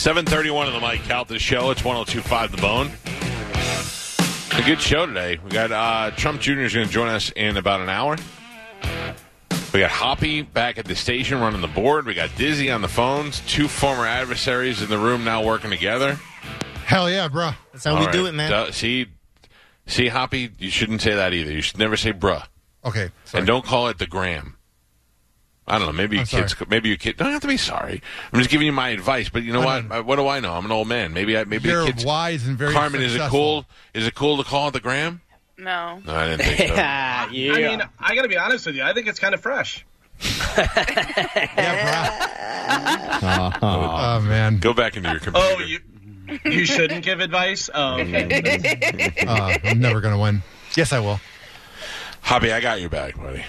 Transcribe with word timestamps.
731 0.00 0.66
of 0.66 0.72
the 0.72 0.80
Mike 0.80 1.02
Calta 1.02 1.38
show. 1.38 1.70
It's 1.70 1.84
1025 1.84 2.52
The 2.52 2.56
Bone. 2.56 2.90
A 4.58 4.66
good 4.66 4.80
show 4.80 5.04
today. 5.04 5.38
We 5.44 5.50
got 5.50 5.70
uh, 5.70 6.10
Trump 6.16 6.40
Jr. 6.40 6.60
is 6.60 6.72
going 6.72 6.86
to 6.86 6.90
join 6.90 7.08
us 7.08 7.30
in 7.36 7.58
about 7.58 7.82
an 7.82 7.90
hour. 7.90 8.16
We 9.74 9.80
got 9.80 9.90
Hoppy 9.90 10.40
back 10.40 10.78
at 10.78 10.86
the 10.86 10.96
station 10.96 11.38
running 11.38 11.60
the 11.60 11.68
board. 11.68 12.06
We 12.06 12.14
got 12.14 12.34
Dizzy 12.34 12.70
on 12.70 12.80
the 12.80 12.88
phones. 12.88 13.40
Two 13.40 13.68
former 13.68 14.06
adversaries 14.06 14.80
in 14.80 14.88
the 14.88 14.96
room 14.96 15.22
now 15.22 15.44
working 15.44 15.68
together. 15.68 16.18
Hell 16.86 17.10
yeah, 17.10 17.28
bro. 17.28 17.50
That's 17.72 17.84
how 17.84 17.92
All 17.92 18.00
we 18.00 18.06
right. 18.06 18.12
do 18.12 18.24
it, 18.24 18.32
man. 18.32 18.50
Duh, 18.50 18.72
see, 18.72 19.06
see, 19.86 20.08
Hoppy, 20.08 20.48
you 20.58 20.70
shouldn't 20.70 21.02
say 21.02 21.14
that 21.14 21.34
either. 21.34 21.52
You 21.52 21.60
should 21.60 21.78
never 21.78 21.98
say 21.98 22.14
bruh. 22.14 22.46
Okay. 22.86 23.10
Sorry. 23.26 23.40
And 23.40 23.46
don't 23.46 23.66
call 23.66 23.88
it 23.88 23.98
the 23.98 24.06
gram. 24.06 24.56
I 25.70 25.78
don't 25.78 25.86
know. 25.86 25.92
Maybe 25.92 26.16
you 26.16 26.20
I'm 26.22 26.26
kids. 26.26 26.56
sorry. 26.56 26.66
Maybe 26.68 26.88
you 26.88 26.96
kid. 26.98 27.16
Don't 27.16 27.30
have 27.30 27.42
to 27.42 27.46
be 27.48 27.56
sorry. 27.56 28.02
I'm 28.32 28.38
just 28.40 28.50
giving 28.50 28.66
you 28.66 28.72
my 28.72 28.88
advice. 28.90 29.28
But 29.28 29.44
you 29.44 29.52
know 29.52 29.62
I 29.62 29.80
what? 29.82 29.92
I- 29.92 30.00
What 30.00 30.16
do 30.16 30.26
I 30.28 30.40
know? 30.40 30.52
I'm 30.54 30.64
an 30.64 30.72
old 30.72 30.88
man. 30.88 31.12
Maybe 31.14 31.36
I. 31.38 31.44
Maybe 31.44 31.68
You're 31.68 31.84
the 31.84 31.92
kids. 31.92 32.04
wise 32.04 32.46
and 32.46 32.58
very 32.58 32.72
Carmen, 32.72 33.00
is 33.02 33.14
it 33.14 33.22
cool? 33.30 33.64
Is 33.94 34.06
it 34.06 34.14
cool 34.14 34.36
to 34.38 34.44
call 34.44 34.68
it 34.68 34.72
the 34.72 34.80
gram? 34.80 35.20
No. 35.56 36.00
No, 36.04 36.14
I 36.14 36.28
didn't 36.28 36.42
think 36.46 36.68
so. 36.70 36.74
yeah. 36.74 37.26
I 37.28 37.30
mean, 37.30 37.82
I 37.98 38.14
got 38.14 38.22
to 38.22 38.28
be 38.28 38.36
honest 38.38 38.66
with 38.66 38.74
you. 38.74 38.82
I 38.82 38.92
think 38.94 39.06
it's 39.06 39.18
kind 39.20 39.32
of 39.34 39.40
fresh. 39.40 39.84
Yeah, 40.56 42.28
bro. 43.20 43.50
oh 43.68 44.20
man. 44.20 44.58
Go 44.58 44.72
back 44.74 44.96
into 44.96 45.10
your 45.10 45.20
computer. 45.20 45.46
Oh, 45.52 45.58
you 45.60 45.78
you 46.44 46.64
shouldn't 46.66 47.04
give 47.04 47.20
advice. 47.20 47.70
Oh, 47.72 47.94
okay. 48.00 49.12
Uh, 49.26 49.56
I'm 49.64 49.80
never 49.80 50.00
gonna 50.00 50.18
win. 50.18 50.42
Yes, 50.76 50.92
I 50.92 50.98
will. 51.00 51.20
Hoppy, 52.22 52.52
I 52.52 52.60
got 52.60 52.80
your 52.80 52.90
back, 52.90 53.16
buddy. 53.16 53.44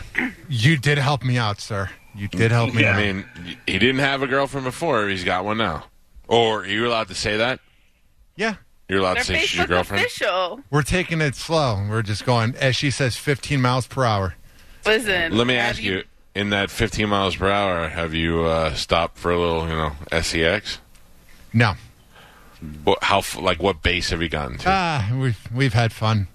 You 0.49 0.77
did 0.77 0.97
help 0.97 1.23
me 1.23 1.37
out, 1.37 1.59
sir. 1.59 1.89
You 2.15 2.27
did 2.27 2.51
help 2.51 2.73
me 2.73 2.81
Yeah. 2.83 2.97
I 2.97 3.01
mean, 3.13 3.25
he 3.65 3.79
didn't 3.79 3.99
have 3.99 4.21
a 4.21 4.27
girlfriend 4.27 4.65
before. 4.65 5.07
He's 5.07 5.23
got 5.23 5.45
one 5.45 5.57
now. 5.57 5.85
Or 6.27 6.61
are 6.61 6.65
you 6.67 6.87
allowed 6.87 7.07
to 7.09 7.15
say 7.15 7.37
that? 7.37 7.59
yeah. 8.35 8.55
You're 8.89 8.99
allowed 8.99 9.13
They're 9.15 9.23
to 9.23 9.27
say 9.27 9.39
she's 9.39 9.55
your 9.57 9.65
Facebook 9.65 9.69
girlfriend. 9.69 10.05
official. 10.05 10.59
We're 10.69 10.81
taking 10.81 11.21
it 11.21 11.35
slow. 11.35 11.81
We're 11.89 12.01
just 12.01 12.25
going, 12.25 12.55
as 12.57 12.75
she 12.75 12.91
says, 12.91 13.15
15 13.15 13.61
miles 13.61 13.87
per 13.87 14.03
hour. 14.03 14.35
Listen. 14.85 15.37
Let 15.37 15.47
me 15.47 15.55
ask 15.55 15.81
you: 15.81 16.03
In 16.35 16.49
that 16.49 16.69
15 16.69 17.07
miles 17.07 17.37
per 17.37 17.49
hour, 17.49 17.87
have 17.87 18.13
you 18.13 18.43
uh, 18.43 18.73
stopped 18.73 19.17
for 19.17 19.31
a 19.31 19.39
little, 19.39 19.63
you 19.69 19.75
know, 19.75 19.93
sex? 20.21 20.79
No. 21.53 21.75
What, 22.83 23.01
how 23.03 23.23
like 23.39 23.61
what 23.63 23.81
base 23.81 24.09
have 24.09 24.21
you 24.21 24.27
gotten 24.27 24.57
to? 24.57 24.69
Ah, 24.69 25.09
we've 25.15 25.39
we've 25.55 25.73
had 25.73 25.93
fun. 25.93 26.27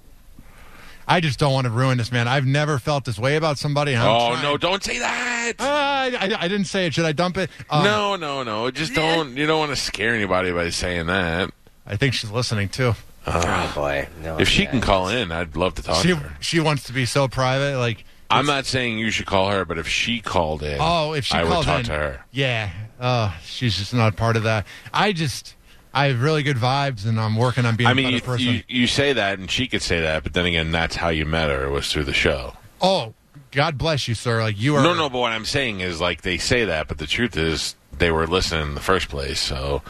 I 1.09 1.21
just 1.21 1.39
don't 1.39 1.53
want 1.53 1.67
to 1.67 1.71
ruin 1.71 1.99
this, 1.99 2.11
man. 2.11 2.27
I've 2.27 2.47
never 2.47 2.79
felt 2.79 3.05
this 3.05 3.19
way 3.19 3.37
about 3.37 3.59
somebody. 3.59 3.93
and 3.93 4.03
I'm 4.03 4.09
oh 4.09 4.29
trying- 4.33 4.43
no! 4.43 4.57
Don't 4.57 4.83
say 4.83 4.99
that. 4.99 5.53
Ah, 5.61 6.03
I, 6.03 6.07
I, 6.09 6.37
I 6.45 6.49
didn't 6.49 6.67
say 6.67 6.87
it. 6.87 6.95
Should 6.95 7.05
I 7.05 7.12
dump 7.12 7.37
it? 7.39 7.51
Um, 7.71 7.85
no, 7.85 8.17
no, 8.17 8.43
no! 8.43 8.71
Just 8.71 8.95
don't. 8.95 9.37
You 9.37 9.47
don't 9.47 9.59
want 9.59 9.71
to 9.71 9.77
scare 9.77 10.15
anybody 10.15 10.51
by 10.53 10.71
saying 10.71 11.07
that. 11.07 11.51
I 11.87 11.97
think 11.97 12.15
she's 12.15 12.31
listening 12.31 12.69
too. 12.69 12.95
Oh 13.29 13.73
boy. 13.75 14.07
No. 14.23 14.39
If 14.39 14.49
she 14.49 14.62
yeah. 14.62 14.71
can 14.71 14.81
call 14.81 15.09
in, 15.09 15.33
I'd 15.33 15.57
love 15.57 15.75
to 15.75 15.83
talk 15.83 16.01
She 16.03 16.09
to 16.11 16.17
her. 16.17 16.37
she 16.41 16.61
wants 16.61 16.84
to 16.84 16.93
be 16.93 17.07
so 17.07 17.27
private. 17.27 17.77
Like, 17.79 18.05
I'm 18.31 18.47
not 18.47 18.67
saying 18.67 18.99
you 18.99 19.11
should 19.11 19.27
call 19.27 19.51
her, 19.51 19.65
but 19.65 19.79
if 19.79 19.89
she 19.89 20.21
called 20.21 20.62
in, 20.62 20.79
oh, 20.81 21.12
if 21.12 21.25
she 21.25 21.37
I 21.37 21.43
would 21.43 21.65
talk 21.65 21.81
in, 21.81 21.84
to 21.87 21.93
her. 21.93 22.25
yeah. 22.31 22.71
Uh, 23.01 23.33
she's 23.45 23.77
just 23.77 23.93
not 23.93 24.15
part 24.17 24.37
of 24.37 24.45
that. 24.45 24.65
I 24.95 25.12
just, 25.12 25.56
I 25.97 26.06
have 26.08 26.20
really 26.22 26.42
good 26.42 26.58
vibes, 26.58 27.06
and 27.06 27.19
I'm 27.19 27.36
working 27.36 27.64
on 27.64 27.75
being 27.75 27.89
I 27.89 27.94
mean, 27.94 28.05
better 28.05 28.16
you, 28.16 28.20
person. 28.22 28.47
you, 28.47 28.62
you 28.69 28.86
say 28.86 29.14
that, 29.14 29.39
and 29.39 29.50
she 29.50 29.66
could 29.66 29.80
say 29.83 30.03
that, 30.03 30.22
but 30.22 30.34
then 30.34 30.44
again, 30.47 30.70
that's 30.70 30.94
how 30.97 31.08
you 31.08 31.25
met 31.25 31.48
her 31.48 31.64
it 31.64 31.70
was 31.70 31.91
through 31.91 32.05
the 32.05 32.12
show. 32.12 32.53
oh, 32.80 33.14
God 33.53 33.78
bless 33.78 34.06
you, 34.06 34.14
sir. 34.14 34.42
Like 34.42 34.61
you 34.61 34.77
are. 34.77 34.83
No, 34.83 34.92
no, 34.92 35.08
but 35.08 35.19
what 35.19 35.33
I'm 35.33 35.47
saying 35.47 35.80
is 35.80 35.98
like 36.00 36.21
they 36.21 36.37
say 36.37 36.66
that, 36.66 36.88
but 36.88 36.98
the 36.98 37.06
truth 37.06 37.34
is 37.38 37.75
they 37.98 38.10
were 38.10 38.26
listening 38.26 38.69
in 38.69 38.75
the 38.75 38.81
first 38.82 39.09
place. 39.09 39.41
So 39.41 39.81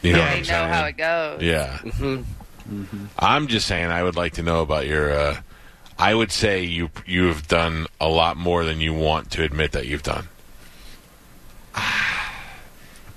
you 0.00 0.12
know 0.12 0.18
Yeah. 0.20 0.24
what 0.24 0.32
I'm 0.32 0.38
know 0.38 0.44
saying? 0.44 0.68
how 0.72 0.84
it 0.86 0.96
goes. 0.96 1.42
Yeah. 1.42 1.78
Mm-hmm. 1.82 3.04
I'm 3.18 3.48
just 3.48 3.66
saying 3.66 3.86
I 3.90 4.02
would 4.02 4.16
like 4.16 4.32
to 4.34 4.42
know 4.42 4.62
about 4.62 4.86
your. 4.86 5.12
Uh, 5.12 5.40
I 5.98 6.14
would 6.14 6.32
say 6.32 6.62
you 6.64 6.88
you 7.04 7.26
have 7.26 7.48
done 7.48 7.86
a 8.00 8.08
lot 8.08 8.38
more 8.38 8.64
than 8.64 8.80
you 8.80 8.94
want 8.94 9.30
to 9.32 9.42
admit 9.42 9.72
that 9.72 9.84
you've 9.86 10.02
done. 10.04 10.28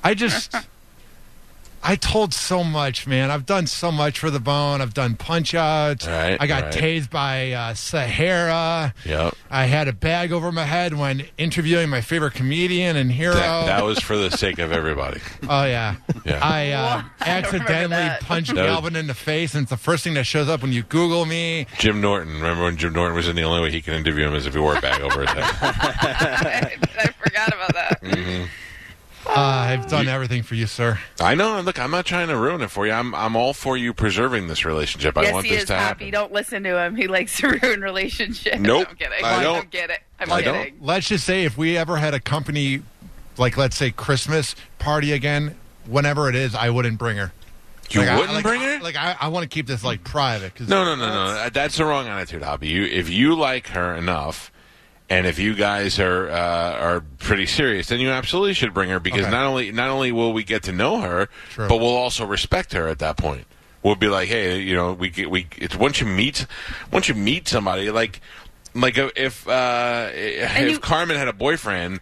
I 0.04 0.14
just. 0.14 0.54
I 1.84 1.96
told 1.96 2.34
so 2.34 2.64
much, 2.64 3.08
man. 3.08 3.32
I've 3.32 3.46
done 3.46 3.66
so 3.66 3.92
much 3.92 4.20
for 4.20 4.30
the 4.30 4.40
bone. 4.40 4.82
I've 4.82 4.94
done 4.94 5.16
punch 5.16 5.56
outs. 5.56 6.08
Right, 6.08 6.38
I 6.40 6.46
got 6.46 6.64
right. 6.66 6.74
tased 6.74 7.10
by 7.10 7.52
uh, 7.54 7.74
Sahara. 7.74 8.94
Yep. 9.06 9.36
I 9.50 9.66
had 9.66 9.88
a 9.88 9.94
bag 9.94 10.32
over 10.32 10.52
my 10.52 10.66
head 10.66 10.94
when 10.94 11.24
interviewing 11.38 11.90
my 11.90 12.02
favorite 12.02 12.34
comedian 12.34 12.96
and 12.96 13.12
hero. 13.12 13.34
That, 13.34 13.66
that 13.66 13.84
was 13.84 14.00
for 14.00 14.16
the 14.16 14.30
sake 14.30 14.60
of 14.60 14.72
everybody. 14.72 15.22
oh 15.50 15.66
yeah. 15.66 15.96
Yeah. 16.24 16.40
I 16.42 16.72
uh, 16.72 17.02
Whoa, 17.02 17.08
I 17.22 17.42
don't 17.42 17.46
accidentally 17.46 17.90
that. 17.96 18.22
punched 18.22 18.54
That 18.54 18.62
was- 18.62 18.72
Galvin 18.72 18.96
in 18.96 19.08
the 19.08 19.14
face, 19.16 19.56
and 19.56 19.64
it's 19.64 19.72
the 19.72 19.78
first 19.78 20.04
thing 20.04 20.14
that 20.14 20.26
shows 20.26 20.50
up 20.50 20.62
when 20.62 20.72
you 20.72 20.84
Google 20.84 21.26
me. 21.26 21.66
Jim 21.80 22.00
Norton. 22.00 22.34
Remember 22.36 22.64
when 22.64 22.78
Jim 22.78 22.94
Norton 22.94 23.16
was 23.16 23.28
in? 23.28 23.36
The 23.36 23.44
only 23.44 23.62
way 23.62 23.72
he 23.72 23.82
could 23.82 23.96
interview 23.96 24.28
him 24.28 24.36
is 24.36 24.46
if 24.46 24.54
he 24.54 24.60
wore 24.60 24.76
a 24.78 24.82
bag 24.82 25.02
over 25.02 25.22
his 25.22 25.30
head. 25.32 25.44
I, 25.44 26.78
I 27.00 27.08
forgot 27.24 27.48
about 27.50 27.74
that. 27.74 28.02
Mm-hmm. 28.04 28.46
Uh, 29.28 29.34
I've 29.34 29.88
done 29.88 30.08
everything 30.08 30.44
for 30.44 30.56
you, 30.56 30.66
sir. 30.68 31.00
I 31.20 31.36
know. 31.36 31.58
and 31.58 31.66
Look, 31.66 31.80
I'm 31.80 31.92
not 31.92 32.06
trying 32.06 32.28
to 32.30 32.38
ruin 32.38 32.62
it 32.62 32.70
for 32.72 32.86
you. 32.88 32.92
I'm 32.94 33.14
I'm 33.16 33.36
all 33.36 33.54
for 33.54 33.78
you 33.78 33.94
preserving 33.94 34.48
this 34.48 34.66
relationship. 34.66 35.18
I 35.18 35.32
want 35.32 35.46
he 35.46 35.52
this 35.54 35.62
is 35.64 35.68
to 35.68 35.76
happy. 35.76 36.06
happen. 36.06 36.12
Don't 36.12 36.32
listen 36.34 36.64
to 36.64 36.78
him. 36.84 36.96
He 36.96 37.08
likes 37.08 37.38
to 37.38 37.48
ruin 37.62 37.82
relationships. 37.82 38.58
Nope, 38.60 38.88
I'm 38.90 38.96
kidding. 38.96 39.24
I 39.24 39.44
don't. 39.44 39.60
I'm 39.64 39.68
kidding. 39.70 39.96
I'm 40.20 40.32
I 40.32 40.42
don't. 40.42 40.84
Let's 40.84 41.08
just 41.08 41.24
say 41.26 41.44
if 41.46 41.58
we 41.58 41.78
ever 41.78 41.98
had 41.98 42.14
a 42.14 42.20
company, 42.20 42.82
like 43.38 43.58
let's 43.58 43.76
say 43.78 43.92
Christmas 43.92 44.56
party 44.80 45.12
again, 45.14 45.56
whenever 45.86 46.28
it 46.30 46.36
is, 46.36 46.56
I 46.56 46.70
wouldn't 46.70 46.98
bring 46.98 47.18
her. 47.18 47.32
You 47.92 48.00
Like, 48.02 48.10
I- 48.10 48.16
wouldn't 48.16 48.34
like, 48.36 48.44
bring 48.44 48.62
her? 48.62 48.80
Like 48.80 48.96
I, 48.96 49.16
I 49.20 49.28
want 49.28 49.44
to 49.44 49.50
keep 49.50 49.68
this 49.68 49.84
like 49.84 50.04
private. 50.04 50.56
Cause 50.56 50.68
No, 50.68 50.84
no, 50.84 50.96
no, 50.96 51.08
no. 51.10 51.50
That's 51.50 51.78
the 51.78 51.86
wrong 51.86 52.08
attitude, 52.08 52.42
Hoppy. 52.42 52.68
You, 52.70 52.84
if 52.86 53.10
you 53.10 53.36
like 53.36 53.68
her 53.68 53.94
enough, 53.96 54.51
and 55.12 55.28
if 55.28 55.38
you 55.40 55.54
guys 55.56 56.00
are 56.00 56.30
uh, 56.30 56.72
are 56.88 57.02
pretty 57.20 57.46
serious, 57.46 57.88
then 57.88 58.00
you 58.00 58.10
absolutely 58.10 58.54
should 58.54 58.74
bring 58.74 58.90
her 58.90 59.00
because 59.00 59.24
Okay. 59.24 59.32
not 59.32 59.46
only 59.46 59.72
not 59.72 59.90
only 59.90 60.12
will 60.12 60.32
we 60.32 60.44
get 60.44 60.64
to 60.64 60.72
know 60.72 61.02
her, 61.02 61.28
True. 61.50 61.68
but 61.68 61.78
we'll 61.78 61.90
also 61.98 62.26
respect 62.26 62.72
her 62.74 62.88
at 62.88 63.00
that 63.00 63.18
point. 63.18 63.46
We'll 63.84 63.96
be 63.96 64.08
like, 64.08 64.30
hey, 64.30 64.60
you 64.62 64.74
know, 64.76 64.94
we 64.94 65.12
we. 65.28 65.48
It's 65.58 65.76
once 65.76 66.00
you 66.00 66.08
meet, 66.08 66.46
once 66.92 67.10
you 67.10 67.16
meet 67.16 67.48
somebody, 67.48 67.92
like 67.92 68.22
like 68.74 68.98
if 68.98 69.48
uh, 69.48 70.10
if 70.14 70.72
you- 70.72 70.80
Carmen 70.80 71.18
had 71.18 71.28
a 71.28 71.34
boyfriend. 71.34 72.00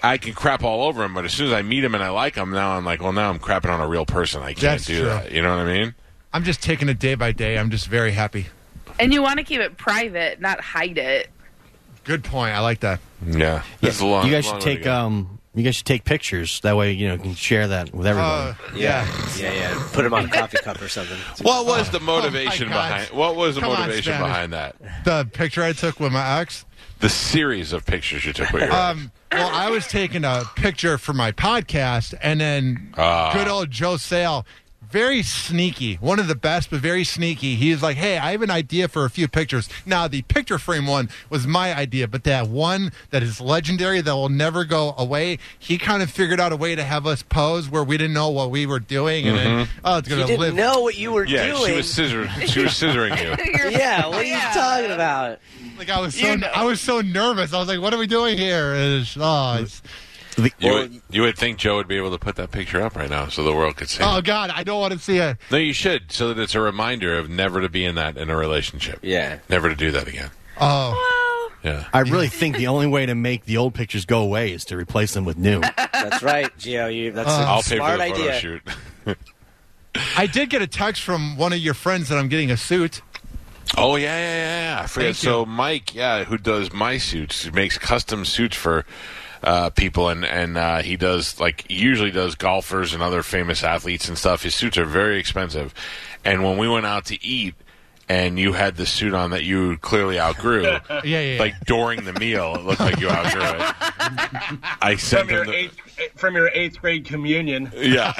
I 0.00 0.16
can 0.16 0.32
crap 0.32 0.62
all 0.62 0.84
over 0.86 1.02
him, 1.02 1.12
but 1.12 1.24
as 1.24 1.32
soon 1.32 1.48
as 1.48 1.52
I 1.52 1.62
meet 1.62 1.82
him 1.82 1.92
and 1.92 2.04
I 2.04 2.10
like 2.10 2.36
him, 2.36 2.52
now 2.52 2.76
I'm 2.76 2.84
like, 2.84 3.02
well, 3.02 3.12
now 3.12 3.30
I'm 3.30 3.40
crapping 3.40 3.68
on 3.70 3.80
a 3.80 3.88
real 3.88 4.06
person. 4.06 4.40
I 4.42 4.52
can't 4.52 4.60
That's 4.60 4.84
do 4.86 4.98
true. 5.00 5.06
that. 5.08 5.32
You 5.32 5.42
know 5.42 5.50
what 5.56 5.66
I 5.66 5.72
mean? 5.76 5.94
I'm 6.32 6.44
just 6.44 6.62
taking 6.62 6.88
it 6.88 7.00
day 7.00 7.16
by 7.16 7.32
day. 7.32 7.58
I'm 7.58 7.68
just 7.68 7.88
very 7.88 8.12
happy. 8.12 8.46
And 9.00 9.12
you 9.12 9.22
want 9.22 9.38
to 9.38 9.44
keep 9.44 9.60
it 9.60 9.76
private, 9.76 10.40
not 10.40 10.60
hide 10.60 10.98
it. 10.98 11.30
Good 12.08 12.24
point. 12.24 12.54
I 12.54 12.60
like 12.60 12.80
that. 12.80 13.00
Yeah. 13.24 13.62
This 13.82 13.96
is 13.96 14.00
a 14.00 14.06
long. 14.06 14.24
you 14.26 14.32
guys 14.32 14.46
long 14.46 14.60
should 14.60 14.64
take 14.64 14.86
um. 14.86 15.38
You 15.54 15.62
guys 15.64 15.76
should 15.76 15.86
take 15.86 16.04
pictures. 16.04 16.60
That 16.60 16.76
way, 16.76 16.92
you 16.92 17.08
know, 17.08 17.14
you 17.14 17.20
can 17.20 17.34
share 17.34 17.68
that 17.68 17.92
with 17.92 18.06
everybody. 18.06 18.50
Uh, 18.50 18.76
yeah. 18.76 19.06
Yeah, 19.36 19.52
yeah. 19.52 19.88
Put 19.92 20.04
him 20.06 20.14
on 20.14 20.24
a 20.26 20.28
coffee 20.28 20.58
cup 20.58 20.80
or 20.80 20.88
something. 20.88 21.18
What 21.44 21.66
was 21.66 21.90
the 21.90 22.00
motivation 22.00 22.68
oh 22.68 22.70
behind? 22.70 23.10
What 23.10 23.34
was 23.36 23.56
the 23.56 23.62
Come 23.62 23.72
motivation 23.72 24.14
Spanish. 24.14 24.26
behind 24.28 24.52
that? 24.54 24.76
The 25.04 25.28
picture 25.32 25.62
I 25.62 25.72
took 25.72 26.00
with 26.00 26.12
my 26.12 26.40
ex. 26.40 26.64
The 27.00 27.08
series 27.08 27.72
of 27.72 27.84
pictures 27.86 28.24
you 28.24 28.32
took 28.32 28.50
with 28.52 28.62
your 28.64 28.72
Um, 28.72 29.10
well, 29.32 29.50
I 29.52 29.68
was 29.70 29.86
taking 29.86 30.24
a 30.24 30.44
picture 30.56 30.96
for 30.96 31.12
my 31.12 31.32
podcast, 31.32 32.14
and 32.22 32.40
then 32.40 32.94
Ah. 32.96 33.32
good 33.34 33.48
old 33.48 33.70
Joe 33.70 33.96
Sale, 33.98 34.46
very 34.90 35.22
sneaky, 35.22 35.96
one 35.96 36.18
of 36.18 36.28
the 36.28 36.34
best, 36.34 36.70
but 36.70 36.80
very 36.80 37.04
sneaky. 37.04 37.54
He 37.56 37.70
was 37.70 37.82
like, 37.82 37.96
"Hey, 37.96 38.18
I 38.18 38.32
have 38.32 38.42
an 38.42 38.50
idea 38.50 38.88
for 38.88 39.04
a 39.04 39.10
few 39.10 39.28
pictures." 39.28 39.68
Now, 39.84 40.08
the 40.08 40.22
picture 40.22 40.58
frame 40.58 40.86
one 40.86 41.08
was 41.30 41.46
my 41.46 41.74
idea, 41.74 42.08
but 42.08 42.24
that 42.24 42.48
one 42.48 42.92
that 43.10 43.22
is 43.22 43.40
legendary 43.40 44.00
that 44.00 44.14
will 44.14 44.28
never 44.28 44.64
go 44.64 44.94
away, 44.96 45.38
he 45.58 45.78
kind 45.78 46.02
of 46.02 46.10
figured 46.10 46.40
out 46.40 46.52
a 46.52 46.56
way 46.56 46.74
to 46.74 46.82
have 46.82 47.06
us 47.06 47.22
pose 47.22 47.68
where 47.68 47.84
we 47.84 47.96
didn't 47.98 48.14
know 48.14 48.30
what 48.30 48.50
we 48.50 48.66
were 48.66 48.80
doing, 48.80 49.26
and 49.28 49.38
then 49.38 49.46
mm-hmm. 49.66 49.80
oh, 49.84 49.98
it's 49.98 50.08
gonna 50.08 50.26
didn't 50.26 50.40
live. 50.40 50.54
know 50.54 50.80
what 50.80 50.96
you 50.96 51.12
were 51.12 51.24
yeah, 51.24 51.46
doing. 51.46 51.66
she 51.66 51.76
was 51.76 51.92
scissor. 51.92 52.28
She 52.46 52.62
was 52.62 52.72
scissoring 52.72 53.20
you. 53.22 53.70
Yeah, 53.78 54.06
what 54.06 54.18
are 54.18 54.24
you 54.24 54.30
Yeah. 54.32 54.52
talking 54.54 54.90
about? 54.90 55.38
Like 55.78 55.90
I 55.90 56.00
was 56.00 56.14
so, 56.14 56.26
You 56.26 56.36
know. 56.38 56.50
I 56.54 56.64
was 56.64 56.80
so 56.80 57.00
nervous. 57.00 57.52
I 57.52 57.58
was 57.58 57.68
like, 57.68 57.80
"What 57.80 57.92
are 57.94 57.98
we 57.98 58.06
doing 58.06 58.36
here?" 58.38 58.72
And 58.74 59.02
it's, 59.02 59.16
oh, 59.18 59.58
it's, 59.60 59.82
The- 60.38 60.52
You 60.60 60.68
Well, 60.70 60.78
would, 60.82 61.02
you 61.10 61.22
would 61.22 61.36
think 61.36 61.58
Joe 61.58 61.76
would 61.76 61.88
be 61.88 61.96
able 61.96 62.12
to 62.12 62.18
put 62.18 62.36
that 62.36 62.50
picture 62.52 62.80
up 62.80 62.94
right 62.96 63.10
now 63.10 63.26
so 63.28 63.42
the 63.42 63.52
world 63.54 63.76
could 63.76 63.88
see. 63.88 64.02
oh 64.04 64.18
it. 64.18 64.24
God, 64.24 64.50
I 64.50 64.62
don't 64.62 64.80
want 64.80 64.92
to 64.92 64.98
see 64.98 65.18
it. 65.18 65.36
No, 65.50 65.58
you 65.58 65.72
should, 65.72 66.12
so 66.12 66.32
that 66.32 66.40
it's 66.40 66.54
a 66.54 66.60
reminder 66.60 67.18
of 67.18 67.28
never 67.28 67.60
to 67.60 67.68
be 67.68 67.84
in 67.84 67.96
that 67.96 68.16
in 68.16 68.30
a 68.30 68.36
relationship. 68.36 69.00
Yeah. 69.02 69.38
Never 69.48 69.68
to 69.68 69.74
do 69.74 69.90
that 69.90 70.06
again. 70.08 70.30
Oh. 70.60 70.92
Well, 70.92 71.74
Yeah. 71.74 71.84
I 71.92 72.00
really 72.00 72.28
think 72.28 72.56
the 72.56 72.68
only 72.68 72.86
way 72.86 73.04
to 73.06 73.14
make 73.16 73.44
the 73.46 73.56
old 73.56 73.74
pictures 73.74 74.04
go 74.04 74.20
away 74.22 74.52
is 74.52 74.64
to 74.66 74.76
replace 74.76 75.12
them 75.14 75.24
with 75.24 75.36
new. 75.36 75.60
That's 75.60 76.22
right, 76.22 76.56
Gio. 76.56 76.94
You, 76.94 77.10
that's 77.10 77.28
Uh, 77.28 77.32
a 77.32 77.44
I'll 77.44 77.62
pay 77.62 77.70
for 77.70 77.76
smart 77.76 77.98
the 77.98 78.04
photo 78.10 78.20
idea. 78.22 78.40
shoot. 78.40 78.62
I 80.16 80.26
did 80.26 80.50
get 80.50 80.62
a 80.62 80.66
text 80.68 81.02
from 81.02 81.36
one 81.36 81.52
of 81.52 81.58
your 81.58 81.74
friends 81.74 82.08
that 82.10 82.18
I'm 82.18 82.28
getting 82.28 82.50
a 82.52 82.56
suit. 82.56 83.02
Oh 83.76 83.96
yeah, 83.96 84.16
yeah, 84.16 84.36
yeah. 84.36 84.74
yeah. 84.76 84.82
I 84.82 84.86
forget. 84.86 85.06
Thank 85.06 85.16
So 85.16 85.40
you. 85.40 85.46
Mike, 85.46 85.94
yeah, 85.94 86.24
who 86.24 86.38
does 86.38 86.72
my 86.72 86.98
suits, 86.98 87.50
makes 87.52 87.76
custom 87.78 88.24
suits 88.24 88.56
for 88.56 88.84
uh, 89.42 89.70
people, 89.70 90.08
and 90.08 90.24
and 90.24 90.56
uh, 90.56 90.78
he 90.82 90.96
does 90.96 91.38
like 91.40 91.64
he 91.68 91.76
usually 91.76 92.10
does 92.10 92.34
golfers 92.34 92.92
and 92.94 93.02
other 93.02 93.22
famous 93.22 93.62
athletes 93.62 94.08
and 94.08 94.16
stuff. 94.18 94.42
His 94.42 94.54
suits 94.54 94.76
are 94.78 94.84
very 94.84 95.18
expensive, 95.18 95.72
and 96.24 96.44
when 96.44 96.58
we 96.58 96.68
went 96.68 96.86
out 96.86 97.04
to 97.06 97.24
eat. 97.24 97.54
And 98.10 98.38
you 98.38 98.54
had 98.54 98.76
the 98.76 98.86
suit 98.86 99.12
on 99.12 99.32
that 99.32 99.44
you 99.44 99.76
clearly 99.76 100.18
outgrew. 100.18 100.62
Yeah, 100.88 101.00
yeah, 101.04 101.20
yeah. 101.34 101.38
Like 101.40 101.60
during 101.66 102.06
the 102.06 102.14
meal, 102.14 102.54
it 102.54 102.64
looked 102.64 102.80
like 102.80 102.98
you 103.00 103.10
outgrew 103.10 103.42
it. 103.42 103.74
I 104.80 104.96
sent 104.96 105.28
From 105.28 105.40
him 105.40 105.46
the, 105.48 105.54
eighth 105.54 105.76
from 106.16 106.34
your 106.34 106.48
eighth 106.54 106.80
grade 106.80 107.04
communion. 107.04 107.70
yeah. 107.76 108.14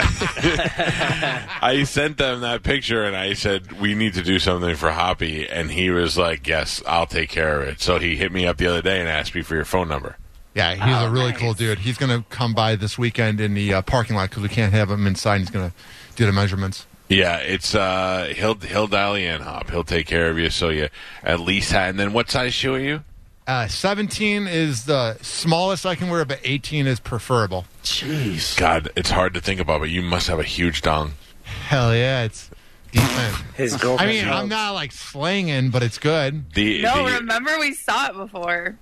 I 1.63 1.85
sent 1.85 2.19
them 2.19 2.41
that 2.43 2.63
picture 2.63 3.03
and 3.05 3.17
I 3.17 3.33
said, 3.33 3.81
we 3.81 3.95
need 3.95 4.13
to 4.15 4.23
do 4.23 4.39
something 4.39 4.77
for 4.77 4.91
Hoppy. 4.91 5.49
And 5.49 5.71
he 5.71 5.89
was 5.91 6.19
like, 6.19 6.47
yes, 6.47 6.83
I'll 6.87 7.07
take 7.07 7.31
care 7.31 7.61
of 7.63 7.69
it. 7.69 7.81
So 7.81 7.99
he 7.99 8.17
hit 8.17 8.31
me 8.33 8.47
up 8.47 8.59
the 8.59 8.67
other 8.67 8.83
day 8.83 9.01
and 9.01 9.09
asked 9.09 9.35
me 9.35 9.41
for 9.43 9.55
your 9.55 9.65
phone 9.65 9.89
number. 9.89 10.17
Yeah, 10.55 10.75
he's 10.75 11.09
a 11.09 11.11
really 11.11 11.33
cool 11.33 11.55
dude. 11.55 11.79
He's 11.79 11.97
going 11.99 12.11
to 12.23 12.29
come 12.31 12.53
by 12.55 12.75
this 12.75 12.99
weekend 12.99 13.41
in 13.41 13.55
the 13.55 13.75
uh, 13.75 13.83
parking 13.83 14.17
lot 14.17 14.31
because 14.31 14.43
we 14.43 14.49
can't 14.49 14.73
have 14.73 14.91
him 14.91 15.07
inside. 15.07 15.39
He's 15.39 15.51
going 15.51 15.71
to 15.71 15.77
do 16.17 16.27
the 16.27 16.33
measurements. 16.33 16.87
Yeah, 17.09 17.37
it's 17.39 17.75
uh 17.75 18.33
he'll 18.37 18.57
he'll 18.57 18.87
dial 18.87 19.17
you 19.19 19.29
in, 19.29 19.41
Hop. 19.41 19.71
He'll 19.71 19.83
take 19.85 20.07
care 20.07 20.29
of 20.31 20.39
you 20.39 20.51
so 20.51 20.69
you 20.69 20.89
at 21.23 21.41
least 21.41 21.73
have 21.73 21.89
and 21.91 21.99
then 21.99 22.13
what 22.13 22.31
size 22.31 22.53
shoe 22.53 22.75
are 22.75 22.79
you? 22.79 23.03
Uh, 23.47 23.67
17 23.67 24.47
is 24.47 24.85
the 24.85 25.17
smallest 25.23 25.87
I 25.87 25.95
can 25.95 26.11
wear, 26.11 26.27
but 26.27 26.39
18 26.45 26.87
is 26.87 27.01
preferable. 27.01 27.65
Jeez. 27.83 28.55
God, 28.59 28.91
it's 28.95 29.09
hard 29.11 29.33
to 29.33 29.41
think 29.41 29.59
about, 29.59 29.81
but 29.81 29.89
you 29.89 30.03
must 30.03 30.27
have 30.27 30.39
a 30.39 30.43
huge 30.45 30.83
dong. 30.83 31.13
Hell 31.45 31.97
yeah, 31.97 32.25
it's 32.25 32.51
decent. 32.93 33.37
His 33.57 33.73
I 33.73 33.79
girlfriend. 33.79 34.11
mean, 34.13 34.29
I'm 34.29 34.51
not 34.51 34.73
like 34.75 34.93
slinging, 34.93 35.71
but 35.71 35.83
it's 35.83 35.97
good. 35.97 36.53
The, 36.53 36.83
No, 36.83 37.07
the- 37.09 37.15
remember 37.21 37.59
we 37.59 37.73
saw 37.73 38.09
it 38.09 38.17
before. 38.19 38.77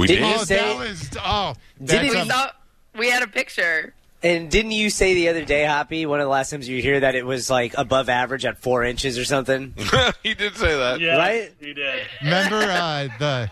We 0.00 0.06
Didn't 0.08 0.28
did. 0.28 0.40
Oh, 0.40 0.44
say- 0.44 0.56
that 0.56 0.76
was 0.78 1.10
oh. 1.24 1.54
Didn't 1.82 2.10
We 2.10 2.16
a- 2.18 2.24
saw. 2.26 2.50
We 2.96 3.10
had 3.10 3.22
a 3.22 3.26
picture. 3.28 3.94
And 4.22 4.50
didn't 4.50 4.72
you 4.72 4.90
say 4.90 5.14
the 5.14 5.28
other 5.30 5.46
day, 5.46 5.64
Hoppy, 5.64 6.04
one 6.04 6.20
of 6.20 6.24
the 6.26 6.30
last 6.30 6.50
times 6.50 6.68
you 6.68 6.82
hear 6.82 7.00
that 7.00 7.14
it 7.14 7.24
was 7.24 7.48
like 7.48 7.72
above 7.78 8.10
average 8.10 8.44
at 8.44 8.58
four 8.58 8.84
inches 8.84 9.16
or 9.18 9.24
something? 9.24 9.72
he 10.22 10.34
did 10.34 10.56
say 10.56 10.76
that. 10.76 11.00
Yeah, 11.00 11.16
Right? 11.16 11.54
He 11.58 11.72
did. 11.72 12.02
remember 12.22 12.56
uh, 12.56 13.08
the? 13.18 13.50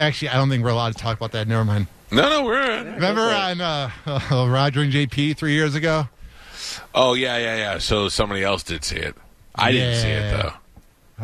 Actually, 0.00 0.30
I 0.30 0.34
don't 0.34 0.48
think 0.48 0.64
we're 0.64 0.70
allowed 0.70 0.94
to 0.94 0.98
talk 0.98 1.16
about 1.16 1.30
that. 1.32 1.46
Never 1.46 1.64
mind. 1.64 1.86
No, 2.10 2.28
no, 2.28 2.44
we're 2.44 2.78
Remember 2.94 3.20
on 3.20 3.60
uh, 3.60 3.90
Roger 4.48 4.80
and 4.80 4.92
JP 4.92 5.36
three 5.36 5.52
years 5.52 5.76
ago? 5.76 6.08
Oh 6.92 7.14
yeah, 7.14 7.36
yeah, 7.36 7.56
yeah. 7.56 7.78
So 7.78 8.08
somebody 8.08 8.42
else 8.42 8.64
did 8.64 8.84
see 8.84 8.96
it. 8.96 9.14
I 9.54 9.70
didn't 9.70 10.00
see 10.00 10.08
it 10.08 10.30
though. 10.32 10.52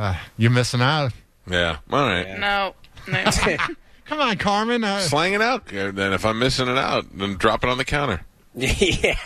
Uh, 0.01 0.15
you're 0.39 0.53
missing 0.53 0.81
out. 0.81 1.13
Yeah. 1.51 1.79
All 1.91 2.07
right. 2.07 2.39
No, 2.39 2.75
no. 3.09 3.25
Come 4.07 4.21
on, 4.21 4.37
Carmen. 4.39 4.85
Uh, 4.85 5.01
Slang 5.01 5.33
it 5.35 5.43
out. 5.43 5.67
Then 5.67 6.13
if 6.13 6.25
I'm 6.25 6.39
missing 6.39 6.69
it 6.69 6.79
out, 6.79 7.07
then 7.17 7.35
drop 7.37 7.65
it 7.65 7.71
on 7.71 7.79
the 7.79 7.85
counter. 7.85 8.21
yeah. 8.55 8.69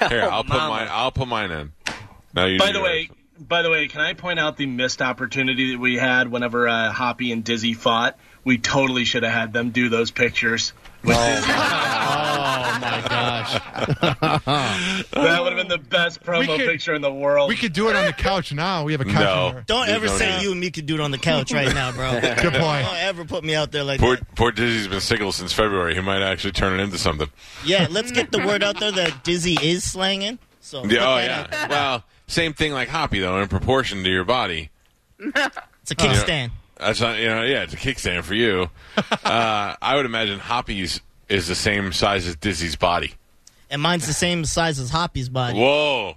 Here, 0.08 0.28
I'll 0.30 0.42
put 0.42 0.54
Mama. 0.54 0.68
mine. 0.70 0.88
I'll 0.90 1.12
put 1.12 1.28
mine 1.28 1.50
in. 1.50 1.72
Now 2.34 2.46
you. 2.46 2.58
By 2.58 2.68
do 2.68 2.72
the 2.74 2.80
way, 2.82 3.10
by 3.38 3.62
the 3.62 3.70
way, 3.70 3.88
can 3.88 4.00
I 4.00 4.14
point 4.14 4.38
out 4.40 4.56
the 4.56 4.66
missed 4.66 5.02
opportunity 5.02 5.72
that 5.72 5.78
we 5.78 5.96
had 5.96 6.28
whenever 6.30 6.66
uh, 6.68 6.90
Hoppy 6.92 7.30
and 7.32 7.44
Dizzy 7.44 7.74
fought? 7.74 8.18
We 8.44 8.58
totally 8.58 9.04
should 9.04 9.22
have 9.22 9.32
had 9.32 9.52
them 9.52 9.70
do 9.70 9.88
those 9.90 10.10
pictures. 10.10 10.72
With 11.04 11.16
Dizzy. 11.16 11.52
Oh 11.52 12.78
my 12.80 13.00
gosh! 13.42 14.44
that 15.12 15.38
would 15.42 15.52
have 15.52 15.56
been 15.56 15.68
the 15.68 15.78
best 15.78 16.22
promo 16.22 16.46
could- 16.46 16.60
picture 16.68 16.94
in 16.94 17.02
the 17.02 17.12
world. 17.12 17.48
we 17.48 17.56
could 17.56 17.72
do 17.72 17.88
it 17.88 17.96
on 17.96 18.06
the 18.06 18.12
couch 18.12 18.52
now. 18.52 18.84
We 18.84 18.92
have 18.92 19.00
a 19.00 19.04
couch. 19.04 19.14
No. 19.54 19.62
Don't 19.66 19.86
There's 19.86 19.96
ever 19.96 20.06
no 20.06 20.16
say 20.16 20.36
need. 20.36 20.42
you 20.42 20.52
and 20.52 20.60
me 20.60 20.70
could 20.70 20.86
do 20.86 20.94
it 20.94 21.00
on 21.00 21.10
the 21.10 21.18
couch 21.18 21.52
right 21.52 21.72
now, 21.74 21.92
bro. 21.92 22.12
Good 22.20 22.52
point. 22.54 22.86
Don't 22.86 22.96
ever 22.96 23.24
put 23.24 23.44
me 23.44 23.54
out 23.54 23.72
there 23.72 23.84
like 23.84 24.00
poor 24.00 24.16
that. 24.16 24.34
poor 24.34 24.52
Dizzy's 24.52 24.88
been 24.88 25.00
single 25.00 25.32
since 25.32 25.52
February. 25.52 25.94
He 25.94 26.00
might 26.00 26.22
actually 26.22 26.52
turn 26.52 26.78
it 26.78 26.82
into 26.82 26.98
something. 26.98 27.28
Yeah, 27.64 27.86
let's 27.90 28.10
get 28.12 28.30
the 28.32 28.38
word 28.46 28.62
out 28.62 28.78
there 28.80 28.92
that 28.92 29.24
Dizzy 29.24 29.56
is 29.60 29.84
slanging. 29.84 30.38
So 30.60 30.84
Yeah. 30.84 30.98
Oh 31.06 31.16
that 31.16 31.30
out 31.30 31.48
yeah. 31.52 31.68
Well, 31.68 32.04
same 32.26 32.52
thing 32.54 32.72
like 32.72 32.88
Hoppy 32.88 33.20
though, 33.20 33.40
in 33.40 33.48
proportion 33.48 34.04
to 34.04 34.10
your 34.10 34.24
body. 34.24 34.70
It's 35.82 35.90
a 35.92 35.94
kickstand. 35.94 36.50
That's 36.76 37.00
not. 37.00 37.18
You 37.18 37.28
know. 37.28 37.42
Yeah, 37.42 37.62
it's 37.62 37.72
a 37.72 37.76
kickstand 37.78 38.22
for 38.22 38.34
you. 38.34 38.68
uh, 38.96 39.74
I 39.80 39.96
would 39.96 40.04
imagine 40.04 40.38
Hoppy's 40.38 41.00
is 41.28 41.48
the 41.48 41.54
same 41.54 41.90
size 41.92 42.26
as 42.26 42.36
Dizzy's 42.36 42.76
body. 42.76 43.14
And 43.70 43.80
mine's 43.80 44.06
the 44.06 44.12
same 44.12 44.44
size 44.44 44.80
as 44.80 44.90
Hoppy's 44.90 45.28
body. 45.28 45.58
Whoa. 45.58 46.16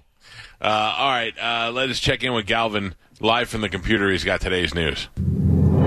Uh, 0.60 0.94
all 0.98 1.10
right. 1.10 1.34
Uh, 1.40 1.70
let 1.72 1.88
us 1.88 2.00
check 2.00 2.24
in 2.24 2.32
with 2.32 2.46
Galvin 2.46 2.94
live 3.20 3.48
from 3.48 3.60
the 3.60 3.68
computer. 3.68 4.10
He's 4.10 4.24
got 4.24 4.40
today's 4.40 4.74
news. 4.74 5.08
And 5.16 5.86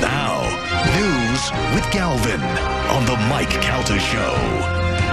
now, 0.00 0.42
news 0.94 1.50
with 1.74 1.90
Galvin 1.92 2.40
on 2.40 3.04
the 3.06 3.16
Mike 3.28 3.50
Calta 3.62 3.98
Show. 3.98 4.34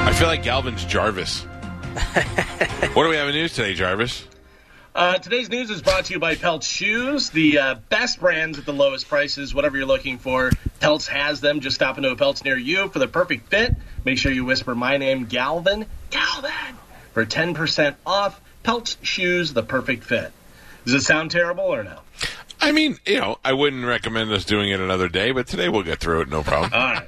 I 0.05 0.13
feel 0.13 0.27
like 0.27 0.43
Galvin's 0.43 0.85
Jarvis. 0.85 1.43
what 2.93 3.03
do 3.03 3.09
we 3.09 3.15
have 3.15 3.29
in 3.29 3.33
news 3.33 3.53
today, 3.53 3.73
Jarvis? 3.73 4.27
Uh, 4.95 5.17
today's 5.17 5.49
news 5.49 5.69
is 5.69 5.81
brought 5.81 6.05
to 6.05 6.13
you 6.13 6.19
by 6.19 6.35
Peltz 6.35 6.63
Shoes, 6.63 7.29
the 7.29 7.59
uh, 7.59 7.75
best 7.89 8.17
brands 8.17 8.57
at 8.57 8.65
the 8.65 8.71
lowest 8.71 9.09
prices. 9.09 9.53
Whatever 9.53 9.75
you're 9.75 9.85
looking 9.85 10.19
for, 10.19 10.51
Peltz 10.79 11.05
has 11.07 11.41
them. 11.41 11.59
Just 11.59 11.75
stop 11.75 11.97
into 11.97 12.11
a 12.11 12.15
Peltz 12.15 12.45
near 12.45 12.57
you 12.57 12.87
for 12.87 12.99
the 12.99 13.07
perfect 13.07 13.49
fit. 13.49 13.75
Make 14.05 14.17
sure 14.17 14.31
you 14.31 14.45
whisper 14.45 14.73
my 14.73 14.95
name, 14.95 15.25
Galvin, 15.25 15.85
Galvin, 16.11 16.77
for 17.11 17.25
10% 17.25 17.95
off. 18.05 18.39
Peltz 18.63 18.95
Shoes, 19.01 19.51
the 19.51 19.63
perfect 19.63 20.05
fit. 20.05 20.31
Does 20.85 20.93
it 20.93 21.01
sound 21.01 21.29
terrible 21.29 21.65
or 21.65 21.83
no? 21.83 21.99
I 22.61 22.71
mean, 22.71 22.97
you 23.05 23.19
know, 23.19 23.37
I 23.43 23.51
wouldn't 23.51 23.83
recommend 23.83 24.31
us 24.31 24.45
doing 24.45 24.69
it 24.69 24.79
another 24.79 25.09
day, 25.09 25.31
but 25.31 25.47
today 25.47 25.67
we'll 25.67 25.83
get 25.83 25.99
through 25.99 26.21
it, 26.21 26.29
no 26.29 26.41
problem. 26.41 26.71
All 26.73 26.93
right. 26.93 27.07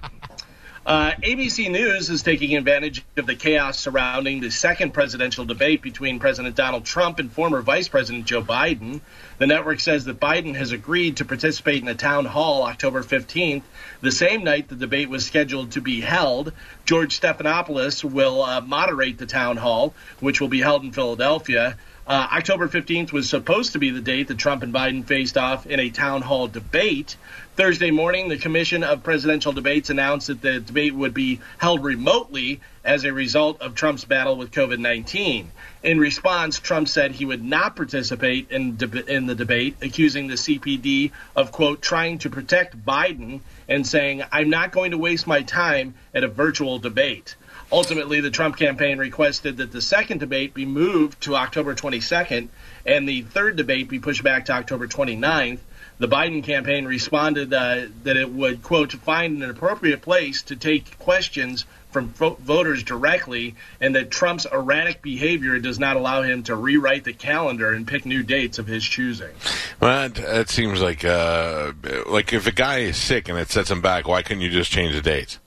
Uh, 0.88 1.12
ABC 1.22 1.69
News 1.69 2.10
is 2.10 2.24
taking 2.24 2.56
advantage 2.56 3.04
of 3.18 3.28
the 3.28 3.36
chaos 3.36 3.78
surrounding 3.78 4.39
the 4.39 4.50
second 4.50 4.94
presidential 4.94 5.44
debate 5.44 5.81
between 5.81 6.18
President 6.18 6.56
Donald 6.56 6.86
Trump 6.86 7.19
and 7.19 7.30
former 7.30 7.62
Vice 7.62 7.89
President 7.89 8.24
Joe 8.24 8.42
Biden. 8.42 9.01
The 9.38 9.48
network 9.48 9.81
says 9.81 10.06
that 10.06 10.22
Biden 10.22 10.56
has 10.56 10.72
agreed 10.72 11.18
to 11.18 11.25
participate 11.25 11.81
in 11.81 11.89
a 11.89 11.94
town 11.94 12.24
hall 12.24 12.63
October 12.63 13.04
15th, 13.04 13.63
the 14.00 14.13
same 14.13 14.45
night 14.45 14.69
the 14.69 14.75
debate 14.75 15.10
was 15.10 15.25
scheduled 15.25 15.72
to 15.72 15.81
be 15.81 16.00
held. 16.00 16.54
George 16.86 17.19
Stephanopoulos 17.19 18.06
will 18.06 18.42
uh, 18.42 18.62
moderate 18.62 19.18
the 19.18 19.25
town 19.25 19.57
hall, 19.57 19.94
which 20.22 20.39
will 20.39 20.48
be 20.48 20.62
held 20.62 20.86
in 20.86 20.94
Philadelphia. 20.94 21.75
Uh, 22.07 22.25
October 22.31 22.69
15th 22.69 23.12
was 23.12 23.30
supposed 23.30 23.74
to 23.74 23.79
be 23.79 23.89
the 23.89 24.00
date 24.00 24.29
that 24.29 24.38
Trump 24.38 24.63
and 24.63 24.74
Biden 24.74 25.05
faced 25.05 25.38
off 25.38 25.67
in 25.67 25.77
a 25.81 25.89
town 25.89 26.22
hall 26.22 26.48
debate. 26.48 27.17
Thursday 27.58 27.91
morning, 27.91 28.29
the 28.29 28.38
Commission 28.38 28.81
of 28.81 29.03
Presidential 29.03 29.51
Debates 29.51 29.89
announced 29.89 30.27
that 30.27 30.41
the 30.41 30.62
debate 30.62 30.96
would 30.96 31.13
be 31.13 31.41
held 31.58 31.84
remotely 31.84 32.62
as 32.86 33.03
a 33.03 33.12
result 33.12 33.62
of 33.62 33.75
Trump's 33.75 34.05
battle 34.05 34.38
with 34.38 34.51
COVID 34.51 34.79
19. 34.79 35.51
In 35.84 36.00
response, 36.00 36.60
Trump 36.60 36.88
said 36.88 37.12
he 37.12 37.25
would 37.25 37.43
not 37.43 37.75
participate 37.75 38.51
in, 38.51 38.77
in 39.10 39.25
the 39.25 39.36
debate, 39.36 39.75
accusing 39.81 40.27
the 40.27 40.36
CPD 40.36 41.12
of, 41.36 41.51
quote, 41.51 41.81
trying 41.81 42.20
to 42.20 42.29
protect 42.29 42.86
Biden 42.86 43.41
and 43.67 43.86
saying, 43.86 44.24
I'm 44.31 44.50
not 44.50 44.72
going 44.72 44.91
to 44.91 44.98
waste 44.98 45.27
my 45.27 45.41
time 45.41 45.96
at 46.13 46.24
a 46.24 46.29
virtual 46.29 46.79
debate. 46.79 47.36
Ultimately, 47.71 48.21
the 48.21 48.31
Trump 48.31 48.55
campaign 48.55 48.97
requested 48.97 49.57
that 49.57 49.71
the 49.71 49.81
second 49.81 50.19
debate 50.19 50.53
be 50.53 50.65
moved 50.65 51.21
to 51.21 51.36
October 51.36 51.75
22nd 51.75 52.47
and 52.86 53.07
the 53.07 53.24
third 53.24 53.57
debate 53.57 53.89
be 53.89 54.00
pushed 54.00 54.24
back 54.24 54.45
to 54.45 54.53
October 54.53 54.88
29th. 54.88 55.59
The 56.00 56.07
Biden 56.07 56.43
campaign 56.43 56.86
responded 56.86 57.53
uh, 57.53 57.88
that 58.03 58.17
it 58.17 58.31
would, 58.31 58.62
quote, 58.63 58.93
find 58.93 59.41
an 59.43 59.50
appropriate 59.50 60.01
place 60.01 60.43
to 60.43 60.55
take 60.55 60.97
questions 61.00 61.65
from 61.91 62.09
vo- 62.09 62.38
voters 62.39 62.83
directly, 62.83 63.55
and 63.81 63.95
that 63.95 64.12
Trump's 64.12 64.45
erratic 64.45 65.01
behavior 65.01 65.57
does 65.59 65.79
not 65.79 65.95
allow 65.95 66.21
him 66.21 66.43
to 66.43 66.55
rewrite 66.55 67.03
the 67.03 67.13
calendar 67.13 67.74
and 67.74 67.88
pick 67.88 68.05
new 68.05 68.21
dates 68.24 68.59
of 68.59 68.67
his 68.67 68.86
choosing. 68.86 69.31
Well, 69.79 70.09
that, 70.09 70.15
that 70.15 70.50
seems 70.50 70.81
like 70.81 71.03
uh, 71.03 71.74
like 72.05 72.31
if 72.31 72.45
a 72.45 72.51
guy 72.51 72.79
is 72.79 72.97
sick 72.97 73.27
and 73.27 73.38
it 73.38 73.50
sets 73.50 73.71
him 73.71 73.81
back, 73.81 74.07
why 74.07 74.21
couldn't 74.21 74.41
you 74.41 74.51
just 74.51 74.71
change 74.71 74.93
the 74.93 75.01
dates? 75.01 75.39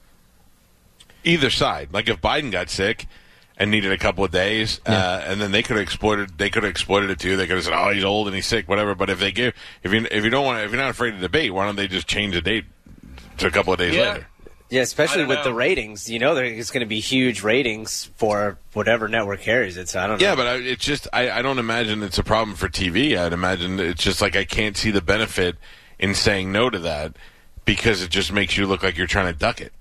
Either 1.23 1.49
side. 1.49 1.89
Like 1.91 2.09
if 2.09 2.19
Biden 2.21 2.51
got 2.51 2.69
sick 2.69 3.07
and 3.57 3.69
needed 3.69 3.91
a 3.91 3.97
couple 3.97 4.23
of 4.23 4.31
days, 4.31 4.81
uh, 4.87 5.23
and 5.25 5.39
then 5.39 5.51
they 5.51 5.61
could 5.61 5.75
have 5.77 5.83
exploited. 5.83 6.37
They 6.37 6.49
could 6.49 6.63
have 6.63 6.71
exploited 6.71 7.09
it 7.11 7.19
too. 7.19 7.37
They 7.37 7.45
could 7.47 7.55
have 7.57 7.63
said, 7.65 7.73
"Oh, 7.73 7.91
he's 7.91 8.03
old 8.03 8.27
and 8.27 8.35
he's 8.35 8.45
sick, 8.47 8.67
whatever." 8.67 8.95
But 8.95 9.09
if 9.09 9.19
they 9.19 9.31
give, 9.31 9.53
if 9.83 9.93
you 9.93 10.07
if 10.09 10.23
you 10.23 10.29
don't 10.31 10.45
want, 10.45 10.59
if 10.63 10.71
you're 10.71 10.79
not 10.81 10.89
afraid 10.89 11.13
of 11.13 11.19
debate, 11.21 11.53
why 11.53 11.65
don't 11.65 11.75
they 11.75 11.87
just 11.87 12.07
change 12.07 12.33
the 12.33 12.41
date 12.41 12.65
to 13.37 13.47
a 13.47 13.51
couple 13.51 13.71
of 13.73 13.79
days 13.79 13.93
Yeah. 13.93 14.13
later? 14.13 14.27
Yeah, 14.69 14.81
especially 14.83 15.25
with 15.25 15.39
know. 15.39 15.43
the 15.43 15.53
ratings. 15.53 16.09
You 16.09 16.17
know, 16.17 16.33
there's 16.33 16.71
going 16.71 16.79
to 16.79 16.87
be 16.87 17.01
huge 17.01 17.43
ratings 17.43 18.09
for 18.15 18.57
whatever 18.71 19.09
network 19.09 19.41
carries 19.41 19.75
it. 19.75 19.89
So 19.89 19.99
I 19.99 20.07
don't 20.07 20.19
know. 20.21 20.25
Yeah, 20.25 20.33
but 20.35 20.47
I, 20.47 20.53
it's 20.55 20.85
just 20.85 21.09
I, 21.11 21.29
I 21.29 21.41
don't 21.41 21.59
imagine 21.59 22.01
it's 22.03 22.17
a 22.17 22.23
problem 22.23 22.55
for 22.55 22.69
TV. 22.69 23.17
I'd 23.17 23.33
imagine 23.33 23.81
it's 23.81 24.01
just 24.01 24.21
like 24.21 24.37
I 24.37 24.45
can't 24.45 24.77
see 24.77 24.89
the 24.89 25.01
benefit 25.01 25.57
in 25.99 26.15
saying 26.15 26.53
no 26.53 26.69
to 26.69 26.79
that 26.79 27.17
because 27.65 28.01
it 28.01 28.09
just 28.11 28.31
makes 28.31 28.55
you 28.57 28.65
look 28.65 28.81
like 28.81 28.97
you're 28.97 29.07
trying 29.07 29.31
to 29.31 29.37
duck 29.37 29.59
it. 29.61 29.73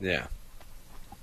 yeah. 0.00 0.26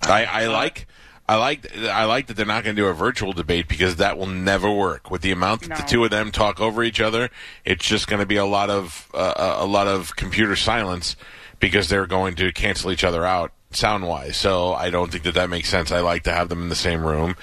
I, 0.08 0.26
I 0.26 0.48
like. 0.48 0.88
I 1.26 1.38
like 1.38 1.74
I 1.78 2.04
like 2.04 2.28
that 2.28 2.34
they're 2.36 2.46
not 2.46 2.66
going 2.66 2.76
to 2.76 2.82
do 2.82 2.90
a 2.90 2.94
virtual 2.94 3.32
debate 3.32 3.70
because 3.70 3.96
that 3.96 4.18
will 4.18 4.28
never 4.28 4.70
work. 4.70 5.10
With 5.10 5.22
the 5.22 5.32
amount 5.32 5.62
that 5.62 5.78
the 5.78 5.84
two 5.84 6.04
of 6.04 6.12
them 6.12 6.32
talk 6.32 6.60
over 6.60 6.84
each 6.84 7.00
other, 7.00 7.30
it's 7.64 7.86
just 7.86 8.08
going 8.08 8.20
to 8.20 8.26
be 8.26 8.36
a 8.36 8.46
lot 8.46 8.70
of 8.70 9.10
uh, 9.14 9.56
a 9.60 9.66
lot 9.66 9.88
of 9.88 10.18
computer 10.18 10.58
silence 10.58 11.16
because 11.62 11.88
they're 11.88 12.08
going 12.08 12.36
to 12.36 12.52
cancel 12.52 12.92
each 12.92 13.06
other 13.06 13.24
out 13.24 13.54
sound 13.72 14.06
wise. 14.06 14.36
So 14.36 14.74
I 14.74 14.90
don't 14.90 15.12
think 15.12 15.24
that 15.24 15.36
that 15.36 15.50
makes 15.50 15.70
sense. 15.70 15.92
I 15.92 16.02
like 16.02 16.24
to 16.24 16.32
have 16.32 16.50
them 16.50 16.62
in 16.62 16.70
the 16.70 16.76
same 16.76 17.06
room. 17.06 17.36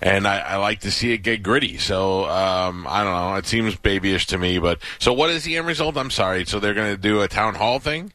And 0.00 0.28
I, 0.28 0.38
I 0.40 0.56
like 0.56 0.80
to 0.80 0.90
see 0.90 1.12
it 1.12 1.18
get 1.18 1.42
gritty. 1.42 1.78
So 1.78 2.26
um, 2.26 2.86
I 2.88 3.02
don't 3.02 3.14
know. 3.14 3.34
It 3.36 3.46
seems 3.46 3.76
babyish 3.76 4.26
to 4.26 4.38
me. 4.38 4.58
But 4.58 4.78
so 4.98 5.12
what 5.12 5.30
is 5.30 5.44
the 5.44 5.56
end 5.56 5.66
result? 5.66 5.96
I'm 5.96 6.10
sorry. 6.10 6.44
So 6.44 6.60
they're 6.60 6.74
going 6.74 6.94
to 6.94 7.00
do 7.00 7.22
a 7.22 7.28
town 7.28 7.54
hall 7.54 7.78
thing. 7.78 8.12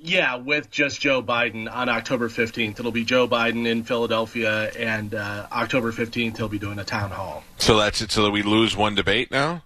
Yeah, 0.00 0.36
with 0.36 0.70
just 0.70 1.00
Joe 1.00 1.22
Biden 1.22 1.72
on 1.72 1.88
October 1.88 2.28
15th. 2.28 2.78
It'll 2.78 2.92
be 2.92 3.04
Joe 3.04 3.26
Biden 3.26 3.66
in 3.66 3.82
Philadelphia, 3.82 4.70
and 4.78 5.14
uh, 5.14 5.46
October 5.50 5.92
15th, 5.92 6.36
he'll 6.36 6.48
be 6.48 6.58
doing 6.58 6.78
a 6.78 6.84
town 6.84 7.10
hall. 7.10 7.42
So 7.58 7.76
that's 7.76 8.00
it. 8.00 8.12
So 8.12 8.22
that 8.22 8.30
we 8.30 8.42
lose 8.42 8.76
one 8.76 8.94
debate 8.94 9.30
now. 9.30 9.62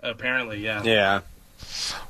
Apparently, 0.00 0.58
yeah. 0.60 0.82
Yeah. 0.84 1.20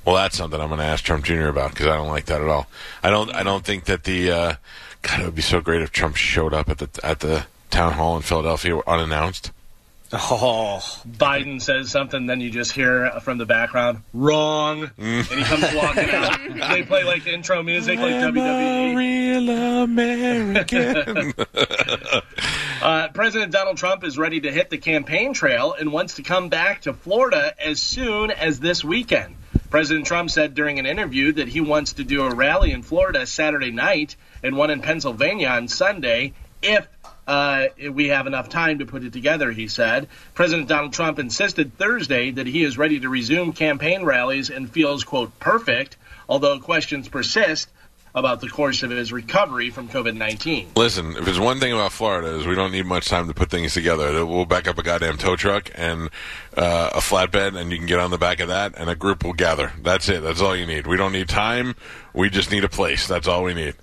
Well, 0.04 0.16
that's 0.16 0.37
something 0.37 0.61
I'm 0.61 0.68
going 0.68 0.80
to 0.80 0.85
ask 0.85 1.04
Trump 1.04 1.25
Jr. 1.25 1.47
about 1.47 1.71
because 1.71 1.87
I 1.87 1.97
don't 1.97 2.09
like 2.09 2.26
that 2.26 2.42
at 2.42 2.49
all. 2.49 2.66
I 3.02 3.11
don't. 3.11 3.35
I 3.35 3.42
don't 3.42 3.64
think 3.64 3.85
that 3.85 4.04
the 4.04 4.30
uh, 4.30 4.54
God. 5.02 5.21
It 5.21 5.25
would 5.25 5.35
be 5.35 5.42
so 5.42 5.61
great 5.61 5.80
if 5.80 5.90
Trump 5.90 6.16
showed 6.16 6.52
up 6.52 6.68
at 6.68 6.78
the 6.78 6.88
at 7.02 7.21
the 7.21 7.47
town 7.71 7.92
hall 7.92 8.16
in 8.16 8.23
Philadelphia 8.23 8.78
unannounced. 8.87 9.52
Oh, 10.16 10.78
Biden 11.09 11.61
says 11.61 11.90
something, 11.90 12.26
then 12.26 12.40
you 12.40 12.50
just 12.50 12.71
hear 12.73 13.11
from 13.23 13.38
the 13.38 13.47
background, 13.47 14.02
wrong. 14.12 14.90
And 14.97 15.26
he 15.26 15.42
comes 15.42 15.75
walking 15.75 16.11
out. 16.11 16.38
They 16.71 16.85
play 16.85 17.02
like 17.02 17.26
intro 17.26 17.62
music, 17.64 17.99
like 17.99 18.12
E. 18.12 18.18
WWE. 18.18 18.97
real 18.97 19.83
American. 19.83 21.35
Uh, 22.83 23.09
President 23.09 23.50
Donald 23.50 23.78
Trump 23.78 24.04
is 24.04 24.18
ready 24.18 24.42
to 24.42 24.52
hit 24.52 24.68
the 24.68 24.76
campaign 24.76 25.33
trail 25.33 25.73
and 25.73 25.90
wants 25.90 26.16
to 26.16 26.23
come 26.23 26.50
back 26.50 26.83
to 26.83 26.92
Florida 26.92 27.54
as 27.59 27.80
soon 27.80 28.30
as 28.30 28.61
this 28.61 28.85
weekend. 28.85 29.37
President 29.71 30.04
Trump 30.06 30.30
said 30.30 30.54
during 30.54 30.78
an 30.78 30.85
interview 30.85 31.33
that 31.33 31.49
he 31.49 31.62
wants 31.62 31.94
to 31.94 32.04
do 32.04 32.25
a 32.25 32.35
rally 32.35 32.73
in 32.73 32.83
Florida 32.83 33.26
Saturday 33.26 33.71
night 33.71 34.16
and 34.42 34.54
one 34.54 34.68
in 34.68 34.83
Pennsylvania 34.83 35.49
on 35.49 35.66
Sunday 35.66 36.35
if 36.62 36.87
uh, 37.26 37.66
we 37.90 38.09
have 38.09 38.26
enough 38.26 38.49
time 38.49 38.78
to 38.78 38.87
put 38.87 39.04
it 39.04 39.12
together, 39.12 39.50
he 39.50 39.69
said. 39.69 40.09
President 40.35 40.69
Donald 40.69 40.93
Trump 40.93 41.19
insisted 41.19 41.76
Thursday 41.76 42.31
that 42.33 42.47
he 42.47 42.64
is 42.64 42.76
ready 42.76 43.00
to 43.00 43.09
resume 43.09 43.52
campaign 43.52 44.04
rallies 44.04 44.50
and 44.50 44.71
feels, 44.71 45.04
quote, 45.04 45.38
perfect, 45.38 45.97
although 46.28 46.59
questions 46.59 47.09
persist 47.09 47.69
about 48.14 48.40
the 48.40 48.49
course 48.49 48.83
of 48.85 48.90
his 48.90 49.12
recovery 49.12 49.71
from 49.71 49.88
COVID 49.88 50.16
19. 50.16 50.73
Listen, 50.76 51.16
if 51.16 51.25
there's 51.25 51.40
one 51.40 51.59
thing 51.59 51.73
about 51.73 51.90
Florida 51.90 52.37
is 52.37 52.47
we 52.47 52.54
don't 52.54 52.71
need 52.71 52.87
much 52.87 53.09
time 53.09 53.26
to 53.26 53.35
put 53.35 53.50
things 53.50 53.75
together. 53.75 54.25
We'll 54.25 54.45
back 54.45 54.69
up 54.69 54.78
a 54.78 54.83
goddamn 54.83 55.19
tow 55.19 55.35
truck 55.35 55.71
and 55.75 56.11
uh, 56.57 56.90
a 56.95 56.99
flatbed, 56.99 57.57
and 57.57 57.73
you 57.73 57.78
can 57.78 57.87
get 57.87 57.99
on 57.99 58.11
the 58.11 58.19
back 58.19 58.40
of 58.40 58.49
that, 58.49 58.75
and 58.76 58.88
a 58.88 58.95
group 58.95 59.25
will 59.25 59.33
gather. 59.33 59.73
That's 59.83 60.09
it. 60.09 60.23
That's 60.23 60.40
all 60.40 60.54
you 60.54 60.66
need. 60.66 60.87
We 60.87 60.97
don't 60.97 61.12
need 61.12 61.28
time. 61.28 61.75
We 62.12 62.31
just 62.31 62.52
need 62.52 62.62
a 62.62 62.69
place. 62.69 63.09
That's 63.09 63.26
all 63.26 63.43
we 63.43 63.54
need. 63.54 63.75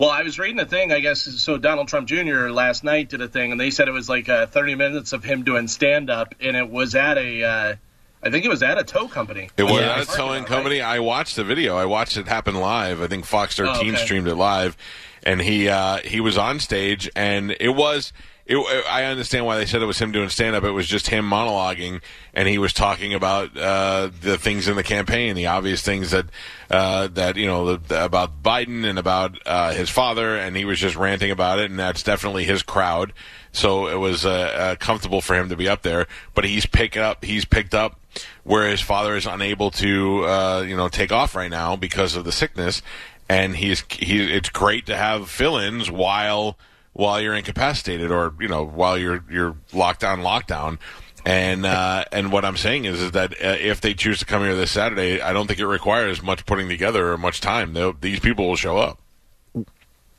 Well, 0.00 0.08
I 0.08 0.22
was 0.22 0.38
reading 0.38 0.58
a 0.58 0.64
thing, 0.64 0.92
I 0.92 1.00
guess. 1.00 1.20
So 1.20 1.58
Donald 1.58 1.88
Trump 1.88 2.08
Jr. 2.08 2.48
last 2.48 2.84
night 2.84 3.10
did 3.10 3.20
a 3.20 3.28
thing, 3.28 3.52
and 3.52 3.60
they 3.60 3.70
said 3.70 3.86
it 3.86 3.90
was 3.90 4.08
like 4.08 4.30
uh, 4.30 4.46
30 4.46 4.74
minutes 4.74 5.12
of 5.12 5.22
him 5.22 5.44
doing 5.44 5.68
stand 5.68 6.08
up, 6.08 6.34
and 6.40 6.56
it 6.56 6.70
was 6.70 6.94
at 6.94 7.18
a, 7.18 7.44
uh, 7.44 7.74
I 8.22 8.30
think 8.30 8.46
it 8.46 8.48
was 8.48 8.62
at 8.62 8.78
a 8.78 8.82
tow 8.82 9.08
company. 9.08 9.50
It 9.58 9.64
was 9.64 9.74
Yeah. 9.74 9.96
at 9.96 10.02
a 10.04 10.06
towing 10.06 10.44
company. 10.44 10.80
I 10.80 11.00
watched 11.00 11.36
the 11.36 11.44
video. 11.44 11.76
I 11.76 11.84
watched 11.84 12.16
it 12.16 12.26
happen 12.28 12.54
live. 12.54 13.02
I 13.02 13.08
think 13.08 13.26
Fox 13.26 13.56
13 13.56 13.74
Oh, 13.74 13.80
okay. 13.92 14.02
streamed 14.02 14.26
it 14.26 14.36
live, 14.36 14.74
and 15.22 15.38
he 15.38 15.68
uh, 15.68 15.98
he 15.98 16.18
was 16.20 16.38
on 16.38 16.60
stage, 16.60 17.10
and 17.14 17.54
it 17.60 17.76
was. 17.76 18.14
It, 18.52 18.84
I 18.88 19.04
understand 19.04 19.46
why 19.46 19.58
they 19.58 19.64
said 19.64 19.80
it 19.80 19.86
was 19.86 20.00
him 20.00 20.10
doing 20.10 20.28
stand 20.28 20.56
up. 20.56 20.64
It 20.64 20.72
was 20.72 20.88
just 20.88 21.06
him 21.06 21.24
monologuing, 21.30 22.02
and 22.34 22.48
he 22.48 22.58
was 22.58 22.72
talking 22.72 23.14
about 23.14 23.56
uh, 23.56 24.10
the 24.22 24.38
things 24.38 24.66
in 24.66 24.74
the 24.74 24.82
campaign, 24.82 25.36
the 25.36 25.46
obvious 25.46 25.82
things 25.82 26.10
that 26.10 26.26
uh, 26.68 27.06
that 27.08 27.36
you 27.36 27.46
know 27.46 27.76
the, 27.76 28.04
about 28.04 28.42
Biden 28.42 28.84
and 28.84 28.98
about 28.98 29.38
uh, 29.46 29.72
his 29.72 29.88
father, 29.88 30.36
and 30.36 30.56
he 30.56 30.64
was 30.64 30.80
just 30.80 30.96
ranting 30.96 31.30
about 31.30 31.60
it, 31.60 31.70
and 31.70 31.78
that's 31.78 32.02
definitely 32.02 32.42
his 32.42 32.64
crowd. 32.64 33.12
So 33.52 33.86
it 33.86 34.00
was 34.00 34.26
uh, 34.26 34.30
uh, 34.30 34.76
comfortable 34.76 35.20
for 35.20 35.36
him 35.36 35.48
to 35.50 35.56
be 35.56 35.68
up 35.68 35.82
there, 35.82 36.08
but 36.34 36.44
he's 36.44 36.66
picked 36.66 36.96
up. 36.96 37.24
He's 37.24 37.44
picked 37.44 37.72
up 37.72 38.00
where 38.42 38.68
his 38.68 38.80
father 38.80 39.14
is 39.14 39.26
unable 39.26 39.70
to, 39.70 40.24
uh, 40.24 40.64
you 40.66 40.76
know, 40.76 40.88
take 40.88 41.12
off 41.12 41.36
right 41.36 41.50
now 41.50 41.76
because 41.76 42.16
of 42.16 42.24
the 42.24 42.32
sickness, 42.32 42.82
and 43.28 43.54
he's 43.54 43.84
he. 43.90 44.24
It's 44.24 44.48
great 44.48 44.86
to 44.86 44.96
have 44.96 45.30
fill-ins 45.30 45.88
while 45.88 46.58
while 47.00 47.18
you're 47.18 47.34
incapacitated 47.34 48.10
or 48.10 48.34
you 48.38 48.46
know 48.46 48.62
while 48.62 48.98
you're 48.98 49.24
you're 49.30 49.56
locked 49.72 50.00
down 50.00 50.20
lockdown. 50.20 50.78
And 51.24 51.66
uh, 51.66 52.04
and 52.12 52.30
what 52.30 52.44
I'm 52.44 52.56
saying 52.56 52.84
is 52.84 53.00
is 53.00 53.12
that 53.12 53.32
uh, 53.32 53.56
if 53.58 53.80
they 53.80 53.94
choose 53.94 54.20
to 54.20 54.26
come 54.26 54.42
here 54.42 54.54
this 54.54 54.70
Saturday, 54.70 55.20
I 55.20 55.32
don't 55.32 55.46
think 55.46 55.58
it 55.58 55.66
requires 55.66 56.22
much 56.22 56.46
putting 56.46 56.68
together 56.68 57.12
or 57.12 57.18
much 57.18 57.40
time. 57.40 57.72
They'll, 57.72 57.92
these 57.92 58.20
people 58.20 58.48
will 58.48 58.56
show 58.56 58.78
up. 58.78 59.00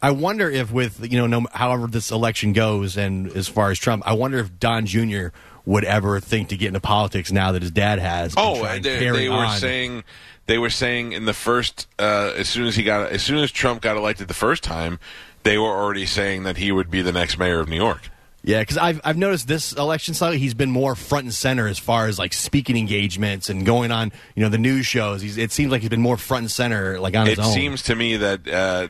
I 0.01 0.11
wonder 0.11 0.50
if 0.50 0.71
with 0.71 1.11
you 1.11 1.17
know, 1.19 1.27
no, 1.27 1.47
however 1.53 1.88
this 1.88 2.11
election 2.11 2.53
goes, 2.53 2.97
and 2.97 3.31
as 3.35 3.47
far 3.47 3.71
as 3.71 3.79
Trump, 3.79 4.03
I 4.05 4.13
wonder 4.13 4.39
if 4.39 4.59
Don 4.59 4.85
Jr. 4.85 5.27
would 5.65 5.83
ever 5.83 6.19
think 6.19 6.50
to 6.50 6.57
get 6.57 6.69
into 6.69 6.79
politics 6.79 7.31
now 7.31 7.51
that 7.51 7.61
his 7.61 7.71
dad 7.71 8.00
has. 8.00 8.33
Oh, 8.38 8.63
they, 8.79 8.79
they 8.79 9.29
were 9.29 9.35
on. 9.35 9.57
saying 9.57 10.03
they 10.47 10.57
were 10.57 10.69
saying 10.69 11.13
in 11.13 11.25
the 11.25 11.33
first 11.33 11.88
uh, 11.97 12.33
as 12.35 12.50
soon 12.50 12.67
as 12.67 12.75
he 12.75 12.83
got 12.83 13.11
as 13.11 13.23
soon 13.23 13.38
as 13.38 13.51
Trump 13.51 13.81
got 13.81 13.97
elected 13.97 14.27
the 14.27 14.33
first 14.33 14.63
time, 14.63 15.00
they 15.43 15.57
were 15.57 15.69
already 15.69 16.05
saying 16.05 16.43
that 16.43 16.57
he 16.57 16.71
would 16.71 16.89
be 16.89 17.01
the 17.01 17.12
next 17.12 17.38
mayor 17.38 17.60
of 17.60 17.69
New 17.69 17.77
York. 17.77 18.10
Yeah, 18.43 18.62
because 18.62 18.77
I've 18.77 19.00
I've 19.03 19.17
noticed 19.17 19.48
this 19.48 19.71
election 19.74 20.15
cycle 20.15 20.38
he's 20.38 20.55
been 20.55 20.71
more 20.71 20.95
front 20.95 21.25
and 21.25 21.33
center 21.33 21.67
as 21.67 21.77
far 21.77 22.07
as 22.07 22.17
like 22.17 22.33
speaking 22.33 22.75
engagements 22.75 23.50
and 23.50 23.65
going 23.65 23.91
on 23.91 24.12
you 24.36 24.41
know 24.41 24.50
the 24.50 24.57
news 24.57 24.88
shows. 24.88 25.21
He's, 25.21 25.38
it 25.38 25.51
seems 25.51 25.71
like 25.71 25.81
he's 25.81 25.91
been 25.91 26.01
more 26.01 26.17
front 26.17 26.43
and 26.43 26.51
center 26.51 27.00
like 27.00 27.15
on 27.15 27.27
it 27.27 27.38
his 27.38 27.39
own. 27.39 27.53
seems 27.53 27.83
to 27.83 27.95
me 27.95 28.17
that 28.17 28.48
uh, 28.48 28.88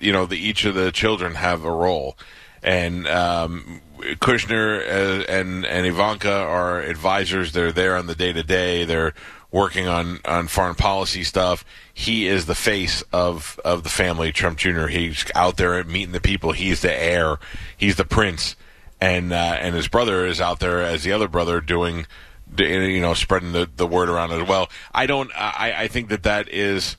you 0.00 0.10
know 0.10 0.24
the, 0.24 0.36
each 0.36 0.64
of 0.64 0.74
the 0.74 0.90
children 0.90 1.34
have 1.34 1.64
a 1.64 1.70
role, 1.70 2.16
and 2.62 3.06
um, 3.06 3.82
Kushner 3.98 4.80
uh, 4.80 5.24
and 5.28 5.66
and 5.66 5.86
Ivanka 5.86 6.32
are 6.32 6.80
advisors. 6.80 7.52
They're 7.52 7.72
there 7.72 7.96
on 7.96 8.06
the 8.06 8.14
day 8.14 8.32
to 8.32 8.42
day. 8.42 8.86
They're 8.86 9.12
working 9.54 9.86
on 9.86 10.18
on 10.24 10.48
foreign 10.48 10.74
policy 10.74 11.22
stuff. 11.22 11.64
He 11.94 12.26
is 12.26 12.46
the 12.46 12.56
face 12.56 13.02
of 13.12 13.58
of 13.64 13.84
the 13.84 13.88
family, 13.88 14.32
Trump 14.32 14.58
Jr. 14.58 14.88
He's 14.88 15.24
out 15.34 15.56
there 15.56 15.82
meeting 15.84 16.12
the 16.12 16.20
people. 16.20 16.52
He's 16.52 16.82
the 16.82 16.92
heir. 16.92 17.38
He's 17.76 17.94
the 17.94 18.04
prince, 18.04 18.56
and 19.00 19.32
uh, 19.32 19.56
and 19.60 19.74
his 19.76 19.86
brother 19.86 20.26
is 20.26 20.40
out 20.40 20.58
there 20.58 20.82
as 20.82 21.04
the 21.04 21.12
other 21.12 21.28
brother 21.28 21.60
doing 21.60 22.06
you 22.58 23.00
know 23.00 23.14
spreading 23.14 23.52
the, 23.52 23.70
the 23.76 23.86
word 23.86 24.10
around 24.10 24.32
as 24.32 24.46
well. 24.46 24.68
I 24.92 25.06
don't. 25.06 25.30
I, 25.36 25.84
I 25.84 25.88
think 25.88 26.08
that 26.08 26.24
that 26.24 26.48
is 26.48 26.96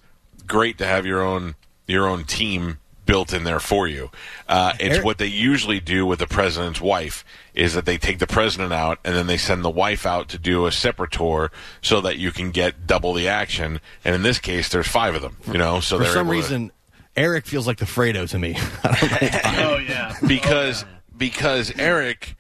great 0.47 0.77
to 0.77 0.85
have 0.85 1.05
your 1.05 1.21
own 1.21 1.55
your 1.87 2.07
own 2.07 2.23
team 2.23 2.79
built 3.05 3.33
in 3.33 3.43
there 3.43 3.59
for 3.59 3.87
you. 3.87 4.09
Uh, 4.47 4.73
it's 4.79 5.03
what 5.03 5.17
they 5.17 5.27
usually 5.27 5.79
do 5.79 6.05
with 6.05 6.19
the 6.19 6.27
president's 6.27 6.81
wife 6.81 7.23
is 7.53 7.73
that 7.73 7.85
they 7.85 7.97
take 7.97 8.19
the 8.19 8.27
president 8.27 8.73
out 8.73 8.99
and 9.05 9.15
then 9.15 9.27
they 9.27 9.37
send 9.37 9.63
the 9.63 9.69
wife 9.69 10.05
out 10.05 10.27
to 10.29 10.37
do 10.37 10.65
a 10.65 10.71
separate 10.71 11.11
tour 11.11 11.51
so 11.81 12.01
that 12.01 12.17
you 12.17 12.31
can 12.31 12.51
get 12.51 12.85
double 12.87 13.13
the 13.13 13.27
action. 13.27 13.79
And 14.03 14.15
in 14.15 14.23
this 14.23 14.39
case, 14.39 14.69
there's 14.69 14.87
five 14.87 15.15
of 15.15 15.21
them. 15.21 15.37
You 15.47 15.57
know, 15.57 15.79
so 15.79 15.97
For 15.99 16.05
some 16.05 16.17
able 16.17 16.25
to- 16.25 16.31
reason, 16.31 16.71
Eric 17.15 17.45
feels 17.45 17.65
like 17.67 17.77
the 17.77 17.85
Fredo 17.85 18.27
to 18.29 18.37
me. 18.39 18.55
I 18.83 18.97
don't 18.99 19.11
know 19.11 19.17
why. 19.19 19.63
Oh, 19.75 19.77
yeah. 19.77 20.15
because 20.27 20.83
because 21.17 21.71
Eric 21.79 22.35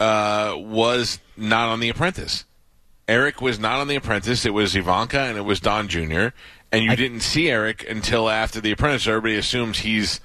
uh, 0.00 0.54
was 0.56 1.18
not 1.36 1.68
on 1.68 1.80
The 1.80 1.88
Apprentice. 1.90 2.44
Eric 3.06 3.42
was 3.42 3.58
not 3.58 3.80
on 3.80 3.88
The 3.88 3.96
Apprentice. 3.96 4.46
It 4.46 4.54
was 4.54 4.74
Ivanka 4.74 5.18
and 5.20 5.36
it 5.36 5.42
was 5.42 5.60
Don 5.60 5.88
Jr. 5.88 6.28
And 6.74 6.84
you 6.84 6.96
didn't 6.96 7.20
see 7.20 7.48
Eric 7.50 7.84
until 7.88 8.28
after 8.28 8.60
The 8.60 8.72
Apprentice. 8.72 9.06
Everybody 9.06 9.36
assumes 9.36 9.78
he's 9.78 10.20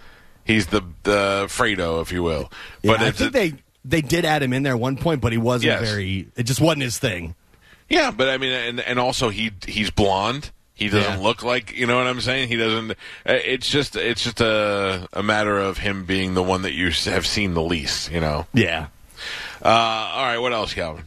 he's 0.46 0.68
the 0.68 0.82
the 1.04 1.46
Fredo, 1.48 2.02
if 2.02 2.12
you 2.12 2.24
will. 2.24 2.52
Yeah, 2.82 2.94
but 2.94 3.02
I 3.02 3.12
think 3.12 3.30
a- 3.30 3.32
they 3.34 3.54
they 3.86 4.02
did 4.02 4.26
add 4.26 4.44
him 4.44 4.54
in 4.54 4.64
there 4.64 4.74
at 4.74 4.80
one 4.80 4.98
point, 4.98 5.22
but 5.22 5.32
he 5.32 5.38
wasn't 5.38 5.68
Yes. 5.74 5.90
very. 5.90 6.28
It 6.36 6.44
just 6.44 6.60
wasn't 6.62 6.84
his 6.84 6.98
thing. 7.00 7.36
yeah, 7.90 8.12
but 8.12 8.30
I 8.30 8.38
mean, 8.38 8.52
and 8.52 8.80
and 8.80 9.00
also 9.00 9.30
he 9.30 9.52
he's 9.66 9.90
blonde. 9.90 10.52
He 10.74 10.88
doesn't 10.88 11.20
Yeah. 11.20 11.26
look 11.28 11.44
like 11.44 11.76
you 11.76 11.86
know 11.86 11.98
what 11.98 12.08
I'm 12.08 12.22
saying. 12.22 12.48
He 12.48 12.56
doesn't. 12.56 12.92
uh, 12.92 12.96
It's 13.26 13.70
just 13.70 13.96
it's 13.98 14.24
just 14.24 14.40
a 14.42 15.08
a 15.14 15.22
matter 15.24 15.58
of 15.60 15.78
him 15.80 16.06
being 16.06 16.34
the 16.36 16.44
one 16.44 16.62
that 16.62 16.72
you 16.74 16.92
have 17.12 17.26
seen 17.28 17.54
the 17.54 17.62
least. 17.62 18.12
You 18.12 18.22
know. 18.22 18.48
Yeah. 18.54 18.88
Uh, 19.62 19.68
all 19.68 20.24
right, 20.26 20.38
what 20.38 20.54
else, 20.54 20.74
Galvin? 20.74 21.04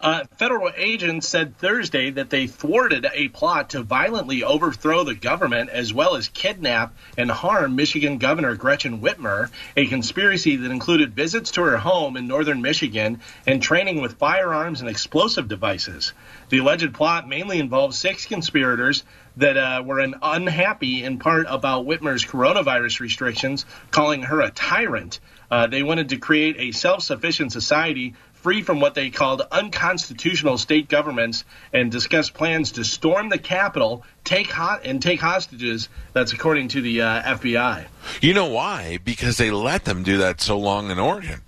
Uh, 0.00 0.22
federal 0.36 0.70
agents 0.76 1.26
said 1.26 1.58
Thursday 1.58 2.10
that 2.10 2.30
they 2.30 2.46
thwarted 2.46 3.04
a 3.12 3.26
plot 3.28 3.70
to 3.70 3.82
violently 3.82 4.44
overthrow 4.44 5.02
the 5.02 5.14
government 5.14 5.70
as 5.70 5.92
well 5.92 6.14
as 6.14 6.28
kidnap 6.28 6.94
and 7.16 7.28
harm 7.28 7.74
Michigan 7.74 8.18
Governor 8.18 8.54
Gretchen 8.54 9.00
Whitmer, 9.00 9.50
a 9.76 9.86
conspiracy 9.86 10.54
that 10.54 10.70
included 10.70 11.16
visits 11.16 11.50
to 11.52 11.62
her 11.62 11.76
home 11.76 12.16
in 12.16 12.28
northern 12.28 12.62
Michigan 12.62 13.20
and 13.44 13.60
training 13.60 14.00
with 14.00 14.18
firearms 14.18 14.80
and 14.80 14.88
explosive 14.88 15.48
devices. 15.48 16.12
The 16.50 16.58
alleged 16.58 16.94
plot 16.94 17.28
mainly 17.28 17.58
involved 17.58 17.94
six 17.94 18.24
conspirators 18.24 19.02
that 19.38 19.56
uh, 19.56 19.82
were 19.84 19.98
unhappy 19.98 21.02
in 21.02 21.18
part 21.18 21.46
about 21.48 21.86
Whitmer's 21.86 22.24
coronavirus 22.24 23.00
restrictions, 23.00 23.66
calling 23.90 24.22
her 24.22 24.40
a 24.40 24.50
tyrant. 24.50 25.18
Uh, 25.50 25.66
they 25.66 25.82
wanted 25.82 26.10
to 26.10 26.18
create 26.18 26.56
a 26.58 26.72
self 26.72 27.02
sufficient 27.02 27.52
society 27.52 28.14
free 28.42 28.62
from 28.62 28.80
what 28.80 28.94
they 28.94 29.10
called 29.10 29.42
unconstitutional 29.50 30.58
state 30.58 30.88
governments 30.88 31.44
and 31.72 31.90
discussed 31.90 32.34
plans 32.34 32.72
to 32.72 32.84
storm 32.84 33.28
the 33.28 33.38
Capitol, 33.38 34.04
take 34.24 34.50
hot 34.50 34.82
and 34.84 35.02
take 35.02 35.20
hostages. 35.20 35.88
That's 36.12 36.32
according 36.32 36.68
to 36.68 36.80
the 36.80 37.02
uh, 37.02 37.36
FBI. 37.36 37.86
You 38.20 38.34
know 38.34 38.46
why? 38.46 38.98
Because 39.04 39.36
they 39.36 39.50
let 39.50 39.84
them 39.84 40.02
do 40.02 40.18
that 40.18 40.40
so 40.40 40.58
long 40.58 40.90
in 40.90 40.98
Oregon. 40.98 41.42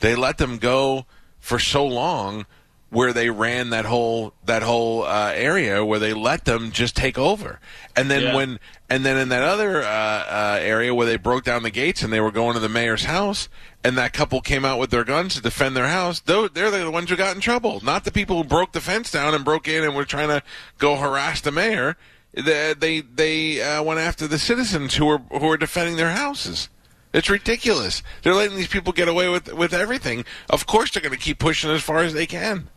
They 0.00 0.14
let 0.14 0.38
them 0.38 0.58
go 0.58 1.06
for 1.38 1.58
so 1.58 1.86
long 1.86 2.46
where 2.92 3.14
they 3.14 3.30
ran 3.30 3.70
that 3.70 3.86
whole 3.86 4.34
that 4.44 4.62
whole 4.62 5.02
uh, 5.04 5.32
area 5.34 5.82
where 5.82 5.98
they 5.98 6.12
let 6.12 6.44
them 6.44 6.70
just 6.70 6.94
take 6.94 7.16
over. 7.18 7.58
And 7.96 8.10
then 8.10 8.22
Yeah. 8.22 8.34
when 8.36 8.60
and 8.90 9.02
then 9.02 9.16
in 9.16 9.30
that 9.30 9.42
other 9.42 9.82
uh, 9.82 9.86
uh, 9.86 10.58
area 10.60 10.94
where 10.94 11.06
they 11.06 11.16
broke 11.16 11.42
down 11.42 11.62
the 11.62 11.70
gates 11.70 12.02
and 12.02 12.12
they 12.12 12.20
were 12.20 12.30
going 12.30 12.52
to 12.52 12.60
the 12.60 12.68
mayor's 12.68 13.04
house 13.04 13.48
and 13.82 13.96
that 13.96 14.12
couple 14.12 14.42
came 14.42 14.66
out 14.66 14.78
with 14.78 14.90
their 14.90 15.04
guns 15.04 15.34
to 15.36 15.40
defend 15.40 15.74
their 15.74 15.88
house, 15.88 16.20
they're 16.20 16.48
the 16.48 16.90
ones 16.90 17.08
who 17.08 17.16
got 17.16 17.34
in 17.34 17.40
trouble, 17.40 17.80
not 17.82 18.04
the 18.04 18.12
people 18.12 18.36
who 18.36 18.44
broke 18.44 18.72
the 18.72 18.80
fence 18.82 19.10
down 19.10 19.32
and 19.34 19.42
broke 19.42 19.66
in 19.66 19.82
and 19.84 19.96
were 19.96 20.04
trying 20.04 20.28
to 20.28 20.42
go 20.76 20.96
harass 20.96 21.40
the 21.40 21.50
mayor. 21.50 21.96
They 22.34 22.74
they, 22.74 23.00
they 23.00 23.62
uh, 23.62 23.82
went 23.82 24.00
after 24.00 24.26
the 24.28 24.38
citizens 24.38 24.96
who 24.96 25.06
were 25.06 25.18
who 25.30 25.46
were 25.46 25.56
defending 25.56 25.96
their 25.96 26.10
houses. 26.10 26.68
It's 27.14 27.28
ridiculous. 27.30 28.02
They're 28.22 28.34
letting 28.34 28.56
these 28.56 28.68
people 28.68 28.92
get 28.92 29.08
away 29.08 29.30
with 29.30 29.50
with 29.54 29.72
everything. 29.72 30.26
Of 30.50 30.66
course, 30.66 30.90
they're 30.90 31.02
going 31.02 31.12
to 31.12 31.18
keep 31.18 31.38
pushing 31.38 31.70
as 31.70 31.82
far 31.82 32.00
as 32.00 32.12
they 32.12 32.26
can. 32.26 32.68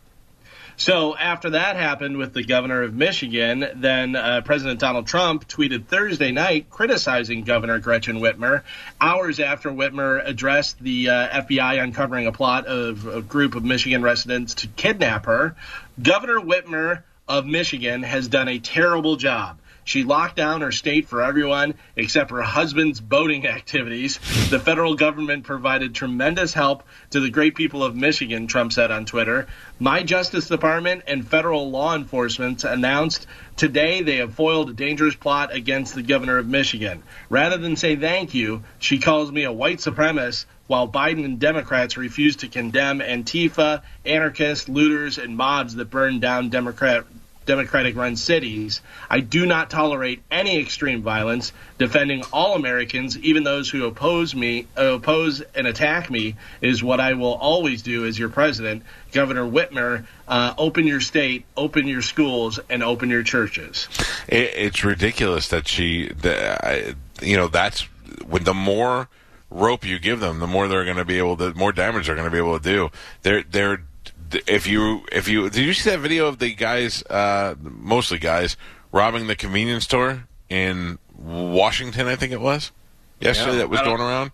So 0.78 1.16
after 1.16 1.52
that 1.52 1.78
happened 1.78 2.18
with 2.18 2.34
the 2.34 2.44
governor 2.44 2.84
of 2.84 2.94
Michigan, 2.94 3.66
then 3.76 4.16
uh, 4.16 4.42
President 4.44 4.80
Donald 4.80 5.08
Trump 5.08 5.48
tweeted 5.48 5.86
Thursday 5.86 6.32
night 6.32 6.70
criticizing 6.70 7.44
Governor 7.44 7.80
Gretchen 7.80 8.18
Whitmer. 8.18 8.64
Hours 9.00 9.40
after 9.40 9.70
Whitmer 9.70 10.22
addressed 10.26 10.80
the 10.82 11.10
uh, 11.10 11.42
FBI 11.42 11.82
uncovering 11.82 12.28
a 12.28 12.32
plot 12.34 12.66
of 12.68 13.08
a 13.08 13.22
group 13.22 13.56
of 13.56 13.64
Michigan 13.64 14.02
residents 14.02 14.56
to 14.56 14.68
kidnap 14.68 15.26
her, 15.28 15.56
Governor 16.02 16.42
Whitmer 16.42 17.04
of 17.28 17.46
Michigan 17.46 18.04
has 18.04 18.28
done 18.28 18.50
a 18.50 18.60
terrible 18.60 19.16
job. 19.16 19.58
She 19.86 20.04
locked 20.04 20.36
down 20.36 20.62
her 20.62 20.72
state 20.72 21.08
for 21.08 21.22
everyone 21.22 21.76
except 21.96 22.32
her 22.32 22.42
husband's 22.42 23.00
boating 23.00 23.46
activities. 23.48 24.18
The 24.50 24.60
federal 24.60 24.96
government 24.96 25.44
provided 25.44 25.94
tremendous 25.94 26.54
help 26.54 26.84
to 27.12 27.20
the 27.20 27.30
great 27.30 27.54
people 27.54 27.84
of 27.84 27.96
Michigan, 27.96 28.48
Trump 28.48 28.74
said 28.74 28.90
on 28.90 29.06
Twitter. 29.06 29.48
My 29.80 30.02
Justice 30.02 30.48
Department 30.48 31.04
and 31.06 31.28
federal 31.28 31.70
law 31.70 31.96
enforcement 31.96 32.64
announced 32.64 33.28
today 33.58 34.02
they 34.02 34.18
have 34.18 34.34
foiled 34.34 34.72
a 34.72 34.74
dangerous 34.74 35.14
plot 35.14 35.54
against 35.54 35.94
the 35.94 36.02
governor 36.02 36.40
of 36.40 36.48
Michigan. 36.48 37.04
Rather 37.30 37.58
than 37.58 37.76
say 37.76 37.96
thank 37.96 38.34
you, 38.34 38.64
she 38.80 38.98
calls 38.98 39.32
me 39.32 39.44
a 39.44 39.52
white 39.52 39.78
supremacist 39.78 40.46
while 40.66 40.88
Biden 40.88 41.26
and 41.26 41.40
Democrats 41.40 41.96
refuse 41.96 42.38
to 42.38 42.48
condemn 42.48 43.02
Antifa, 43.02 43.84
anarchists, 44.04 44.68
looters, 44.68 45.20
and 45.20 45.38
mobs 45.38 45.76
that 45.76 45.92
burned 45.92 46.22
down 46.22 46.50
Democrat 46.50 47.06
Democratic 47.46 47.96
run 47.96 48.16
cities. 48.16 48.82
I 49.10 49.20
do 49.20 49.46
not 49.46 49.70
tolerate 49.70 50.24
any 50.32 50.60
extreme 50.60 51.02
violence. 51.02 51.52
Defending 51.78 52.24
all 52.32 52.56
Americans, 52.56 53.18
even 53.20 53.44
those 53.44 53.70
who 53.70 53.86
oppose 53.86 54.34
me, 54.34 54.68
oppose 54.76 55.42
and 55.54 55.68
attack 55.68 56.10
me, 56.10 56.36
is 56.62 56.84
what 56.84 57.00
I 57.00 57.14
will 57.14 57.34
always 57.34 57.82
do 57.82 58.06
as 58.06 58.18
your 58.18 58.30
president. 58.30 58.84
Governor 59.12 59.44
Whitmer, 59.44 60.06
uh, 60.28 60.54
open 60.58 60.88
your 60.88 61.02
state, 61.02 61.46
open 61.56 61.88
your 61.88 62.02
schools, 62.02 62.60
and 62.70 62.84
open 62.84 63.10
your 63.10 63.24
churches. 63.24 63.88
It, 64.28 64.52
it's 64.56 64.84
ridiculous 64.84 65.50
that 65.50 65.68
she, 65.68 66.10
the, 66.10 66.66
I, 66.66 66.96
you 67.22 67.38
know, 67.38 67.48
that's 67.48 67.82
when 68.26 68.44
the 68.44 68.54
more 68.54 69.08
rope 69.50 69.86
you 69.86 70.00
give 70.00 70.20
them, 70.20 70.40
the 70.40 70.48
more 70.48 70.68
they're 70.68 70.84
going 70.84 70.98
to 70.98 71.06
be 71.06 71.18
able 71.18 71.38
to, 71.38 71.54
more 71.54 71.72
damage 71.72 72.08
they're 72.08 72.16
going 72.16 72.28
to 72.28 72.32
be 72.32 72.38
able 72.38 72.60
to 72.60 72.64
do. 72.64 72.90
They're, 73.22 73.44
they're, 73.44 73.85
if 74.48 74.68
you, 74.68 75.06
if 75.12 75.28
you, 75.28 75.50
did 75.50 75.66
you 75.66 75.74
see 75.74 75.90
that 75.90 76.00
video 76.00 76.28
of 76.28 76.40
the 76.40 76.54
guys, 76.54 77.04
uh, 77.04 77.56
mostly 77.60 78.18
guys, 78.18 78.58
robbing 78.92 79.28
the 79.28 79.36
convenience 79.36 79.84
store 79.86 80.28
in 80.50 81.00
Washington? 81.18 82.08
I 82.08 82.16
think 82.16 82.32
it 82.32 82.42
was 82.42 82.72
yesterday 83.20 83.54
Yeah, 83.54 83.58
that 83.60 83.70
was 83.70 83.82
going 83.82 84.02
around. 84.02 84.32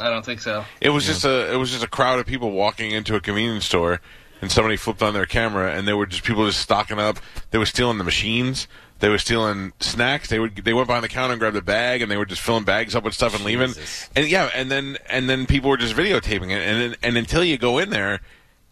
I 0.00 0.08
don't 0.08 0.24
think 0.24 0.40
so. 0.40 0.64
It 0.80 0.90
was 0.90 1.04
just 1.04 1.24
a 1.24 1.52
it 1.52 1.56
was 1.56 1.70
just 1.70 1.84
a 1.84 1.88
crowd 1.88 2.18
of 2.18 2.26
people 2.26 2.52
walking 2.52 2.92
into 2.92 3.16
a 3.16 3.20
convenience 3.20 3.66
store, 3.66 4.00
and 4.40 4.50
somebody 4.50 4.76
flipped 4.76 5.02
on 5.02 5.14
their 5.14 5.26
camera, 5.26 5.74
and 5.74 5.86
they 5.86 5.92
were 5.92 6.06
just 6.06 6.24
people 6.24 6.46
just 6.46 6.60
stocking 6.60 6.98
up. 6.98 7.18
They 7.50 7.58
were 7.58 7.66
stealing 7.66 7.98
the 7.98 8.04
machines. 8.04 8.66
They 9.00 9.08
were 9.08 9.18
stealing 9.18 9.72
snacks. 9.80 10.28
They 10.28 10.38
would 10.38 10.56
they 10.56 10.72
went 10.72 10.86
behind 10.86 11.04
the 11.04 11.08
counter 11.08 11.32
and 11.32 11.40
grabbed 11.40 11.56
a 11.56 11.62
bag, 11.62 12.02
and 12.02 12.10
they 12.10 12.16
were 12.16 12.24
just 12.24 12.40
filling 12.40 12.64
bags 12.64 12.94
up 12.94 13.04
with 13.04 13.14
stuff 13.14 13.34
and 13.34 13.44
leaving. 13.44 13.74
And 14.16 14.28
yeah, 14.28 14.50
and 14.54 14.70
then 14.70 14.96
and 15.08 15.28
then 15.28 15.46
people 15.46 15.70
were 15.70 15.76
just 15.76 15.94
videotaping 15.94 16.50
it, 16.50 16.62
and 16.62 16.96
and 17.02 17.16
until 17.16 17.44
you 17.44 17.58
go 17.58 17.78
in 17.78 17.90
there 17.90 18.20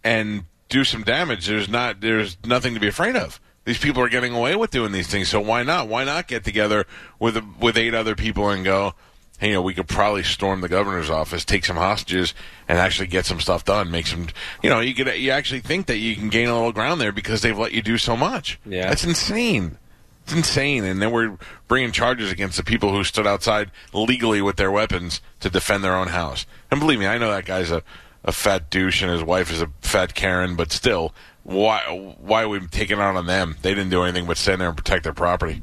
and 0.05 0.45
do 0.69 0.85
some 0.85 1.03
damage, 1.03 1.47
there's 1.47 1.69
not 1.69 2.01
there's 2.01 2.37
nothing 2.45 2.75
to 2.75 2.81
be 2.81 2.89
afraid 2.89 3.17
of. 3.17 3.41
These 3.65 3.79
people 3.79 4.03
are 4.03 4.09
getting 4.09 4.35
away 4.35 4.57
with 4.57 4.71
doing 4.71 4.93
these 4.93 5.09
things, 5.09 5.29
so 5.29 5.41
why 5.41 5.63
not? 5.63 5.89
Why 5.89 6.05
not 6.05 6.27
get 6.27 6.45
together 6.45 6.87
with 7.19 7.43
with 7.61 7.77
eight 7.77 7.95
other 7.95 8.15
people 8.15 8.49
and 8.49 8.65
go? 8.65 8.95
hey, 9.39 9.49
you 9.49 9.55
know, 9.55 9.63
we 9.63 9.73
could 9.73 9.89
probably 9.89 10.25
storm 10.25 10.61
the 10.61 10.69
governor's 10.69 11.11
office, 11.11 11.45
take 11.45 11.65
some 11.65 11.77
hostages, 11.77 12.35
and 12.69 12.79
actually 12.79 13.07
get 13.07 13.25
some 13.25 13.41
stuff 13.41 13.65
done. 13.65 13.91
Make 13.91 14.07
some, 14.07 14.27
you 14.63 14.69
know, 14.69 14.81
you 14.81 14.95
could 14.95 15.07
you 15.17 15.31
actually 15.31 15.61
think 15.61 15.87
that 15.87 15.99
you 15.99 16.17
can 16.17 16.29
gain 16.29 16.49
a 16.49 16.55
little 16.55 16.73
ground 16.73 17.01
there 17.01 17.13
because 17.13 17.41
they've 17.41 17.57
let 17.57 17.73
you 17.73 17.83
do 17.83 17.99
so 17.99 18.17
much. 18.17 18.59
Yeah. 18.67 18.89
that's 18.89 19.05
insane. 19.05 19.79
It's 20.25 20.35
insane. 20.35 20.85
And 20.85 21.01
then 21.01 21.11
we're 21.11 21.39
bringing 21.69 21.93
charges 21.93 22.31
against 22.31 22.59
the 22.59 22.65
people 22.65 22.93
who 22.93 23.05
stood 23.05 23.27
outside 23.27 23.71
legally 23.95 24.43
with 24.43 24.57
their 24.57 24.71
weapons 24.71 25.23
to 25.41 25.49
defend 25.49 25.83
their 25.83 25.97
own 25.97 26.09
house. 26.09 26.45
And 26.71 26.81
believe 26.81 26.99
me, 26.99 27.07
I 27.07 27.17
know 27.17 27.31
that 27.31 27.47
guy's 27.47 27.71
a, 27.71 27.83
a 28.25 28.33
fat 28.33 28.71
douche 28.71 29.03
and 29.03 29.11
his 29.11 29.23
wife 29.23 29.51
is 29.53 29.63
a 29.63 29.71
fat 29.81 30.15
Karen, 30.15 30.57
but 30.57 30.73
still, 30.73 31.15
why 31.45 31.81
why 32.21 32.43
are 32.43 32.49
we 32.49 32.61
taking 32.67 32.99
out 32.99 33.17
on 33.17 33.27
them? 33.27 33.57
They 33.63 33.71
didn't 33.71 33.91
do 33.91 34.03
anything 34.03 34.27
but 34.27 34.37
stand 34.37 34.61
there 34.61 34.69
and 34.69 34.77
protect 34.77 35.05
their 35.05 35.15
property. 35.15 35.63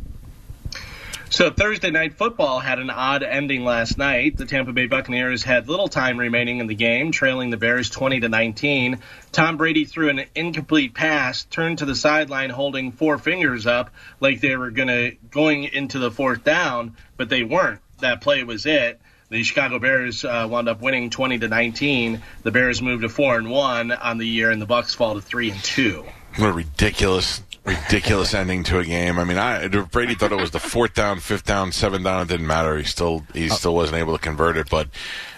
So 1.30 1.52
Thursday 1.52 1.92
night 1.92 2.14
football 2.14 2.60
had 2.60 2.80
an 2.80 2.90
odd 2.90 3.22
ending 3.22 3.66
last 3.66 3.98
night. 3.98 4.38
The 4.38 4.46
Tampa 4.46 4.72
Bay 4.72 4.86
Buccaneers 4.86 5.44
had 5.44 5.68
little 5.68 5.90
time 5.90 6.18
remaining 6.18 6.60
in 6.60 6.68
the 6.68 6.76
game, 6.76 7.12
trailing 7.12 7.50
the 7.50 7.58
Bears 7.58 7.90
20 7.90 8.22
to 8.22 8.30
19. 8.30 9.00
Tom 9.32 9.58
Brady 9.58 9.86
threw 9.86 10.10
an 10.10 10.24
incomplete 10.34 10.94
pass, 10.94 11.44
turned 11.44 11.80
to 11.80 11.86
the 11.86 11.96
sideline 11.96 12.52
holding 12.52 12.92
four 12.92 13.18
fingers 13.18 13.68
up 13.68 13.90
like 14.22 14.40
they 14.40 14.56
were 14.56 14.72
going 14.72 14.88
to 14.88 15.18
going 15.30 15.66
into 15.66 16.00
the 16.00 16.12
fourth 16.12 16.44
down, 16.44 16.96
but 17.18 17.28
they 17.28 17.44
weren't. 17.44 17.82
That 18.00 18.22
play 18.22 18.44
was 18.44 18.66
it. 18.66 19.02
The 19.30 19.42
Chicago 19.42 19.80
Bears 19.80 20.24
uh, 20.24 20.48
wound 20.50 20.70
up 20.70 20.82
winning 20.82 21.10
20 21.10 21.40
to 21.40 21.48
19. 21.48 22.22
The 22.44 22.52
Bears 22.52 22.82
moved 22.82 23.02
to 23.02 23.10
4 23.10 23.38
and 23.38 23.50
1 23.50 23.92
on 23.92 24.18
the 24.20 24.28
year 24.28 24.52
and 24.52 24.62
the 24.62 24.68
Bucks 24.68 24.94
fall 24.94 25.16
to 25.16 25.22
3 25.22 25.52
and 25.52 25.64
2. 25.64 26.06
What 26.38 26.50
a 26.50 26.52
ridiculous, 26.52 27.42
ridiculous 27.64 28.34
ending 28.34 28.64
to 28.66 28.80
a 28.80 28.86
game. 28.86 29.18
I 29.18 29.24
mean, 29.24 29.38
I 29.38 29.68
Brady 29.68 30.16
thought 30.16 30.34
it 30.34 30.40
was 30.40 30.52
the 30.52 30.60
fourth 30.60 30.94
down, 30.94 31.20
fifth 31.22 31.46
down, 31.46 31.72
seventh 31.72 32.04
down. 32.04 32.24
It 32.24 32.28
didn't 32.28 32.48
matter. 32.48 32.78
He 32.78 32.84
still 32.84 33.26
he 33.34 33.48
still 33.48 33.74
wasn't 33.74 34.00
able 34.00 34.18
to 34.18 34.22
convert 34.22 34.58
it. 34.58 34.70
But 34.70 34.90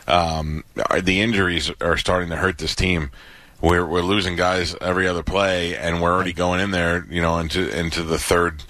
um, 0.07 0.63
the 1.03 1.21
injuries 1.21 1.71
are 1.81 1.97
starting 1.97 2.29
to 2.29 2.35
hurt 2.35 2.57
this 2.57 2.73
team. 2.73 3.11
We're 3.61 3.85
we're 3.85 4.01
losing 4.01 4.35
guys 4.35 4.75
every 4.81 5.07
other 5.07 5.21
play, 5.21 5.77
and 5.77 6.01
we're 6.01 6.11
already 6.11 6.33
going 6.33 6.61
in 6.61 6.71
there, 6.71 7.05
you 7.11 7.21
know, 7.21 7.37
into 7.37 7.69
into 7.69 8.01
the 8.01 8.17
third. 8.17 8.63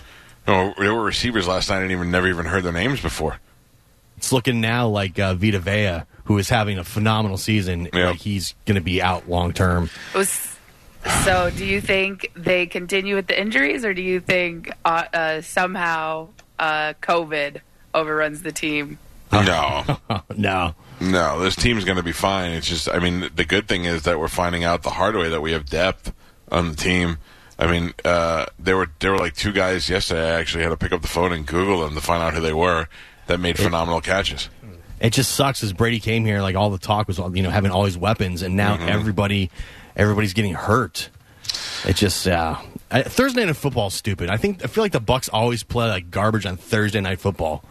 You 0.45 0.53
know, 0.53 0.73
there 0.77 0.93
were 0.93 1.03
receivers 1.03 1.47
last 1.47 1.69
night. 1.69 1.77
I 1.77 1.79
didn't 1.79 1.93
even 1.93 2.11
never 2.11 2.27
even 2.27 2.45
heard 2.45 2.63
their 2.63 2.73
names 2.73 2.99
before. 2.99 3.39
It's 4.17 4.31
looking 4.31 4.61
now 4.61 4.87
like 4.87 5.19
uh, 5.19 5.35
Vita 5.35 5.59
Vea, 5.59 6.03
who 6.25 6.37
is 6.37 6.49
having 6.49 6.77
a 6.77 6.83
phenomenal 6.83 7.37
season. 7.37 7.87
Yeah. 7.93 8.09
Like 8.09 8.19
he's 8.19 8.55
going 8.65 8.75
to 8.75 8.81
be 8.81 9.01
out 9.01 9.29
long 9.29 9.53
term. 9.53 9.89
So, 11.23 11.49
do 11.51 11.65
you 11.65 11.79
think 11.79 12.31
they 12.35 12.65
continue 12.65 13.15
with 13.15 13.27
the 13.27 13.39
injuries, 13.39 13.85
or 13.85 13.93
do 13.93 14.01
you 14.01 14.19
think 14.19 14.71
uh, 14.83 15.05
uh, 15.13 15.41
somehow 15.41 16.29
uh, 16.59 16.93
COVID 17.01 17.61
overruns 17.93 18.41
the 18.41 18.51
team? 18.51 18.99
No, 19.31 19.83
no, 20.35 20.75
no, 20.99 21.39
this 21.39 21.55
team's 21.55 21.85
going 21.85 21.97
to 21.97 22.03
be 22.03 22.11
fine. 22.11 22.51
It's 22.51 22.67
just, 22.67 22.89
I 22.89 22.99
mean, 22.99 23.29
the 23.35 23.45
good 23.45 23.67
thing 23.67 23.85
is 23.85 24.03
that 24.03 24.19
we're 24.19 24.27
finding 24.27 24.63
out 24.63 24.83
the 24.83 24.89
hard 24.89 25.15
way 25.15 25.29
that 25.29 25.41
we 25.41 25.51
have 25.51 25.65
depth 25.65 26.13
on 26.51 26.69
the 26.69 26.75
team. 26.75 27.17
I 27.59 27.67
mean, 27.67 27.93
uh, 28.03 28.47
there 28.59 28.77
were 28.77 28.91
there 28.99 29.11
were 29.11 29.17
like 29.17 29.35
two 29.35 29.51
guys 29.51 29.89
yesterday. 29.89 30.35
I 30.35 30.39
actually 30.39 30.63
had 30.63 30.69
to 30.69 30.77
pick 30.77 30.91
up 30.91 31.01
the 31.01 31.07
phone 31.07 31.33
and 31.33 31.45
Google 31.45 31.81
them 31.81 31.95
to 31.95 32.01
find 32.01 32.21
out 32.21 32.33
who 32.33 32.41
they 32.41 32.53
were 32.53 32.87
that 33.27 33.39
made 33.39 33.57
phenomenal 33.57 34.01
catches. 34.01 34.49
it 34.99 35.11
just 35.11 35.31
sucks 35.33 35.63
as 35.63 35.73
Brady 35.73 35.99
came 35.99 36.25
here. 36.25 36.41
Like 36.41 36.55
all 36.55 36.69
the 36.69 36.77
talk 36.77 37.07
was, 37.07 37.17
you 37.19 37.43
know, 37.43 37.49
having 37.49 37.71
all 37.71 37.83
these 37.83 37.97
weapons, 37.97 38.41
and 38.41 38.55
now 38.55 38.77
Mm-hmm. 38.77 38.89
everybody, 38.89 39.51
everybody's 39.95 40.33
getting 40.33 40.53
hurt. 40.53 41.09
It 41.85 41.95
just 41.95 42.27
uh, 42.27 42.57
I, 42.91 43.03
Thursday 43.03 43.45
night 43.45 43.55
football 43.55 43.87
is 43.87 43.93
stupid. 43.93 44.29
I 44.29 44.37
think 44.37 44.63
I 44.63 44.67
feel 44.67 44.83
like 44.83 44.91
the 44.91 44.99
Bucks 44.99 45.29
always 45.29 45.63
play 45.63 45.87
like 45.87 46.09
garbage 46.11 46.45
on 46.45 46.57
Thursday 46.57 46.99
night 47.01 47.19
football. 47.19 47.63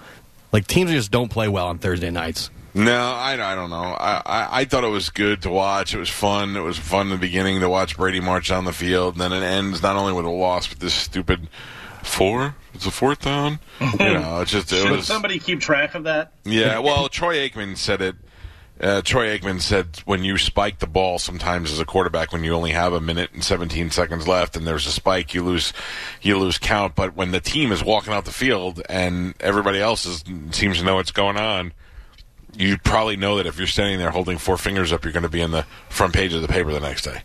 Like 0.53 0.67
teams 0.67 0.91
just 0.93 1.11
don't 1.11 1.29
play 1.31 1.49
well 1.49 1.67
on 1.67 1.79
Thursday 1.79 2.11
nights. 2.11 2.51
No, 2.73 2.95
I, 2.95 3.33
I 3.33 3.55
don't 3.55 3.71
know. 3.71 3.77
I, 3.99 4.23
I, 4.27 4.61
I 4.61 4.65
thought 4.67 4.85
it 4.85 4.89
was 4.89 5.09
good 5.09 5.41
to 5.43 5.51
watch. 5.51 5.95
It 5.95 5.99
was 5.99 6.11
fun. 6.11 6.57
It 6.57 6.61
was 6.61 6.77
fun 6.79 7.07
in 7.07 7.13
the 7.13 7.19
beginning 7.19 7.61
to 7.61 7.69
watch 7.71 7.97
Brady 7.97 8.21
march 8.21 8.49
down 8.51 8.67
the 8.67 8.73
field, 8.73 9.15
and 9.15 9.21
then 9.23 9.33
it 9.33 9.43
ends 9.45 9.83
not 9.83 9.97
only 9.97 10.13
with 10.13 10.27
a 10.27 10.31
loss, 10.31 10.67
but 10.67 10.79
this 10.79 10.93
stupid 10.93 11.49
four. 12.07 12.55
It's 12.75 12.87
a 12.87 12.91
fourth 12.91 13.21
down. 13.23 13.59
you 13.81 13.97
know, 13.99 14.41
it's 14.41 14.51
just 14.51 14.73
it 14.73 14.83
Should 14.83 14.91
was. 14.91 15.07
somebody 15.07 15.39
keep 15.39 15.61
track 15.61 15.95
of 15.95 16.05
that? 16.05 16.33
Yeah, 16.45 16.79
well, 16.79 17.09
Troy 17.09 17.49
Aikman 17.49 17.77
said 17.77 18.03
it 18.03 18.17
Uh, 18.79 19.01
Troy 19.03 19.37
Aikman 19.39 19.61
said 19.63 20.01
when 20.05 20.23
you 20.23 20.37
spike 20.37 20.81
the 20.81 20.87
ball, 20.87 21.19
sometimes 21.19 21.73
as 21.73 21.81
a 21.81 21.87
quarterback, 21.87 22.33
when 22.33 22.45
you 22.45 22.53
only 22.55 22.73
have 22.73 22.93
a 22.93 23.01
minute 23.01 23.31
and 23.33 23.43
17 23.43 23.91
seconds 23.91 24.29
left, 24.29 24.55
and 24.57 24.67
there's 24.67 24.87
a 24.87 24.91
spike, 24.91 25.33
you 25.33 25.43
lose, 25.43 25.73
you 26.21 26.37
lose 26.39 26.59
count. 26.59 26.95
But 26.95 27.17
when 27.17 27.31
the 27.31 27.41
team 27.41 27.73
is 27.73 27.83
walking 27.83 28.13
out 28.13 28.27
the 28.27 28.33
field 28.33 28.83
and 28.91 29.35
everybody 29.41 29.81
else 29.81 30.05
is, 30.05 30.23
seems 30.51 30.79
to 30.79 30.85
know 30.85 30.97
what's 30.97 31.11
going 31.13 31.39
on, 31.39 31.73
you 32.59 32.79
probably 32.79 33.17
know 33.17 33.37
that 33.37 33.47
if 33.47 33.59
you're 33.59 33.67
standing 33.67 33.99
there 33.99 34.11
holding 34.11 34.39
four 34.39 34.57
fingers 34.57 34.93
up, 34.93 35.05
you're 35.05 35.13
going 35.13 35.23
to 35.23 35.29
be 35.29 35.41
in 35.41 35.51
the 35.51 35.65
front 35.89 36.13
page 36.15 36.33
of 36.35 36.43
the 36.43 36.49
paper 36.49 36.73
the 36.73 36.81
next 36.81 37.03
day. 37.03 37.23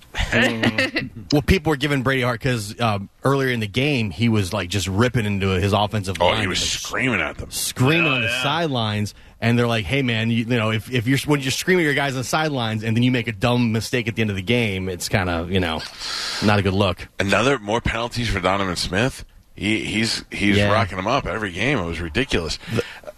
Well, 1.31 1.41
people 1.41 1.69
were 1.71 1.77
giving 1.77 2.03
Brady 2.03 2.21
a 2.21 2.25
hard 2.25 2.39
because 2.39 2.79
um, 2.79 3.09
earlier 3.23 3.49
in 3.49 3.59
the 3.59 3.67
game 3.67 4.11
he 4.11 4.29
was 4.29 4.53
like 4.53 4.69
just 4.69 4.87
ripping 4.87 5.25
into 5.25 5.47
his 5.49 5.73
offensive 5.73 6.17
line. 6.19 6.27
Oh, 6.29 6.31
line. 6.33 6.41
he 6.41 6.47
was 6.47 6.59
like, 6.61 6.67
screaming 6.67 7.21
at 7.21 7.37
them. 7.37 7.51
screaming 7.51 8.07
on 8.11 8.21
the 8.21 8.29
sidelines, 8.43 9.13
and 9.39 9.57
they're 9.57 9.67
like, 9.67 9.85
"Hey, 9.85 10.01
man, 10.01 10.29
you, 10.29 10.37
you 10.37 10.57
know, 10.57 10.71
if, 10.71 10.91
if 10.91 11.07
you're 11.07 11.17
when 11.25 11.39
you're 11.41 11.51
screaming 11.51 11.85
at 11.85 11.87
your 11.87 11.95
guys 11.95 12.13
on 12.13 12.19
the 12.19 12.23
sidelines, 12.23 12.83
and 12.83 12.95
then 12.95 13.03
you 13.03 13.11
make 13.11 13.27
a 13.27 13.31
dumb 13.31 13.71
mistake 13.71 14.07
at 14.07 14.15
the 14.15 14.21
end 14.21 14.29
of 14.29 14.35
the 14.35 14.41
game, 14.41 14.89
it's 14.89 15.07
kind 15.09 15.29
of 15.29 15.51
you 15.51 15.59
know 15.59 15.81
not 16.43 16.59
a 16.59 16.61
good 16.61 16.73
look." 16.73 17.07
Another 17.19 17.57
more 17.59 17.81
penalties 17.81 18.29
for 18.29 18.39
Donovan 18.39 18.75
Smith. 18.75 19.25
He, 19.55 19.83
he's 19.85 20.25
he's 20.31 20.57
Yeah. 20.57 20.71
rocking 20.71 20.97
them 20.97 21.07
up 21.07 21.25
every 21.25 21.51
game. 21.51 21.77
It 21.77 21.85
was 21.85 21.99
ridiculous. 21.99 22.57
Go 22.73 22.81
ahead. 22.81 23.13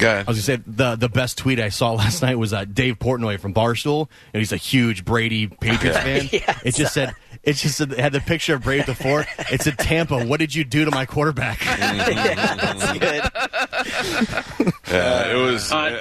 I 0.00 0.24
was 0.26 0.36
gonna 0.46 0.58
say 0.58 0.62
the 0.66 0.96
the 0.96 1.08
best 1.08 1.38
tweet 1.38 1.60
I 1.60 1.68
saw 1.68 1.92
last 1.94 2.22
night 2.22 2.36
was 2.38 2.52
uh, 2.52 2.64
Dave 2.64 2.98
Portnoy 2.98 3.38
from 3.40 3.54
Barstool, 3.54 4.08
and 4.32 4.40
he's 4.40 4.52
a 4.52 4.56
huge 4.56 5.04
Brady 5.04 5.46
Patriots 5.46 5.98
fan. 6.02 6.28
Yeah, 6.32 6.58
it 6.64 6.74
just 6.74 6.92
said 6.94 7.14
it 7.42 7.54
just 7.54 7.76
said, 7.76 7.92
it 7.92 7.98
had 7.98 8.12
the 8.12 8.20
picture 8.20 8.54
of 8.54 8.62
Brady 8.62 8.80
at 8.80 8.86
the 8.86 8.94
four. 8.94 9.26
It 9.50 9.60
said 9.62 9.76
Tampa. 9.78 10.24
What 10.24 10.40
did 10.40 10.54
you 10.54 10.64
do 10.64 10.86
to 10.86 10.90
my 10.90 11.04
quarterback? 11.04 11.60
That's 11.60 12.92
good. 12.98 14.74
Yeah, 14.90 15.30
it 15.32 15.36
was. 15.36 15.70
Uh, 15.72 16.00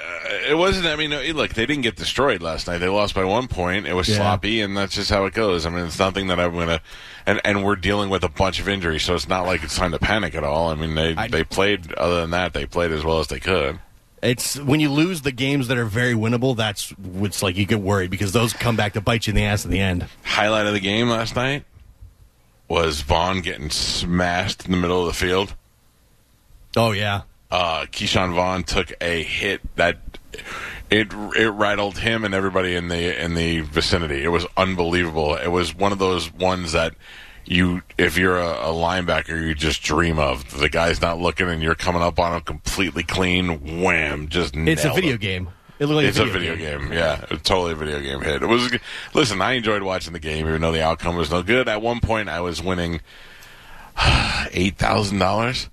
it 0.49 0.55
wasn't. 0.57 0.87
I 0.87 0.95
mean, 0.95 1.09
look, 1.35 1.53
they 1.53 1.65
didn't 1.65 1.83
get 1.83 1.95
destroyed 1.95 2.41
last 2.41 2.67
night. 2.67 2.77
They 2.79 2.87
lost 2.87 3.13
by 3.15 3.23
one 3.25 3.47
point. 3.47 3.87
It 3.87 3.93
was 3.93 4.07
Yeah. 4.09 4.17
sloppy, 4.17 4.61
and 4.61 4.75
that's 4.77 4.95
just 4.95 5.09
how 5.09 5.25
it 5.25 5.33
goes. 5.33 5.65
I 5.65 5.69
mean, 5.69 5.85
it's 5.85 5.99
nothing 5.99 6.27
that 6.27 6.39
I'm 6.39 6.53
gonna. 6.53 6.81
And 7.25 7.39
and 7.45 7.63
we're 7.63 7.75
dealing 7.77 8.09
with 8.09 8.23
a 8.23 8.29
bunch 8.29 8.59
of 8.59 8.67
injuries, 8.67 9.03
so 9.03 9.15
it's 9.15 9.29
not 9.29 9.45
like 9.45 9.63
it's 9.63 9.75
time 9.77 9.91
to 9.91 9.99
panic 9.99 10.35
at 10.35 10.43
all. 10.43 10.69
I 10.69 10.75
mean, 10.75 10.95
they 10.95 11.15
I- 11.15 11.27
they 11.29 11.43
played. 11.43 11.93
Other 11.93 12.21
than 12.21 12.31
that, 12.31 12.53
they 12.53 12.65
played 12.65 12.91
as 12.91 13.03
well 13.03 13.19
as 13.19 13.27
they 13.27 13.39
could. 13.39 13.79
It's 14.21 14.57
when 14.57 14.79
you 14.79 14.89
lose 14.89 15.21
the 15.21 15.31
games 15.33 15.67
that 15.67 15.77
are 15.77 15.85
very 15.85 16.13
winnable. 16.13 16.55
That's 16.55 16.89
what's 16.91 17.41
like 17.43 17.55
you 17.57 17.65
get 17.65 17.79
worried 17.81 18.09
because 18.11 18.31
those 18.31 18.53
come 18.53 18.75
back 18.75 18.93
to 18.93 19.01
bite 19.01 19.27
you 19.27 19.31
in 19.31 19.35
the 19.35 19.43
ass 19.43 19.65
in 19.65 19.71
the 19.71 19.79
end. 19.79 20.07
Highlight 20.23 20.65
of 20.65 20.73
the 20.73 20.79
game 20.79 21.09
last 21.09 21.35
night 21.35 21.65
was 22.69 23.01
Vaughn 23.01 23.41
getting 23.41 23.69
smashed 23.69 24.65
in 24.65 24.71
the 24.71 24.77
middle 24.77 25.01
of 25.01 25.07
the 25.07 25.13
field. 25.13 25.55
Oh 26.75 26.91
yeah, 26.91 27.21
uh, 27.51 27.85
Ke'Shawn 27.91 28.33
Vaughn 28.33 28.63
took 28.63 28.93
a 29.01 29.23
hit 29.23 29.61
that 29.75 29.97
it 30.93 31.11
it 31.35 31.49
rattled 31.49 31.97
him 31.97 32.23
and 32.23 32.35
everybody 32.35 32.75
in 32.75 32.87
the 32.87 33.21
in 33.21 33.33
the 33.33 33.61
vicinity. 33.61 34.23
It 34.23 34.27
was 34.27 34.45
unbelievable. 34.55 35.35
It 35.35 35.47
was 35.47 35.73
one 35.73 35.91
of 35.91 35.97
those 35.97 36.31
ones 36.31 36.73
that 36.73 36.93
you, 37.45 37.81
if 37.97 38.17
you're 38.17 38.37
a, 38.37 38.51
a 38.51 38.73
linebacker, 38.73 39.41
you 39.41 39.55
just 39.55 39.81
dream 39.81 40.19
of. 40.19 40.59
The 40.59 40.69
guy's 40.69 41.01
not 41.01 41.19
looking, 41.19 41.49
and 41.49 41.61
you're 41.61 41.75
coming 41.75 42.01
up 42.01 42.19
on 42.19 42.35
him 42.35 42.41
completely 42.41 43.03
clean. 43.03 43.81
Wham! 43.81 44.29
Just 44.29 44.55
it's 44.55 44.85
a 44.85 44.93
video 44.93 45.13
him. 45.13 45.19
game. 45.19 45.49
It 45.79 45.87
looked 45.87 45.95
like 45.95 46.05
It's 46.05 46.19
a 46.19 46.25
video 46.25 46.55
game. 46.55 46.93
Yeah, 46.93 47.23
it 47.23 47.29
was 47.31 47.41
totally 47.41 47.71
a 47.71 47.75
video 47.75 47.99
game 47.99 48.21
hit. 48.21 48.43
It 48.43 48.45
was. 48.45 48.71
Listen, 49.15 49.41
I 49.41 49.53
enjoyed 49.53 49.81
watching 49.81 50.13
the 50.13 50.19
game, 50.19 50.47
even 50.47 50.61
though 50.61 50.71
the 50.71 50.83
outcome 50.83 51.15
was 51.15 51.31
no 51.31 51.41
good. 51.41 51.67
At 51.67 51.81
one 51.81 52.01
point, 52.01 52.29
I 52.29 52.39
was 52.41 52.61
winning 52.61 53.01
eight 54.51 54.77
thousand 54.77 55.17
dollars, 55.17 55.69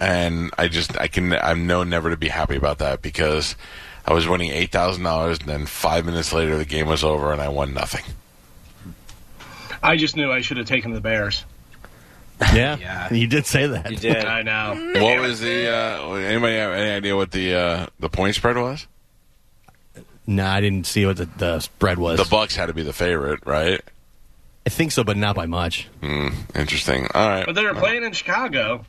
and 0.00 0.50
I 0.58 0.66
just 0.66 0.98
I 0.98 1.06
can 1.06 1.34
I 1.34 1.54
know 1.54 1.84
never 1.84 2.10
to 2.10 2.16
be 2.16 2.28
happy 2.28 2.56
about 2.56 2.78
that 2.78 3.00
because 3.00 3.54
I 4.06 4.12
was 4.12 4.26
winning 4.26 4.50
eight 4.50 4.72
thousand 4.72 5.04
dollars, 5.04 5.38
and 5.40 5.48
then 5.48 5.66
five 5.66 6.04
minutes 6.04 6.32
later, 6.32 6.56
the 6.56 6.64
game 6.64 6.86
was 6.86 7.04
over, 7.04 7.32
and 7.32 7.40
I 7.40 7.48
won 7.48 7.74
nothing. 7.74 8.04
I 9.82 9.96
just 9.96 10.16
knew 10.16 10.30
I 10.30 10.40
should 10.40 10.56
have 10.58 10.66
taken 10.66 10.92
the 10.92 11.00
Bears. 11.00 11.44
Yeah, 12.54 13.12
you 13.12 13.26
did 13.26 13.44
say 13.44 13.66
that. 13.66 13.90
You 13.90 13.98
did. 13.98 14.24
I 14.24 14.40
know. 14.40 14.74
What 15.02 15.20
was 15.20 15.40
the? 15.40 15.68
Uh, 15.68 16.12
anybody 16.14 16.56
have 16.56 16.72
any 16.72 16.90
idea 16.90 17.14
what 17.14 17.32
the 17.32 17.54
uh, 17.54 17.86
the 17.98 18.08
point 18.08 18.34
spread 18.34 18.56
was? 18.56 18.86
No, 20.26 20.46
I 20.46 20.62
didn't 20.62 20.86
see 20.86 21.04
what 21.04 21.18
the, 21.18 21.26
the 21.36 21.60
spread 21.60 21.98
was. 21.98 22.18
The 22.18 22.24
Bucks 22.30 22.56
had 22.56 22.66
to 22.66 22.72
be 22.72 22.82
the 22.82 22.94
favorite, 22.94 23.44
right? 23.44 23.82
I 24.64 24.70
think 24.70 24.92
so, 24.92 25.04
but 25.04 25.18
not 25.18 25.36
by 25.36 25.44
much. 25.46 25.88
Hmm, 26.02 26.28
interesting. 26.54 27.08
All 27.14 27.28
right. 27.28 27.44
But 27.44 27.56
they 27.56 27.64
were 27.64 27.74
playing 27.74 28.04
in 28.04 28.12
Chicago. 28.12 28.86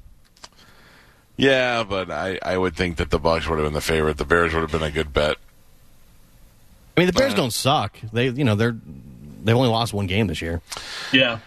Yeah, 1.42 1.84
but 1.84 2.12
I, 2.12 2.38
I 2.44 2.56
would 2.56 2.76
think 2.76 2.98
that 2.98 3.10
the 3.10 3.18
Bucks 3.18 3.48
would 3.48 3.58
have 3.58 3.66
been 3.66 3.74
the 3.74 3.82
favorite. 3.82 4.18
The 4.18 4.26
Bears 4.26 4.54
would 4.54 4.62
have 4.62 4.72
been 4.72 4.84
a 4.84 4.92
good 4.92 5.12
bet. 5.12 5.38
I 6.96 7.00
mean, 7.02 7.08
the 7.08 7.14
Bears 7.14 7.34
Uh, 7.34 7.38
don't 7.38 7.52
suck. 7.54 7.98
They, 8.14 8.30
you 8.30 8.44
know, 8.44 8.54
they're 8.54 8.78
they've 9.44 9.56
only 9.56 9.70
lost 9.70 9.92
one 9.92 10.06
game 10.06 10.28
this 10.28 10.40
year. 10.40 10.62
Yeah. 11.12 11.40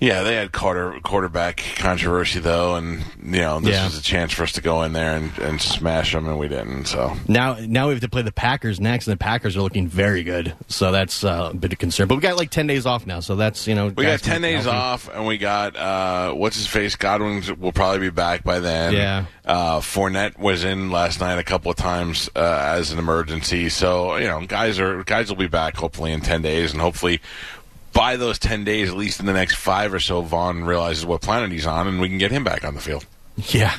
Yeah, 0.00 0.22
they 0.22 0.36
had 0.36 0.52
quarter 0.52 0.98
quarterback 1.02 1.60
controversy 1.76 2.38
though, 2.38 2.76
and 2.76 3.00
you 3.20 3.40
know 3.40 3.58
this 3.58 3.72
Yeah. 3.74 3.84
was 3.84 3.98
a 3.98 4.02
chance 4.02 4.32
for 4.32 4.44
us 4.44 4.52
to 4.52 4.60
go 4.60 4.82
in 4.84 4.92
there 4.92 5.16
and, 5.16 5.36
and 5.38 5.60
smash 5.60 6.12
them, 6.12 6.28
and 6.28 6.38
we 6.38 6.46
didn't. 6.46 6.84
So 6.86 7.16
Now, 7.26 7.56
now 7.60 7.88
we 7.88 7.94
have 7.94 8.02
to 8.02 8.08
play 8.08 8.22
the 8.22 8.30
Packers 8.30 8.78
next, 8.78 9.08
and 9.08 9.12
the 9.14 9.18
Packers 9.24 9.56
are 9.56 9.60
looking 9.62 9.88
very 9.88 10.22
good. 10.22 10.54
So 10.68 10.92
that's 10.92 11.24
uh, 11.24 11.48
a 11.52 11.54
bit 11.56 11.72
of 11.72 11.80
concern. 11.80 12.06
But 12.06 12.14
we 12.14 12.20
got 12.20 12.36
like 12.36 12.50
ten 12.50 12.68
days 12.68 12.86
off 12.86 13.06
now, 13.08 13.18
so 13.18 13.34
that's 13.34 13.66
you 13.66 13.74
know 13.74 13.88
we 13.88 14.04
got 14.04 14.20
ten 14.20 14.40
days 14.40 14.64
healthy. 14.64 14.78
off, 14.78 15.10
and 15.12 15.26
we 15.26 15.36
got 15.36 15.74
uh, 15.76 16.32
what's 16.32 16.54
his 16.56 16.68
face 16.68 16.94
Godwin 16.94 17.42
will 17.58 17.72
probably 17.72 17.98
be 17.98 18.10
back 18.10 18.44
by 18.44 18.60
then. 18.60 18.92
Yeah. 18.92 19.24
uh, 19.44 19.80
Fournette 19.80 20.38
was 20.38 20.62
in 20.62 20.92
last 20.92 21.18
night 21.18 21.38
a 21.38 21.44
couple 21.44 21.72
of 21.72 21.76
times 21.76 22.30
uh, 22.36 22.74
as 22.76 22.92
an 22.92 23.00
emergency, 23.00 23.68
so 23.68 24.14
you 24.16 24.28
know 24.28 24.46
guys 24.46 24.78
are 24.78 25.02
guys 25.02 25.28
will 25.28 25.36
be 25.36 25.48
back 25.48 25.74
hopefully 25.76 26.12
in 26.12 26.20
ten 26.20 26.40
days, 26.40 26.70
and 26.72 26.80
hopefully. 26.80 27.20
By 27.98 28.16
those 28.16 28.38
ten 28.38 28.62
days, 28.62 28.88
at 28.90 28.96
least 28.96 29.18
in 29.18 29.26
the 29.26 29.32
next 29.32 29.56
five 29.56 29.92
or 29.92 29.98
so, 29.98 30.20
Vaughn 30.22 30.62
realizes 30.62 31.04
what 31.04 31.20
planet 31.20 31.50
he's 31.50 31.66
on, 31.66 31.88
and 31.88 32.00
we 32.00 32.08
can 32.08 32.18
get 32.18 32.30
him 32.30 32.44
back 32.44 32.64
on 32.64 32.74
the 32.74 32.80
field. 32.80 33.04
Yeah, 33.36 33.74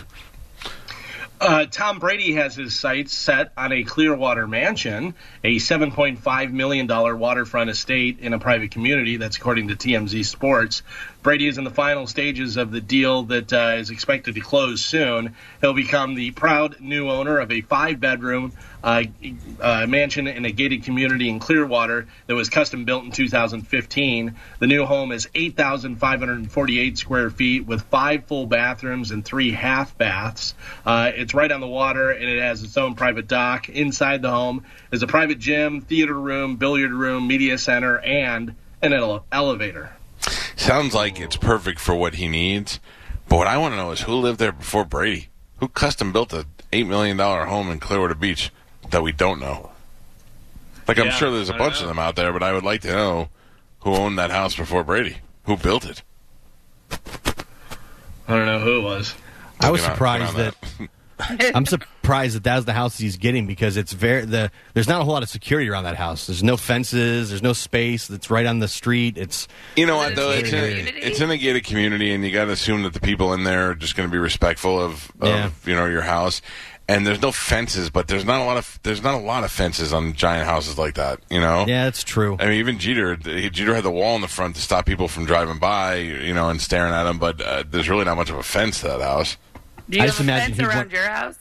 Uh, 1.41 1.65
Tom 1.65 1.99
Brady 1.99 2.33
has 2.33 2.53
his 2.53 2.77
sights 2.77 3.13
set 3.13 3.53
on 3.55 3.71
a 3.71 3.83
Clearwater 3.85 4.45
mansion, 4.45 5.13
a 5.41 5.55
$7.5 5.55 6.51
million 6.51 6.85
waterfront 6.87 7.69
estate 7.69 8.19
in 8.19 8.33
a 8.33 8.39
private 8.39 8.71
community. 8.71 9.15
That's 9.15 9.37
according 9.37 9.69
to 9.69 9.75
TMZ 9.77 10.25
Sports. 10.25 10.81
Brady 11.21 11.47
is 11.47 11.57
in 11.57 11.65
the 11.65 11.69
final 11.69 12.07
stages 12.07 12.55
of 12.55 12.71
the 12.71 12.79
deal 12.79 13.23
that 13.23 13.51
uh, 13.51 13.75
is 13.77 13.89
expected 13.89 14.35
to 14.35 14.41
close 14.41 14.83
soon. 14.85 15.35
He'll 15.59 15.73
become 15.73 16.15
the 16.15 16.31
proud 16.31 16.79
new 16.79 17.09
owner 17.09 17.39
of 17.39 17.51
a 17.51 17.59
five 17.59 17.99
bedroom 17.99 18.53
uh, 18.81 19.03
uh, 19.59 19.85
mansion 19.85 20.27
in 20.27 20.45
a 20.45 20.51
gated 20.51 20.85
community 20.85 21.27
in 21.27 21.39
Clearwater 21.39 22.07
that 22.27 22.35
was 22.35 22.47
custom 22.47 22.85
built 22.85 23.03
in 23.03 23.11
2015. 23.11 24.37
The 24.59 24.67
new 24.67 24.85
home 24.85 25.11
is 25.11 25.27
8,548 25.35 26.97
square 26.97 27.29
feet 27.29 27.65
with 27.65 27.81
five 27.81 28.25
full 28.25 28.45
bathrooms 28.45 29.11
and 29.11 29.25
three 29.25 29.51
half 29.51 29.97
baths. 29.97 30.53
Uh, 30.85 31.11
it's 31.13 31.33
right 31.33 31.51
on 31.51 31.59
the 31.59 31.67
water 31.67 32.11
and 32.11 32.29
it 32.29 32.41
has 32.41 32.63
its 32.63 32.77
own 32.77 32.95
private 32.95 33.27
dock. 33.27 33.67
Inside 33.67 34.21
the 34.21 34.31
home 34.31 34.63
is 34.93 35.03
a 35.03 35.07
private 35.07 35.39
gym, 35.39 35.81
theater 35.81 36.13
room, 36.13 36.55
billiard 36.55 36.93
room, 36.93 37.27
media 37.27 37.57
center, 37.57 37.99
and 37.99 38.55
an 38.81 38.93
ele- 38.93 39.25
elevator. 39.33 39.91
Sounds 40.59 40.93
like 40.93 41.19
it's 41.21 41.37
perfect 41.37 41.79
for 41.79 41.95
what 41.95 42.15
he 42.15 42.27
needs. 42.27 42.79
But 43.29 43.37
what 43.37 43.47
I 43.47 43.57
want 43.57 43.71
to 43.73 43.77
know 43.77 43.91
is 43.91 44.01
who 44.01 44.13
lived 44.15 44.39
there 44.39 44.51
before 44.51 44.83
Brady? 44.83 45.29
Who 45.59 45.69
custom 45.69 46.11
built 46.11 46.33
a 46.33 46.45
eight 46.73 46.85
million 46.85 47.15
dollar 47.17 47.45
home 47.45 47.71
in 47.71 47.79
Clearwater 47.79 48.13
Beach 48.15 48.51
that 48.91 49.01
we 49.01 49.11
don't 49.13 49.39
know? 49.39 49.71
Like 50.87 50.99
I'm 50.99 51.05
Yeah, 51.07 51.11
sure 51.13 51.31
there's 51.31 51.49
a 51.49 51.53
I 51.55 51.57
don't 51.57 51.67
bunch 51.69 51.81
of 51.81 51.87
them 51.87 51.97
out 51.99 52.15
there, 52.17 52.33
but 52.33 52.43
I 52.43 52.51
would 52.51 52.63
like 52.65 52.81
to 52.81 52.89
know 52.91 53.29
who 53.81 53.95
owned 53.95 54.17
that 54.19 54.31
house 54.31 54.55
before 54.55 54.83
Brady. 54.83 55.17
Who 55.45 55.55
built 55.55 55.85
it? 55.85 56.01
I 56.91 58.35
don't 58.35 58.45
know 58.45 58.59
who 58.59 58.79
it 58.79 58.83
was. 58.83 59.15
I 59.61 59.71
was 59.71 59.79
Get 59.81 59.89
on- 59.91 59.95
surprised 59.95 60.35
get 60.35 60.55
that, 60.61 60.79
on 60.81 60.89
I'm 61.55 61.65
surprised 61.65 62.35
that 62.35 62.43
that's 62.43 62.65
the 62.65 62.73
house 62.73 62.97
he's 62.97 63.17
getting 63.17 63.45
because 63.47 63.77
it's 63.77 63.93
very 63.93 64.25
the 64.25 64.51
there's 64.73 64.87
not 64.87 65.01
a 65.01 65.03
whole 65.03 65.13
lot 65.13 65.23
of 65.23 65.29
security 65.29 65.69
around 65.69 65.83
that 65.83 65.95
house. 65.97 66.27
There's 66.27 66.43
no 66.43 66.57
fences. 66.57 67.29
There's 67.29 67.43
no 67.43 67.53
space. 67.53 68.09
It's 68.09 68.29
right 68.29 68.45
on 68.45 68.59
the 68.59 68.67
street. 68.67 69.17
It's 69.17 69.47
You 69.75 69.85
know 69.85 69.97
what 69.97 70.15
though? 70.15 70.31
a 70.31 70.37
It's 70.37 70.51
gated 70.51 70.63
in, 70.69 70.85
community? 70.85 71.07
it's 71.07 71.21
in 71.21 71.31
a 71.31 71.37
gated 71.37 71.63
community, 71.65 72.13
and 72.13 72.23
you 72.25 72.31
got 72.31 72.45
to 72.45 72.51
assume 72.51 72.83
that 72.83 72.93
the 72.93 72.99
people 73.01 73.33
in 73.33 73.43
there 73.43 73.71
are 73.71 73.75
just 73.75 73.95
going 73.95 74.07
to 74.07 74.11
be 74.11 74.17
respectful 74.19 74.79
of, 74.79 75.11
of 75.19 75.27
Yeah. 75.27 75.49
you 75.65 75.75
know 75.75 75.85
your 75.85 76.01
house. 76.03 76.41
And 76.87 77.05
there's 77.05 77.21
no 77.21 77.31
fences, 77.31 77.91
but 77.91 78.07
there's 78.07 78.25
not 78.25 78.41
a 78.41 78.45
lot 78.45 78.57
of 78.57 78.79
there's 78.81 79.03
not 79.03 79.13
a 79.13 79.19
lot 79.19 79.43
of 79.43 79.51
fences 79.51 79.93
on 79.93 80.13
giant 80.13 80.47
houses 80.47 80.79
like 80.79 80.95
that. 80.95 81.19
You 81.29 81.39
know. 81.39 81.65
yeah, 81.67 81.85
it's 81.85 82.03
true. 82.03 82.35
I 82.39 82.45
mean, 82.45 82.53
even 82.55 82.79
Jeter, 82.79 83.15
Jeter 83.15 83.75
had 83.75 83.83
the 83.83 83.91
wall 83.91 84.15
in 84.15 84.21
the 84.21 84.27
front 84.27 84.55
to 84.55 84.61
stop 84.61 84.87
people 84.87 85.07
from 85.07 85.25
driving 85.25 85.59
by, 85.59 85.97
you 85.97 86.33
know, 86.33 86.49
and 86.49 86.59
staring 86.59 86.91
at 86.91 87.05
him. 87.05 87.19
But 87.19 87.41
uh, 87.41 87.63
there's 87.69 87.89
really 87.89 88.05
not 88.05 88.17
much 88.17 88.31
of 88.31 88.37
a 88.37 88.43
fence 88.43 88.79
to 88.81 88.87
that 88.87 89.01
house. 89.01 89.37
Do 89.89 89.97
you 89.97 90.03
I 90.03 90.05
have 90.05 90.09
just 90.15 90.19
a 90.19 90.23
imagine 90.23 90.55
fence 90.55 90.67
around 90.67 90.77
want- 90.77 90.91
your 90.91 91.07
house? 91.09 91.39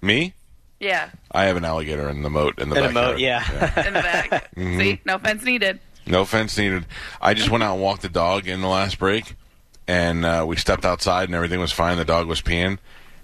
Me, 0.00 0.34
Yeah, 0.80 1.10
I 1.32 1.44
have 1.44 1.56
an 1.56 1.64
alligator 1.64 2.08
in 2.10 2.22
the 2.22 2.28
moat 2.30 2.58
in 2.58 2.68
the 2.68 2.76
In 2.76 2.84
a 2.84 2.92
moat, 2.92 3.18
yeah. 3.18 3.42
in 3.86 3.94
the 3.94 4.00
back. 4.00 4.50
See, 4.54 5.00
no 5.06 5.18
fence 5.18 5.42
needed. 5.44 5.80
No 6.06 6.24
fence 6.26 6.58
needed. 6.58 6.84
I 7.22 7.32
just 7.32 7.48
went 7.50 7.64
out 7.64 7.74
and 7.74 7.82
walked 7.82 8.02
the 8.02 8.10
dog 8.10 8.46
in 8.46 8.60
the 8.60 8.68
last 8.68 8.98
break, 8.98 9.34
and 9.88 10.24
uh, 10.26 10.44
we 10.46 10.56
stepped 10.56 10.84
outside, 10.84 11.28
and 11.30 11.34
everything 11.34 11.58
was 11.60 11.72
fine. 11.72 11.96
The 11.96 12.04
dog 12.04 12.26
was 12.26 12.42
peeing, 12.42 12.78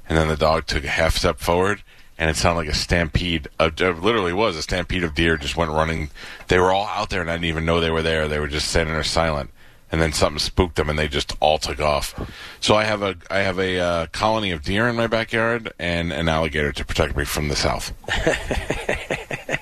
and 0.09 0.17
then 0.19 0.29
the 0.29 0.37
dog 0.37 0.67
took 0.67 0.85
a 0.85 0.89
half 0.89 1.17
step 1.17 1.39
forward 1.39 1.83
and 2.21 2.29
it 2.29 2.37
sounded 2.37 2.59
like 2.59 2.69
a 2.69 2.75
stampede. 2.75 3.49
Of, 3.59 3.81
it 3.81 3.99
literally 4.03 4.35
was 4.35 4.55
a 4.55 4.61
stampede 4.63 5.05
of 5.05 5.15
deer 5.15 5.39
just 5.39 5.57
went 5.57 5.71
running. 5.71 6.11
They 6.49 6.59
were 6.59 6.71
all 6.71 6.87
out 6.87 7.09
there, 7.09 7.23
and 7.23 7.31
I 7.31 7.35
didn't 7.35 7.47
even 7.47 7.65
know 7.65 7.81
they 7.81 7.91
were 7.91 8.03
there. 8.03 8.29
They 8.29 8.39
were 8.39 8.47
just 8.47 8.69
standing 8.69 8.93
there 8.95 9.03
silent. 9.03 9.49
And 9.93 10.01
then 10.01 10.13
something 10.13 10.39
spooked 10.39 10.77
them, 10.77 10.89
and 10.89 10.97
they 10.99 11.09
just 11.09 11.37
all 11.41 11.59
took 11.59 11.81
off. 11.81 12.15
So 12.61 12.77
I 12.77 12.85
have 12.85 13.03
a 13.03 13.17
I 13.29 13.39
have 13.41 13.59
a 13.59 13.81
uh, 13.81 14.07
colony 14.13 14.53
of 14.53 14.63
deer 14.63 14.89
in 14.89 14.95
my 14.95 15.09
backyard 15.09 15.73
and 15.81 16.13
an 16.13 16.29
alligator 16.29 16.71
to 16.73 16.85
protect 16.85 17.17
me 17.17 17.25
from 17.25 17.49
the 17.49 17.57
south. 17.57 17.93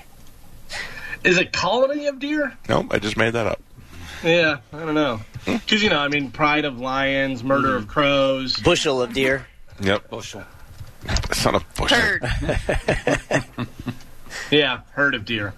Is 1.23 1.37
it 1.37 1.51
colony 1.51 2.07
of 2.07 2.19
deer? 2.19 2.57
Nope, 2.69 2.87
I 2.91 2.99
just 2.99 3.17
made 3.17 3.33
that 3.33 3.47
up. 3.47 3.61
Yeah, 4.23 4.57
I 4.71 4.79
don't 4.79 4.95
know. 4.95 5.21
Because, 5.45 5.81
you 5.81 5.89
know, 5.89 5.99
I 5.99 6.07
mean, 6.09 6.31
pride 6.31 6.65
of 6.65 6.79
lions, 6.79 7.43
murder 7.43 7.75
of 7.75 7.87
crows. 7.87 8.57
Bushel 8.57 9.01
of 9.01 9.13
deer. 9.13 9.47
Yep, 9.81 10.09
Bushel. 10.09 10.43
son 11.31 11.55
of 11.55 11.65
bushel. 11.75 11.97
Herd. 11.97 13.57
Yeah, 14.51 14.81
herd 14.91 15.15
of 15.15 15.25
deer. 15.25 15.53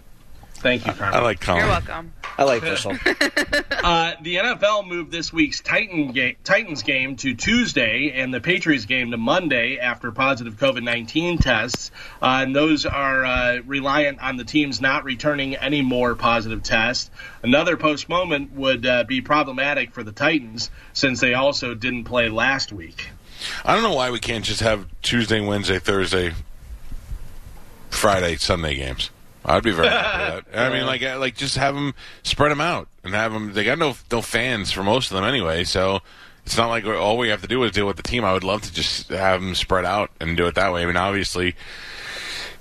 Thank 0.62 0.86
you, 0.86 0.94
Carmen. 0.94 1.20
I 1.20 1.24
like 1.24 1.40
colony. 1.40 1.64
You're 1.64 1.72
welcome. 1.72 2.14
I 2.38 2.44
like 2.44 2.62
Bushel. 2.62 2.98
Uh, 3.84 4.14
the 4.22 4.36
NFL 4.36 4.88
moved 4.88 5.12
this 5.12 5.34
week's 5.34 5.60
Titan 5.60 6.12
ga- 6.12 6.38
Titans 6.44 6.84
game 6.84 7.16
to 7.16 7.34
Tuesday 7.34 8.12
and 8.14 8.32
the 8.32 8.40
Patriots 8.40 8.86
game 8.86 9.10
to 9.10 9.18
Monday 9.18 9.80
after 9.80 10.12
positive 10.12 10.56
COVID 10.58 10.84
19 10.84 11.40
tests. 11.40 11.90
Uh, 12.22 12.42
and 12.44 12.56
those 12.56 12.86
are 12.86 13.26
uh, 13.26 13.58
reliant 13.66 14.22
on 14.22 14.38
the 14.38 14.44
teams 14.44 14.80
not 14.80 15.04
returning 15.04 15.56
any 15.56 15.82
more 15.82 16.14
positive 16.14 16.62
tests. 16.62 17.10
Another 17.42 17.76
postponement 17.76 18.54
would 18.54 18.86
uh, 18.86 19.04
be 19.04 19.22
problematic 19.22 19.94
for 19.94 20.04
the 20.04 20.12
Titans 20.12 20.70
since 20.94 21.20
they 21.20 21.34
also 21.34 21.74
didn't 21.74 22.04
play 22.04 22.30
last 22.30 22.72
week. 22.72 23.10
I 23.66 23.74
don't 23.74 23.82
know 23.84 23.96
why 23.96 24.12
we 24.12 24.20
can't 24.20 24.46
just 24.46 24.62
have 24.62 24.86
Tuesday, 25.02 25.40
Wednesday, 25.42 25.80
Thursday, 25.80 26.34
Friday, 27.90 28.36
Sunday 28.36 28.76
games. 28.76 29.10
I'd 29.46 29.64
be 29.64 29.72
very 29.72 29.88
happy 29.90 30.36
with 30.36 30.52
that. 30.52 30.60
I 30.72 30.74
mean, 30.76 30.86
like, 30.86 31.02
uh, 31.04 31.18
like 31.20 31.36
just 31.36 31.58
have 31.58 31.74
them 31.76 31.94
spread 32.24 32.52
them 32.52 32.62
out 32.62 32.88
and 33.04 33.14
have 33.14 33.34
them. 33.34 33.54
They 33.54 33.64
got 33.64 33.80
no 33.80 33.96
no 34.12 34.22
fans 34.22 34.72
for 34.72 34.84
most 34.84 35.12
of 35.12 35.16
them 35.16 35.24
anyway, 35.26 35.64
so 35.64 36.00
it's 36.46 36.58
not 36.58 36.68
like 36.70 36.86
all 36.86 37.18
we 37.18 37.30
have 37.30 37.42
to 37.42 37.48
do 37.48 37.64
is 37.64 37.72
deal 37.72 37.88
with 37.88 37.98
the 37.98 38.04
team. 38.04 38.24
I 38.24 38.34
would 38.34 38.44
love 38.44 38.62
to 38.64 38.74
just 38.74 39.10
have 39.10 39.42
them 39.42 39.56
spread 39.56 39.86
out 39.86 40.12
and 40.20 40.38
do 40.38 40.48
it 40.48 40.56
that 40.56 40.72
way. 40.74 40.84
I 40.84 40.86
mean, 40.86 40.98
obviously. 40.98 41.56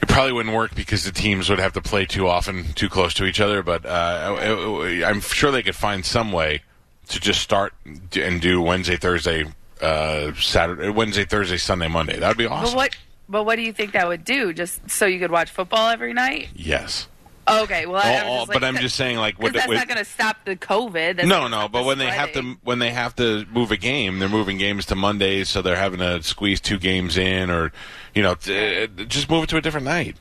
It 0.03 0.09
probably 0.09 0.33
wouldn't 0.33 0.55
work 0.57 0.75
because 0.75 1.05
the 1.05 1.13
teams 1.13 1.51
would 1.51 1.59
have 1.59 1.75
to 1.75 1.83
play 1.83 2.07
too 2.07 2.27
often, 2.27 2.73
too 2.73 2.89
close 2.89 3.13
to 3.15 3.27
each 3.27 3.39
other. 3.39 3.63
But 3.63 3.85
uh, 3.85 4.35
it- 4.41 4.93
it- 5.01 5.05
I'm 5.05 5.21
sure 5.21 5.51
they 5.51 5.63
could 5.63 5.77
find 5.77 6.07
some 6.07 6.33
way 6.33 6.63
to 7.09 7.21
just 7.21 7.43
start 7.43 7.75
and 8.17 8.41
do 8.41 8.63
Wednesday, 8.63 8.97
Thursday, 8.97 9.45
uh, 9.83 10.33
Saturday, 10.41 10.89
Wednesday, 10.89 11.27
Thursday, 11.27 11.59
Sunday, 11.59 11.87
Monday. 11.89 12.19
That 12.19 12.29
would 12.29 12.39
be 12.39 12.47
But 12.47 12.53
awesome. 12.55 12.77
what? 12.77 12.97
But 13.31 13.45
what 13.45 13.57
do 13.57 13.63
you 13.63 13.73
think 13.73 13.93
that 13.93 14.09
would 14.09 14.25
do? 14.25 14.53
Just 14.53 14.91
so 14.91 15.07
you 15.07 15.21
could 15.21 15.31
watch 15.31 15.51
football 15.51 15.89
every 15.89 16.13
night? 16.13 16.49
Yes. 16.55 17.07
Okay. 17.49 17.87
Well, 17.87 18.03
I, 18.03 18.17
I'm 18.19 18.27
just 18.39 18.53
but 18.53 18.65
I'm 18.65 18.77
just 18.77 18.97
saying, 18.97 19.17
like, 19.19 19.39
with, 19.39 19.53
that's 19.55 19.69
with, 19.69 19.79
not 19.79 19.87
going 19.87 19.99
to 19.99 20.05
stop 20.05 20.45
the 20.45 20.57
COVID. 20.57 21.17
That's 21.17 21.29
no, 21.29 21.47
no. 21.49 21.69
But 21.69 21.83
the 21.83 21.87
when 21.87 21.99
they 21.99 22.07
have 22.11 22.33
to, 22.33 22.57
when 22.63 22.81
they 22.81 22.91
have 22.91 23.15
to 23.17 23.47
move 23.47 23.71
a 23.71 23.77
game, 23.77 24.19
they're 24.19 24.29
moving 24.29 24.59
games 24.59 24.87
to 24.87 24.97
Mondays, 24.97 25.49
so 25.49 25.63
they're 25.63 25.77
having 25.77 26.01
to 26.01 26.23
squeeze 26.25 26.61
two 26.61 26.79
games 26.79 27.17
in, 27.17 27.51
or 27.51 27.73
you 28.15 28.23
know, 28.23 28.35
t- 28.35 28.83
uh, 28.85 28.87
just 29.05 29.31
move 29.31 29.45
it 29.45 29.51
to 29.51 29.57
a 29.57 29.61
different 29.61 29.87
night. 29.87 30.17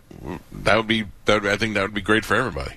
That 0.52 0.78
would 0.78 0.88
be, 0.88 1.06
that 1.26 1.42
would, 1.42 1.52
I 1.52 1.58
think 1.58 1.74
that 1.74 1.82
would 1.82 1.94
be 1.94 2.02
great 2.02 2.26
for 2.26 2.36
everybody. 2.36 2.76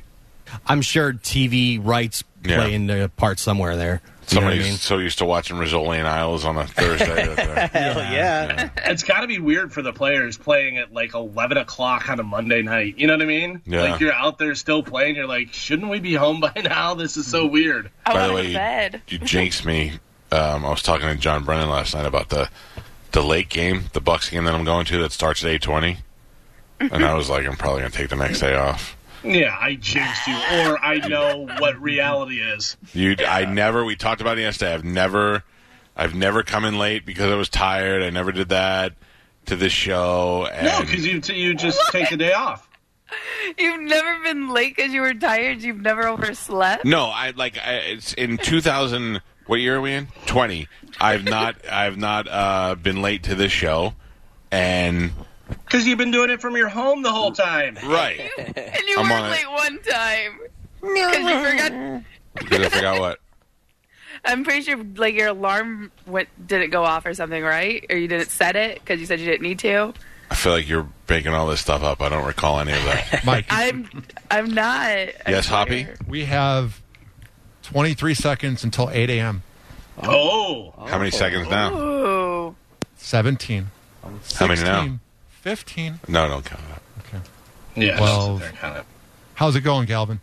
I'm 0.67 0.83
sure 0.83 1.13
TV 1.13 1.79
rights 1.83 2.25
Yeah. 2.45 2.57
play 2.57 2.75
into 2.75 3.05
a 3.05 3.09
part 3.09 3.39
somewhere 3.39 3.77
there. 3.77 4.01
You 4.31 4.41
know 4.41 4.47
I 4.47 4.51
Somebody's 4.51 4.69
mean? 4.69 4.77
so 4.77 4.99
used 4.99 5.19
to 5.19 5.25
watching 5.25 5.57
Rizzoli 5.57 5.97
and 5.99 6.07
Isles 6.09 6.45
on 6.45 6.57
a 6.57 6.67
Thursday. 6.67 7.27
that 7.27 7.37
they're- 7.37 7.67
Hell 7.93 7.99
yeah. 8.13 8.71
It's 8.91 9.03
got 9.03 9.23
to 9.23 9.27
be 9.27 9.39
weird 9.41 9.73
for 9.73 9.83
the 9.83 9.93
players 9.93 10.39
playing 10.39 10.79
at 10.79 10.93
like 10.93 11.15
11 11.15 11.57
o'clock 11.59 12.09
on 12.09 12.21
a 12.21 12.23
Monday 12.23 12.63
night. 12.63 12.99
You 12.99 13.09
know 13.09 13.15
what 13.15 13.23
I 13.23 13.27
mean? 13.27 13.61
Yeah. 13.67 13.83
Like 13.83 14.01
you're 14.01 14.13
out 14.13 14.39
there 14.39 14.55
still 14.55 14.83
playing. 14.83 15.17
You're 15.17 15.27
like, 15.27 15.53
shouldn't 15.53 15.91
we 15.91 15.99
be 16.01 16.15
home 16.15 16.41
by 16.41 16.53
now? 16.65 16.95
This 16.95 17.17
is 17.17 17.27
so 17.27 17.47
weird. 17.47 17.91
I 18.07 18.13
By 18.15 18.27
the 18.29 18.33
way, 18.35 18.43
go 18.43 18.47
you, 18.47 18.53
to 18.53 18.59
bed. 18.59 19.03
you 19.09 19.19
jinxed 19.19 19.65
me. 19.67 19.93
Um, 20.31 20.65
I 20.65 20.71
was 20.71 20.83
talking 20.83 21.09
to 21.09 21.15
John 21.17 21.45
Brennan 21.45 21.69
last 21.69 21.95
night 21.95 22.07
about 22.07 22.29
the 22.31 22.49
the 23.11 23.23
late 23.23 23.51
game, 23.51 23.85
the 23.93 24.01
Bucks 24.01 24.31
game 24.31 24.45
that 24.45 24.55
I'm 24.55 24.65
going 24.65 24.87
to 24.87 24.99
that 25.03 25.13
starts 25.13 25.45
at 25.45 25.51
eight 25.51 25.61
twenty, 25.61 25.99
and 26.81 27.05
I 27.05 27.13
was 27.15 27.29
like, 27.29 27.45
I'm 27.47 27.57
probably 27.57 27.81
going 27.81 27.93
to 27.93 27.99
take 27.99 28.09
the 28.09 28.17
next 28.17 28.41
day 28.41 28.55
off. 28.55 28.97
Yeah, 29.25 29.57
I 29.61 29.75
jinxed 29.75 30.27
you, 30.27 30.35
or 30.35 30.79
I 30.85 30.99
know 31.09 31.49
what 31.59 31.81
reality 31.81 32.41
is. 32.41 32.77
You, 32.93 33.17
I 33.27 33.45
never. 33.45 33.85
We 33.85 33.97
talked 33.97 34.21
about 34.21 34.39
it 34.39 34.43
yesterday. 34.43 34.75
I've 34.75 34.85
never, 34.85 35.45
I've 35.97 36.15
never 36.15 36.43
come 36.43 36.65
in 36.65 36.79
late 36.79 37.07
because 37.07 37.33
I 37.33 37.37
was 37.37 37.49
tired. 37.49 38.03
I 38.03 38.11
never 38.11 38.33
did 38.33 38.49
that 38.51 38.95
to 39.47 39.57
this 39.57 39.73
show. 39.73 40.47
And 40.53 40.67
No, 40.67 40.81
because 40.81 41.07
you 41.07 41.21
you 41.35 41.55
just 41.55 41.81
take 41.91 42.11
the 42.11 42.17
day 42.17 42.33
off. 42.33 42.69
You've 43.59 43.83
never 43.83 44.23
been 44.23 44.49
late 44.49 44.75
because 44.77 44.93
you 44.93 45.03
were 45.03 45.15
tired. 45.15 45.61
You've 45.63 45.81
never 45.81 46.09
overslept. 46.09 46.85
no, 46.85 47.05
I 47.07 47.33
like 47.37 47.59
I, 47.59 47.75
it's 47.75 48.15
in 48.15 48.39
2000. 48.39 49.21
What 49.47 49.57
year 49.61 49.77
are 49.77 49.81
we 49.81 49.93
in? 49.93 50.07
20. 50.27 50.69
I've 51.01 51.25
not, 51.25 51.57
I've 51.71 51.99
not 51.99 52.29
uh, 52.29 52.77
been 52.77 53.03
late 53.03 53.25
to 53.25 53.35
this 53.35 53.51
show, 53.51 53.95
and 54.53 55.11
Because 55.49 55.87
you've 55.87 55.99
been 55.99 56.11
doing 56.11 56.31
it 56.31 56.41
from 56.41 56.57
your 56.57 56.69
home 56.69 57.03
the 57.03 57.11
whole 57.13 57.33
time. 57.33 57.77
right. 57.85 58.21
And 58.39 58.83
you 58.89 58.97
I'm 58.99 59.09
were 59.09 59.15
on 59.15 59.27
it. 59.27 59.31
late 59.31 59.51
one 59.51 59.79
time 59.83 60.39
because 60.81 61.19
you 61.19 61.51
forgot. 61.51 62.03
Because 62.35 62.61
I 62.67 62.69
forgot 62.71 62.99
what. 63.01 63.19
I'm 64.25 64.43
pretty 64.45 64.63
sure 64.63 64.79
like 64.97 65.15
your 65.15 65.29
alarm 65.29 65.91
went 66.07 66.29
didn't 66.47 66.71
go 66.71 66.83
off 66.85 67.05
or 67.05 67.13
something, 67.13 67.43
right? 67.43 67.85
Or 67.91 67.97
you 67.97 68.09
didn't 68.09 68.31
set 68.31 68.57
it 68.57 68.77
because 68.81 69.01
you 69.01 69.05
said 69.07 69.21
you 69.21 69.27
didn't 69.27 69.43
need 69.43 69.59
to. 69.61 69.93
I 70.31 70.35
feel 70.35 70.53
like 70.53 70.67
you're 70.67 70.89
making 71.11 71.35
all 71.35 71.47
this 71.47 71.61
stuff 71.61 71.83
up. 71.83 72.01
I 72.01 72.09
don't 72.09 72.25
recall 72.25 72.59
any 72.61 72.73
of 72.73 72.83
that. 72.85 73.23
Mike, 73.27 73.45
I'm 73.51 73.87
I'm 74.31 74.49
not. 74.55 74.87
I 74.87 75.13
Yes, 75.29 75.47
Hoppy? 75.47 75.85
swear. 75.85 75.97
we 76.09 76.25
have 76.25 76.81
23 77.65 78.15
seconds 78.15 78.65
until 78.65 78.89
8 78.91 79.11
a.m. 79.11 79.43
Oh, 80.03 80.73
How 80.89 80.97
many 80.99 81.11
seconds 81.11 81.51
now? 81.51 81.75
Ooh. 81.77 82.57
17. 82.97 83.67
How 84.37 84.47
many 84.47 84.63
now? 84.63 84.99
16, 85.43 85.95
15. 85.95 86.13
No, 86.13 86.29
don't 86.29 86.45
count 86.45 86.63
that. 86.69 87.21
yeah. 87.75 88.01
Well- 88.01 88.39
just 88.39 88.51
sit 88.51 88.53
there, 88.53 88.61
kind 88.61 88.79
of. 88.79 88.87
How's 89.35 89.57
it 89.57 89.63
going, 89.63 89.87
Galvin? 89.87 90.21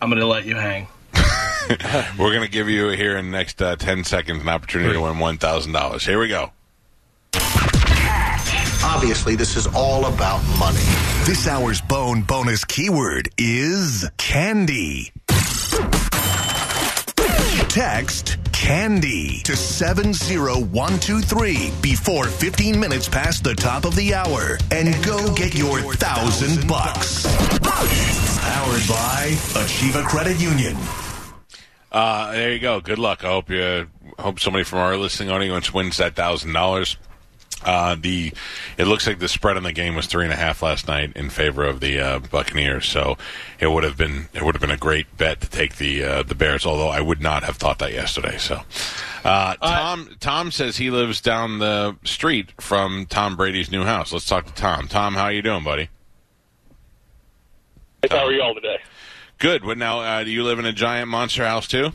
I'm 0.00 0.08
going 0.10 0.20
to 0.20 0.26
let 0.26 0.44
you 0.44 0.54
hang. 0.54 0.86
We're 2.18 2.30
going 2.32 2.42
to 2.42 2.48
give 2.50 2.68
you 2.68 2.90
here 2.90 3.16
in 3.16 3.26
the 3.26 3.36
next 3.36 3.60
uh, 3.60 3.74
10 3.76 4.04
seconds 4.04 4.42
an 4.42 4.48
opportunity 4.48 4.92
to 4.92 5.00
win 5.00 5.14
$1,000. 5.14 6.00
Here 6.06 6.18
we 6.20 6.28
go. 6.28 6.52
Obviously, 8.84 9.34
this 9.34 9.56
is 9.56 9.66
all 9.74 10.06
about 10.06 10.40
money. 10.58 10.78
This 11.24 11.48
hour's 11.48 11.80
bone 11.80 12.22
bonus 12.22 12.64
keyword 12.64 13.28
is 13.36 14.08
candy. 14.16 15.12
Text 17.68 18.36
candy 18.58 19.38
to 19.44 19.56
70123 19.56 21.70
before 21.80 22.24
15 22.24 22.80
minutes 22.80 23.08
past 23.08 23.44
the 23.44 23.54
top 23.54 23.84
of 23.84 23.94
the 23.94 24.12
hour 24.12 24.58
and 24.72 24.92
go 25.04 25.32
get 25.34 25.54
your 25.54 25.94
thousand 25.94 26.66
bucks. 26.66 27.22
Powered 27.62 28.88
by 28.88 29.30
Achieva 29.54 30.04
Credit 30.04 30.40
Union. 30.40 30.76
Uh, 31.92 32.32
there 32.32 32.52
you 32.52 32.58
go. 32.58 32.80
Good 32.80 32.98
luck. 32.98 33.24
I 33.24 33.28
hope 33.28 33.48
you 33.48 33.86
hope 34.18 34.40
somebody 34.40 34.64
from 34.64 34.80
our 34.80 34.96
listening 34.96 35.30
audience 35.30 35.72
wins 35.72 35.98
that 35.98 36.16
thousand 36.16 36.52
dollars. 36.52 36.96
Uh, 37.64 37.96
the 37.98 38.32
it 38.76 38.86
looks 38.86 39.06
like 39.06 39.18
the 39.18 39.28
spread 39.28 39.56
on 39.56 39.64
the 39.64 39.72
game 39.72 39.96
was 39.96 40.06
three 40.06 40.24
and 40.24 40.32
a 40.32 40.36
half 40.36 40.62
last 40.62 40.86
night 40.86 41.12
in 41.16 41.28
favor 41.28 41.64
of 41.64 41.80
the 41.80 41.98
uh, 41.98 42.18
Buccaneers. 42.20 42.86
So 42.86 43.18
it 43.58 43.66
would 43.66 43.84
have 43.84 43.96
been 43.96 44.28
it 44.32 44.42
would 44.42 44.54
have 44.54 44.60
been 44.60 44.70
a 44.70 44.76
great 44.76 45.16
bet 45.16 45.40
to 45.40 45.50
take 45.50 45.76
the 45.76 46.04
uh, 46.04 46.22
the 46.22 46.34
Bears. 46.34 46.64
Although 46.64 46.88
I 46.88 47.00
would 47.00 47.20
not 47.20 47.42
have 47.42 47.56
thought 47.56 47.80
that 47.80 47.92
yesterday. 47.92 48.38
So 48.38 48.60
uh, 49.24 49.56
Tom 49.56 50.16
Tom 50.20 50.50
says 50.50 50.76
he 50.76 50.90
lives 50.90 51.20
down 51.20 51.58
the 51.58 51.96
street 52.04 52.52
from 52.60 53.06
Tom 53.06 53.36
Brady's 53.36 53.70
new 53.70 53.84
house. 53.84 54.12
Let's 54.12 54.26
talk 54.26 54.46
to 54.46 54.54
Tom. 54.54 54.86
Tom, 54.86 55.14
how 55.14 55.24
are 55.24 55.32
you 55.32 55.42
doing, 55.42 55.64
buddy? 55.64 55.88
How 58.08 58.26
are 58.26 58.32
y'all 58.32 58.54
today? 58.54 58.78
Good. 59.38 59.64
What 59.64 59.78
now? 59.78 60.00
Uh, 60.00 60.24
do 60.24 60.30
you 60.30 60.44
live 60.44 60.58
in 60.58 60.64
a 60.64 60.72
giant 60.72 61.08
monster 61.08 61.44
house 61.44 61.66
too? 61.66 61.92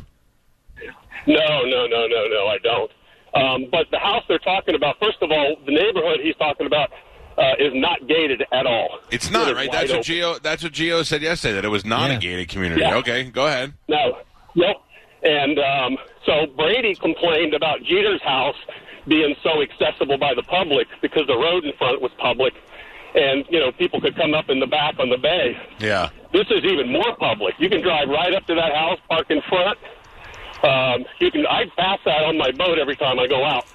No, 1.26 1.64
no, 1.64 1.88
no, 1.88 2.08
no, 2.08 2.28
no, 2.28 2.48
I 2.48 2.58
don't. 2.62 2.92
Um, 3.36 3.66
but 3.72 3.88
the 3.92 4.00
house 4.00 4.24
they're 4.28 4.38
talking 4.40 4.76
about, 4.76 5.00
first 5.00 5.18
of 5.22 5.32
all, 5.32 5.56
the 5.66 5.72
neighborhood 5.72 6.20
he's 6.22 6.36
talking 6.36 6.68
about 6.68 6.92
uh, 7.38 7.54
is 7.60 7.72
not 7.74 8.08
gated 8.08 8.44
at 8.52 8.66
all. 8.66 9.00
It's 9.12 9.32
not 9.32 9.50
is 9.50 9.56
right. 9.56 9.68
wide 9.68 9.82
That's 9.82 9.92
what. 9.92 10.04
Geo. 10.04 10.40
That's 10.40 10.64
what 10.64 10.72
Geo 10.74 11.04
said 11.04 11.22
yesterday. 11.22 11.56
That 11.56 11.66
it 11.66 11.70
was 11.70 11.86
not 11.86 12.12
a 12.12 12.18
gated 12.18 12.50
community. 12.50 12.82
Yeah. 12.82 12.98
Okay, 12.98 13.24
go 13.26 13.48
ahead. 13.48 13.74
No, 13.88 14.20
yep. 14.56 14.76
And 15.24 15.58
um, 15.58 15.98
so 16.26 16.46
Brady 16.56 16.96
complained 16.96 17.54
about 17.54 17.82
Jeter's 17.84 18.22
house 18.22 18.58
being 19.08 19.36
so 19.42 19.62
accessible 19.62 20.18
by 20.18 20.34
the 20.34 20.44
public 20.44 20.88
because 21.02 21.28
the 21.28 21.38
road 21.38 21.66
in 21.66 21.74
front 21.78 22.02
was 22.02 22.12
public, 22.20 22.54
and 23.16 23.46
you 23.50 23.60
know 23.60 23.72
people 23.72 24.00
could 24.00 24.16
come 24.16 24.34
up 24.34 24.50
in 24.50 24.60
the 24.60 24.68
back 24.68 25.00
on 25.00 25.10
the 25.10 25.18
bay. 25.18 25.58
Yeah. 25.80 26.10
This 26.34 26.48
is 26.50 26.64
even 26.64 26.92
more 26.92 27.16
public. 27.18 27.56
You 27.60 27.70
can 27.70 27.82
drive 27.82 28.10
right 28.10 28.34
up 28.34 28.46
to 28.48 28.56
that 28.56 28.74
house, 28.74 29.00
park 29.08 29.28
in 29.30 29.42
front. 29.50 29.78
Um, 30.64 31.06
you 31.20 31.30
can. 31.32 31.46
I 31.48 31.66
pass 31.78 32.00
that 32.06 32.24
on 32.24 32.38
my 32.38 32.52
boat 32.52 32.80
every 32.80 32.96
time 32.96 33.20
I 33.20 33.28
go 33.28 33.44
out. 33.44 33.66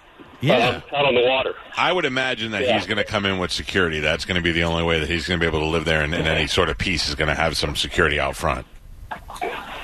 Yeah. 0.40 0.68
um, 0.68 0.82
out 0.94 1.04
on 1.04 1.14
the 1.16 1.22
water. 1.24 1.52
I 1.76 1.92
would 1.92 2.04
imagine 2.04 2.52
that 2.52 2.62
Yeah. 2.62 2.78
he's 2.78 2.86
going 2.86 2.98
to 2.98 3.04
come 3.04 3.26
in 3.26 3.38
with 3.38 3.50
security. 3.50 3.98
That's 4.00 4.24
going 4.24 4.36
to 4.36 4.40
be 4.40 4.52
the 4.52 4.62
only 4.62 4.84
way 4.84 5.00
that 5.00 5.08
he's 5.08 5.26
going 5.26 5.40
to 5.40 5.44
be 5.44 5.48
able 5.48 5.60
to 5.60 5.66
live 5.66 5.84
there, 5.84 6.00
and, 6.02 6.14
and 6.14 6.26
any 6.28 6.46
sort 6.46 6.68
of 6.68 6.78
peace 6.78 7.08
is 7.08 7.14
going 7.16 7.26
to 7.28 7.34
have 7.34 7.56
some 7.56 7.74
security 7.74 8.20
out 8.20 8.36
front. 8.36 8.64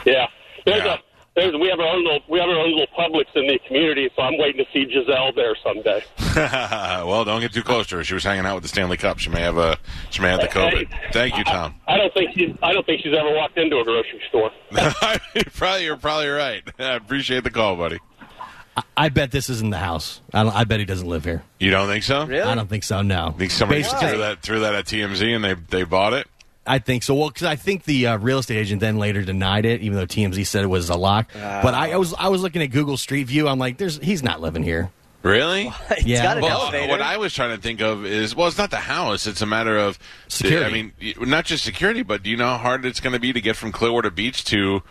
Yeah, 0.07 0.29
there's 0.65 0.85
Yeah. 0.85 0.95
a 0.95 0.99
there's 1.35 1.53
we 1.55 1.69
have 1.69 1.81
our 1.81 1.89
own 1.89 2.05
little 2.05 2.21
we 2.29 2.39
have 2.39 2.49
our 2.49 2.59
own 2.59 2.71
little 2.71 2.87
Publix 2.97 3.25
in 3.35 3.47
the 3.47 3.59
community, 3.67 4.09
so 4.15 4.23
I'm 4.23 4.39
waiting 4.39 4.65
to 4.65 4.71
see 4.73 4.89
Giselle 4.91 5.33
there 5.33 5.57
someday. 5.63 6.05
well, 6.37 7.25
don't 7.25 7.41
get 7.41 7.53
too 7.53 7.63
close 7.63 7.87
to 7.89 7.97
her. 7.97 8.05
She 8.05 8.15
was 8.15 8.23
hanging 8.25 8.47
out 8.47 8.55
with 8.55 8.63
the 8.63 8.69
Stanley 8.69 8.97
Cup. 8.97 9.19
She 9.19 9.31
may 9.31 9.41
have 9.41 9.59
a 9.59 9.77
she 10.11 10.23
may 10.23 10.31
have 10.31 10.41
the 10.41 10.49
COVID. 10.49 10.89
Thank 11.13 11.37
you, 11.37 11.45
Tom. 11.45 11.75
I 11.89 11.97
don't 11.97 12.15
think 12.15 12.31
she's 12.35 12.57
I 12.63 12.73
don't 12.73 12.87
think 12.87 13.03
she's 13.03 13.15
ever 13.15 13.35
walked 13.35 13.59
into 13.59 13.79
a 13.79 13.85
grocery 13.85 14.23
store. 14.29 14.51
probably 15.55 15.85
you're 15.85 15.97
probably 15.97 16.29
right. 16.29 16.63
I 16.79 16.95
appreciate 16.95 17.45
the 17.45 17.51
call, 17.51 17.77
buddy. 17.77 17.99
I 18.97 19.09
bet 19.09 19.31
this 19.31 19.49
isn't 19.51 19.71
the 19.71 19.79
house. 19.79 20.21
I, 20.33 20.43
don't, 20.43 20.55
I 20.55 20.65
bet 20.65 20.81
he 20.81 20.85
doesn't 20.85 21.07
live 21.07 21.25
here. 21.25 21.45
You 21.61 21.71
don't 21.71 21.87
think 21.87 22.03
so? 22.03 22.27
Really? 22.27 22.43
I 22.43 22.57
don't 22.57 22.69
think 22.69 22.83
so. 22.83 23.03
No. 23.03 23.33
Think 23.39 23.53
somebody 23.53 23.83
Basically- 23.83 24.09
threw 24.09 24.19
that 24.19 24.43
threw 24.43 24.61
that 24.61 24.75
at 24.75 24.85
TMZ 24.87 25.35
and 25.35 25.45
they 25.45 25.55
they 25.55 25.85
bought 25.85 26.13
it? 26.13 26.29
I 26.67 26.79
think 26.79 27.03
so. 27.03 27.15
Well, 27.15 27.29
because 27.29 27.45
I 27.45 27.57
think 27.57 27.85
the 27.85 28.07
uh, 28.09 28.19
real 28.19 28.39
estate 28.39 28.57
agent 28.59 28.81
then 28.81 28.99
later 28.99 29.23
denied 29.23 29.65
it, 29.67 29.83
even 29.83 29.99
though 29.99 30.07
TMZ 30.07 30.47
said 30.47 30.65
it 30.65 30.69
was 30.69 30.89
a 30.89 30.97
lock. 30.97 31.29
but 31.35 31.75
I, 31.75 31.93
I 31.93 31.97
was 31.97 32.15
I 32.15 32.29
was 32.29 32.43
looking 32.43 32.63
at 32.63 32.71
Google 32.71 32.97
Street 32.97 33.25
View. 33.25 33.49
I'm 33.49 33.59
like, 33.59 33.77
there's 33.79 33.99
he's 33.99 34.23
not 34.23 34.41
living 34.41 34.63
here. 34.63 34.91
Really? 35.23 35.73
It's 35.91 36.05
Yeah. 36.05 36.23
got 36.23 36.43
Well, 36.43 36.63
elevator. 36.63 36.91
what 36.91 37.01
I 37.01 37.17
was 37.17 37.33
trying 37.33 37.57
to 37.57 37.63
think 37.63 37.81
of 37.81 38.05
is, 38.05 38.35
well, 38.37 38.47
it's 38.47 38.59
not 38.59 38.71
the 38.71 38.77
house. 38.77 39.27
It's 39.27 39.41
a 39.41 39.47
matter 39.47 39.77
of 39.79 39.99
Security. 40.29 40.67
I 40.67 40.71
mean, 40.71 41.15
not 41.29 41.47
just 41.47 41.65
security, 41.65 42.03
but 42.03 42.23
do 42.23 42.29
you 42.31 42.37
know 42.37 42.45
how 42.47 42.59
hard 42.59 42.85
it's 42.85 43.01
going 43.01 43.15
to 43.15 43.19
be 43.21 43.33
to 43.33 43.41
get 43.41 43.57
from 43.57 43.73
Clearwater 43.73 44.11
Beach 44.11 44.45
to 44.45 44.83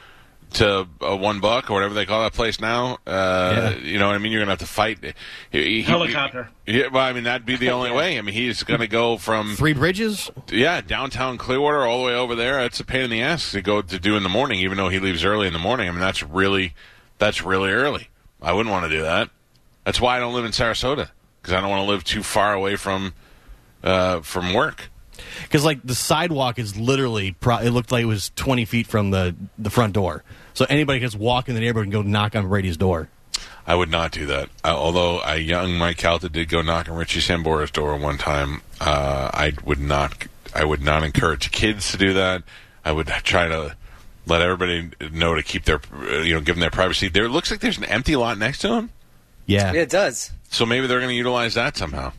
to 0.54 0.88
a 1.02 1.16
One 1.16 1.42
Buc 1.42 1.70
or 1.70 1.74
whatever 1.74 1.94
they 1.94 2.06
call 2.06 2.24
that 2.24 2.34
place 2.34 2.60
now? 2.60 2.98
Uh, 3.08 3.54
Yeah. 3.56 3.76
You 3.78 4.00
know 4.00 4.08
what 4.08 4.16
I 4.16 4.20
mean? 4.20 4.32
You're 4.32 4.40
going 4.42 4.48
to 4.48 4.52
have 4.52 4.60
to 4.60 4.74
fight. 4.74 5.00
He- 5.52 5.62
he- 5.62 5.82
Helicopter. 5.84 6.50
Yeah, 6.66 6.88
well, 6.88 7.04
I 7.04 7.14
mean 7.14 7.24
that'd 7.26 7.46
be 7.46 7.56
the 7.58 7.72
only 7.72 7.92
way. 8.00 8.18
I 8.18 8.22
mean, 8.22 8.34
he's 8.36 8.64
going 8.64 8.80
to 8.80 8.88
go 8.88 9.18
from 9.18 9.56
Three 9.56 9.74
Bridges. 9.74 10.32
yeah 10.52 10.82
downtown 10.82 11.38
Clearwater 11.38 11.86
all 11.86 12.00
the 12.00 12.06
way 12.06 12.16
over 12.16 12.36
there. 12.36 12.60
It's 12.64 12.80
a 12.80 12.86
pain 12.86 13.02
in 13.02 13.10
the 13.10 13.22
ass 13.22 13.52
to 13.52 13.62
go 13.62 13.82
to 13.82 14.00
do 14.00 14.16
in 14.16 14.24
the 14.24 14.30
morning, 14.30 14.60
even 14.60 14.78
though 14.78 14.90
he 14.90 15.00
leaves 15.00 15.24
early 15.26 15.48
in 15.48 15.54
the 15.54 15.60
morning. 15.60 15.88
I 15.88 15.92
mean, 15.92 16.00
that's 16.02 16.24
really 16.24 16.74
that's 17.18 17.44
really 17.44 17.72
early. 17.72 18.10
I 18.42 18.54
wouldn't 18.54 18.72
want 18.72 18.86
to 18.86 18.90
do 18.96 19.02
that. 19.04 19.30
That's 19.86 20.00
why 20.00 20.18
I 20.18 20.20
don't 20.20 20.34
live 20.34 20.46
in 20.46 20.52
Sarasota 20.52 21.10
because 21.42 21.54
I 21.54 21.60
don't 21.62 21.70
want 21.70 21.82
to 21.86 21.90
live 21.92 22.04
too 22.04 22.24
far 22.24 22.54
away 22.54 22.76
from 22.78 23.14
uh, 23.84 24.22
from 24.22 24.54
work. 24.54 24.90
Because 25.42 25.66
like 25.66 25.82
the 25.84 25.96
sidewalk 25.96 26.60
is 26.60 26.78
literally, 26.78 27.32
pro- 27.34 27.58
it 27.60 27.72
looked 27.72 27.92
like 27.92 28.04
it 28.04 28.08
was 28.08 28.32
20 28.36 28.66
feet 28.66 28.88
from 28.88 29.12
the 29.12 29.36
the 29.58 29.70
front 29.70 29.94
door. 29.94 30.24
So 30.54 30.66
anybody 30.70 31.00
can 31.00 31.08
just 31.08 31.18
walk 31.20 31.50
in 31.50 31.56
the 31.56 31.62
neighborhood 31.62 31.86
and 31.88 31.92
go 31.94 32.02
knock 32.04 32.36
on 32.36 32.48
Brady's 32.48 32.78
door. 32.78 33.10
I 33.66 33.76
would 33.76 33.90
not 33.90 34.12
do 34.12 34.26
that. 34.28 34.50
Uh, 34.64 34.68
although 34.76 35.22
a 35.24 35.38
young 35.38 35.74
Mike 35.78 35.98
Calta 35.98 36.28
did 36.30 36.50
go 36.50 36.62
knock 36.62 36.90
on 36.90 36.96
Richie 36.98 37.22
Sambora's 37.22 37.72
door 37.72 37.96
one 37.98 38.18
time, 38.18 38.62
uh, 38.82 39.32
I 39.34 39.54
would 39.64 39.80
not. 39.80 40.28
I 40.54 40.66
would 40.66 40.82
not 40.82 41.04
encourage 41.04 41.52
kids 41.52 41.92
to 41.92 41.98
do 41.98 42.14
that. 42.14 42.44
I 42.86 42.92
would 42.92 43.08
try 43.08 43.48
to 43.48 43.76
let 44.28 44.42
everybody 44.42 44.92
know 45.12 45.34
to 45.34 45.42
keep 45.42 45.64
their, 45.66 45.80
uh, 45.94 46.20
you 46.20 46.34
know, 46.36 46.42
give 46.42 46.56
them 46.56 46.60
their 46.62 46.70
privacy. 46.70 47.08
There 47.10 47.28
looks 47.28 47.50
like 47.50 47.60
there's 47.62 47.78
an 47.78 47.86
empty 47.86 48.16
lot 48.16 48.38
next 48.38 48.60
to 48.60 48.74
him, 48.74 48.90
Yeah. 49.48 49.74
yeah, 49.74 49.82
it 49.82 49.90
does. 49.90 50.32
so 50.50 50.66
maybe 50.66 50.86
they're 50.88 51.00
going 51.00 51.10
to 51.10 51.16
utilize 51.16 51.56
that 51.56 51.76
somehow. 51.76 52.12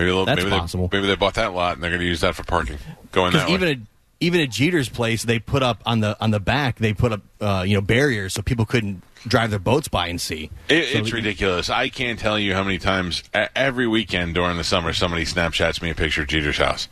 Maybe 0.00 0.10
they'll, 0.10 0.24
That's 0.24 0.42
maybe 0.44 0.50
possible. 0.56 0.88
They, 0.88 0.98
maybe 0.98 1.08
they 1.08 1.16
bought 1.16 1.34
that 1.34 1.52
lot 1.52 1.74
and 1.74 1.82
they're 1.82 1.90
going 1.90 2.00
to 2.00 2.06
use 2.06 2.20
that 2.22 2.34
for 2.34 2.42
parking. 2.44 2.78
Going 3.12 3.32
that 3.34 3.48
even 3.48 3.60
way. 3.68 3.72
at 3.72 3.78
even 4.22 4.40
at 4.42 4.50
Jeter's 4.50 4.88
place, 4.88 5.22
they 5.22 5.38
put 5.38 5.62
up 5.62 5.82
on 5.86 6.00
the 6.00 6.16
on 6.20 6.30
the 6.30 6.40
back, 6.40 6.76
they 6.78 6.92
put 6.92 7.12
up 7.12 7.20
uh, 7.40 7.64
you 7.66 7.74
know 7.74 7.80
barriers 7.80 8.32
so 8.34 8.42
people 8.42 8.64
couldn't 8.66 9.02
drive 9.26 9.50
their 9.50 9.58
boats 9.58 9.88
by 9.88 10.06
and 10.08 10.20
see. 10.20 10.50
It, 10.68 10.92
So- 10.92 10.98
it's 10.98 11.12
ridiculous. 11.12 11.68
I 11.70 11.88
can't 11.90 12.18
tell 12.18 12.38
you 12.38 12.54
how 12.54 12.62
many 12.62 12.78
times 12.78 13.22
every 13.34 13.86
weekend 13.86 14.34
during 14.34 14.56
the 14.56 14.64
summer 14.64 14.92
somebody 14.92 15.24
Snapchats 15.24 15.80
me 15.82 15.90
a 15.90 15.94
picture 15.94 16.22
of 16.22 16.28
Jeter's 16.28 16.56
house. 16.58 16.88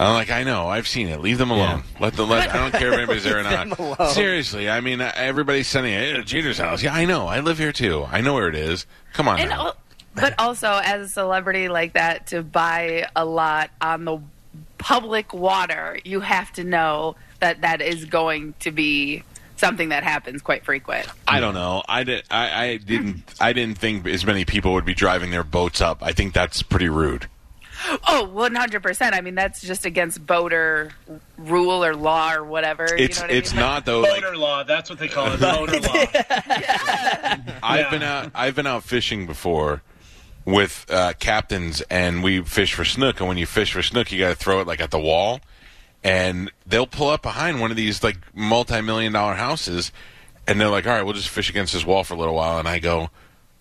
I'm 0.00 0.14
like, 0.14 0.30
I 0.30 0.44
know, 0.44 0.68
I've 0.68 0.86
seen 0.86 1.08
it. 1.08 1.20
Leave 1.20 1.38
them 1.38 1.50
alone. 1.50 1.82
Let 1.98 2.12
them. 2.14 2.28
Let, 2.28 2.54
I 2.54 2.58
don't 2.58 2.70
care 2.72 2.92
if 2.92 2.98
anybody's 2.98 3.24
there 3.24 3.40
or 3.40 3.42
not. 3.98 4.12
Seriously, 4.12 4.70
I 4.70 4.80
mean, 4.80 5.00
uh, 5.00 5.10
everybody's 5.16 5.66
sending 5.66 5.92
it. 5.92 6.14
"Hey, 6.16 6.22
Jeter's 6.22 6.56
house. 6.58 6.84
Yeah, 6.84 6.94
I 6.94 7.04
know. 7.04 7.26
I 7.26 7.40
live 7.40 7.58
here 7.58 7.72
too. 7.72 8.04
I 8.08 8.20
know 8.20 8.34
where 8.34 8.48
it 8.48 8.54
is. 8.54 8.86
Come 9.14 9.26
on. 9.26 9.40
And 9.40 9.50
now. 9.50 9.60
al- 9.68 9.76
but 10.20 10.34
also, 10.38 10.80
as 10.84 11.06
a 11.06 11.08
celebrity 11.08 11.68
like 11.68 11.94
that, 11.94 12.28
to 12.28 12.42
buy 12.42 13.06
a 13.16 13.24
lot 13.24 13.70
on 13.80 14.04
the 14.04 14.18
public 14.78 15.32
water, 15.32 15.98
you 16.04 16.20
have 16.20 16.52
to 16.52 16.64
know 16.64 17.16
that 17.40 17.60
that 17.62 17.80
is 17.80 18.04
going 18.04 18.54
to 18.60 18.70
be 18.70 19.22
something 19.56 19.88
that 19.88 20.04
happens 20.04 20.40
quite 20.40 20.64
frequent. 20.64 21.06
I 21.26 21.40
don't 21.40 21.54
know. 21.54 21.82
I, 21.88 22.04
did, 22.04 22.22
I, 22.30 22.64
I 22.64 22.76
didn't. 22.76 23.22
I 23.40 23.52
didn't 23.52 23.78
think 23.78 24.06
as 24.06 24.24
many 24.24 24.44
people 24.44 24.72
would 24.74 24.84
be 24.84 24.94
driving 24.94 25.30
their 25.30 25.42
boats 25.44 25.80
up. 25.80 25.98
I 26.02 26.12
think 26.12 26.32
that's 26.34 26.62
pretty 26.62 26.88
rude. 26.88 27.26
Oh, 28.08 28.28
100%. 28.34 29.12
I 29.12 29.20
mean, 29.20 29.36
that's 29.36 29.60
just 29.62 29.84
against 29.86 30.24
boater 30.26 30.90
rule 31.36 31.84
or 31.84 31.94
law 31.94 32.32
or 32.34 32.42
whatever. 32.44 32.84
It's 32.84 33.18
you 33.18 33.22
know 33.22 33.28
what 33.28 33.36
it's 33.36 33.52
I 33.52 33.54
mean? 33.56 33.60
not 33.64 33.86
though. 33.86 34.00
Like, 34.00 34.20
Boater 34.22 34.36
law. 34.36 34.64
That's 34.64 34.90
what 34.90 34.98
they 34.98 35.06
call 35.06 35.32
it. 35.32 35.38
Boater 35.40 35.78
law. 35.80 35.94
I've 37.62 37.80
Yeah. 37.80 37.90
been 37.90 38.02
out. 38.02 38.30
I've 38.34 38.54
been 38.56 38.66
out 38.66 38.82
fishing 38.82 39.26
before 39.26 39.82
with 40.48 40.86
uh, 40.88 41.12
captains, 41.18 41.82
and 41.90 42.22
we 42.22 42.40
fish 42.42 42.72
for 42.72 42.84
snook. 42.84 43.20
And 43.20 43.28
when 43.28 43.36
you 43.36 43.44
fish 43.44 43.72
for 43.72 43.82
snook, 43.82 44.10
you 44.10 44.18
got 44.18 44.30
to 44.30 44.34
throw 44.34 44.62
it 44.62 44.66
like 44.66 44.80
at 44.80 44.90
the 44.90 44.98
wall, 44.98 45.40
and 46.02 46.50
they'll 46.66 46.86
pull 46.86 47.10
up 47.10 47.20
behind 47.20 47.60
one 47.60 47.70
of 47.70 47.76
these 47.76 48.02
like 48.02 48.16
multi-million 48.34 49.12
dollar 49.12 49.34
houses, 49.34 49.92
and 50.46 50.58
they're 50.58 50.70
like, 50.70 50.86
"All 50.86 50.94
right, 50.94 51.02
we'll 51.02 51.12
just 51.12 51.28
fish 51.28 51.50
against 51.50 51.74
this 51.74 51.84
wall 51.84 52.02
for 52.02 52.14
a 52.14 52.16
little 52.16 52.34
while." 52.34 52.58
And 52.58 52.66
I 52.66 52.78
go, 52.78 53.10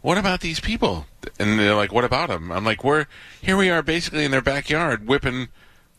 "What 0.02 0.18
about 0.18 0.40
these 0.40 0.62
people?" 0.62 1.06
And 1.38 1.60
they're 1.60 1.76
like, 1.76 1.92
"What 1.92 2.06
about 2.06 2.30
them?" 2.30 2.54
I'm 2.54 2.64
like, 2.64 2.86
"We're 2.86 3.08
here. 3.42 3.58
We 3.58 3.70
are 3.70 3.82
basically 3.82 4.24
in 4.24 4.32
their 4.32 4.42
backyard 4.42 5.08
whipping." 5.08 5.50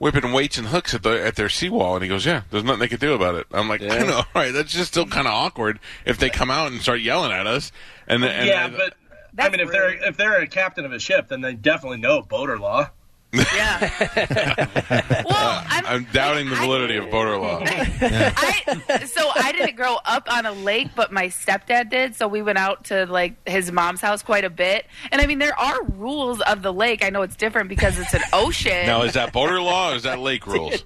Whipping 0.01 0.31
weights 0.31 0.57
and 0.57 0.68
hooks 0.68 0.94
at 0.94 1.03
the 1.03 1.20
at 1.20 1.35
their 1.35 1.48
seawall, 1.48 1.96
and 1.96 2.05
he 2.05 2.09
goes, 2.09 2.24
"Yeah, 2.24 2.42
there's 2.53 2.62
nothing 2.62 2.79
they 2.79 2.87
can 2.87 3.01
do 3.01 3.14
about 3.14 3.35
it." 3.35 3.48
I'm 3.51 3.68
like, 3.68 3.83
"I 3.83 3.98
know, 4.07 4.18
all 4.18 4.27
right, 4.33 4.53
that's 4.53 4.72
just 4.72 4.92
still 4.92 5.07
kind 5.07 5.27
of 5.27 5.33
awkward 5.35 5.81
if 6.05 6.18
they 6.18 6.31
come 6.31 6.53
out 6.53 6.70
and 6.70 6.81
start 6.81 7.01
yelling 7.01 7.33
at 7.33 7.48
us." 7.48 7.72
And, 8.07 8.24
and 8.24 8.46
yeah, 8.46 8.68
but 8.68 8.94
I 9.38 9.48
mean, 9.48 9.60
if 9.60 9.70
they're 9.70 10.08
if 10.08 10.16
they're 10.16 10.40
a 10.40 10.46
captain 10.46 10.84
of 10.84 10.92
a 10.92 10.98
ship, 10.98 11.28
then 11.28 11.40
they 11.40 11.54
definitely 11.54 11.98
know 11.98 12.22
boater 12.22 12.58
law. 12.58 12.90
Yeah. 13.32 13.90
well, 15.28 15.64
I'm, 15.68 15.86
I'm 15.86 16.04
doubting 16.12 16.48
the 16.48 16.56
I- 16.56 16.60
validity 16.64 16.96
of 16.96 17.10
boater 17.10 17.36
law. 17.36 17.60
I 17.62 19.04
so 19.06 19.30
I 19.34 19.52
didn't 19.52 19.76
grow 19.76 19.96
up 20.04 20.32
on 20.32 20.46
a 20.46 20.52
lake, 20.52 20.88
but 20.94 21.12
my 21.12 21.26
stepdad 21.26 21.90
did. 21.90 22.16
So 22.16 22.26
we 22.26 22.40
went 22.40 22.56
out 22.56 22.84
to 22.84 23.04
like 23.06 23.34
his 23.46 23.70
mom's 23.70 24.00
house 24.00 24.22
quite 24.22 24.44
a 24.44 24.50
bit. 24.50 24.86
And 25.12 25.20
I 25.20 25.26
mean, 25.26 25.38
there 25.40 25.58
are 25.58 25.84
rules 25.84 26.40
of 26.40 26.62
the 26.62 26.72
lake. 26.72 27.04
I 27.04 27.10
know 27.10 27.20
it's 27.22 27.36
different 27.36 27.68
because 27.68 27.98
it's 27.98 28.14
an 28.14 28.22
ocean. 28.32 28.86
Now, 28.86 29.02
is 29.02 29.12
that 29.12 29.32
boater 29.32 29.60
law 29.60 29.92
or 29.92 29.96
is 29.96 30.04
that 30.04 30.18
lake 30.20 30.46
rules? 30.46 30.84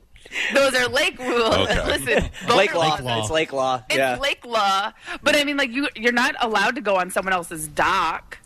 Those 0.55 0.75
are 0.75 0.89
lake 0.89 1.19
rules. 1.19 1.55
Okay. 1.55 1.87
Listen, 2.07 2.31
Lake 2.57 2.75
law. 2.75 2.97
laws- 3.01 3.21
It's 3.25 3.31
lake 3.31 3.53
law. 3.53 3.83
It's 3.89 3.97
yeah. 3.99 4.17
lake 4.19 4.45
law, 4.47 4.93
but 5.23 5.37
I 5.37 5.45
mean, 5.45 5.57
like 5.57 5.71
you, 5.71 5.89
you're 5.95 6.13
not 6.13 6.35
allowed 6.41 6.75
to 6.77 6.81
go 6.81 6.97
on 6.97 7.11
someone 7.11 7.33
else's 7.33 7.69
dock. 7.69 8.39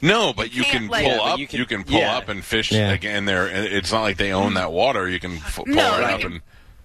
No, 0.00 0.32
but 0.32 0.54
you 0.54 0.62
can't, 0.62 0.78
can 0.84 0.88
like- 0.88 1.04
pull 1.04 1.12
Yeah, 1.16 1.20
up. 1.32 1.38
you 1.38 1.42
You 1.50 1.66
can- 1.66 1.82
can, 1.82 1.84
pull 1.92 1.98
yeah. 2.00 2.16
up 2.16 2.28
and 2.28 2.44
fish 2.44 2.70
Yeah. 2.72 2.92
again. 2.92 3.24
There, 3.24 3.46
it's 3.48 3.90
not 3.92 4.02
like 4.02 4.16
they 4.16 4.32
own 4.32 4.54
that 4.54 4.70
water. 4.72 5.08
You 5.08 5.18
can 5.20 5.36
f- 5.36 5.56
pull 5.56 5.66
No, 5.66 5.98
it 5.98 6.04
up 6.04 6.20
can- 6.20 6.32
and. 6.32 6.40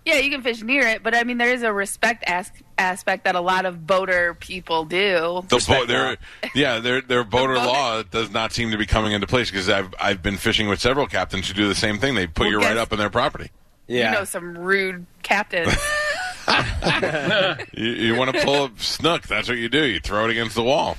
Yeah, 0.05 0.15
you 0.17 0.29
can 0.31 0.41
fish 0.41 0.61
near 0.61 0.85
it, 0.85 1.01
but 1.01 1.15
I 1.15 1.23
mean, 1.23 1.37
there 1.37 1.53
is 1.53 1.63
a 1.63 1.71
respect 1.71 2.25
as- 2.27 2.51
aspect 2.77 3.23
that 3.23 3.35
a 3.35 3.39
lot 3.39 3.65
of 3.65 3.87
boater 3.87 4.33
people 4.33 4.83
do. 4.83 5.45
The 5.47 5.63
bo- 5.65 5.85
their, 5.87 6.17
yeah, 6.53 6.79
their 6.79 6.99
their 6.99 7.23
voter 7.23 7.53
boater- 7.53 7.65
law 7.67 8.03
does 8.03 8.29
not 8.29 8.51
seem 8.51 8.71
to 8.71 8.77
be 8.77 8.85
coming 8.85 9.13
into 9.13 9.27
place 9.27 9.49
because 9.49 9.69
I've 9.69 9.93
I've 10.01 10.21
been 10.21 10.35
fishing 10.35 10.67
with 10.67 10.81
several 10.81 11.07
captains 11.07 11.47
who 11.47 11.53
do 11.53 11.69
the 11.69 11.75
same 11.75 11.99
thing. 11.99 12.15
They 12.15 12.27
put 12.27 12.41
Well, 12.41 12.49
you 12.51 12.59
right 12.59 12.75
up 12.75 12.91
in 12.91 12.99
their 12.99 13.09
property. 13.09 13.49
Yeah. 13.87 14.11
You 14.11 14.17
know, 14.19 14.23
some 14.23 14.57
rude 14.57 15.05
captains. 15.21 15.73
You, 17.73 17.87
you 17.87 18.15
want 18.15 18.35
to 18.35 18.43
pull 18.43 18.65
a 18.65 18.71
snook? 18.77 19.23
That's 19.27 19.47
what 19.47 19.57
you 19.57 19.69
do. 19.69 19.85
You 19.85 19.99
throw 19.99 20.25
it 20.25 20.31
against 20.31 20.55
the 20.55 20.63
wall. 20.63 20.97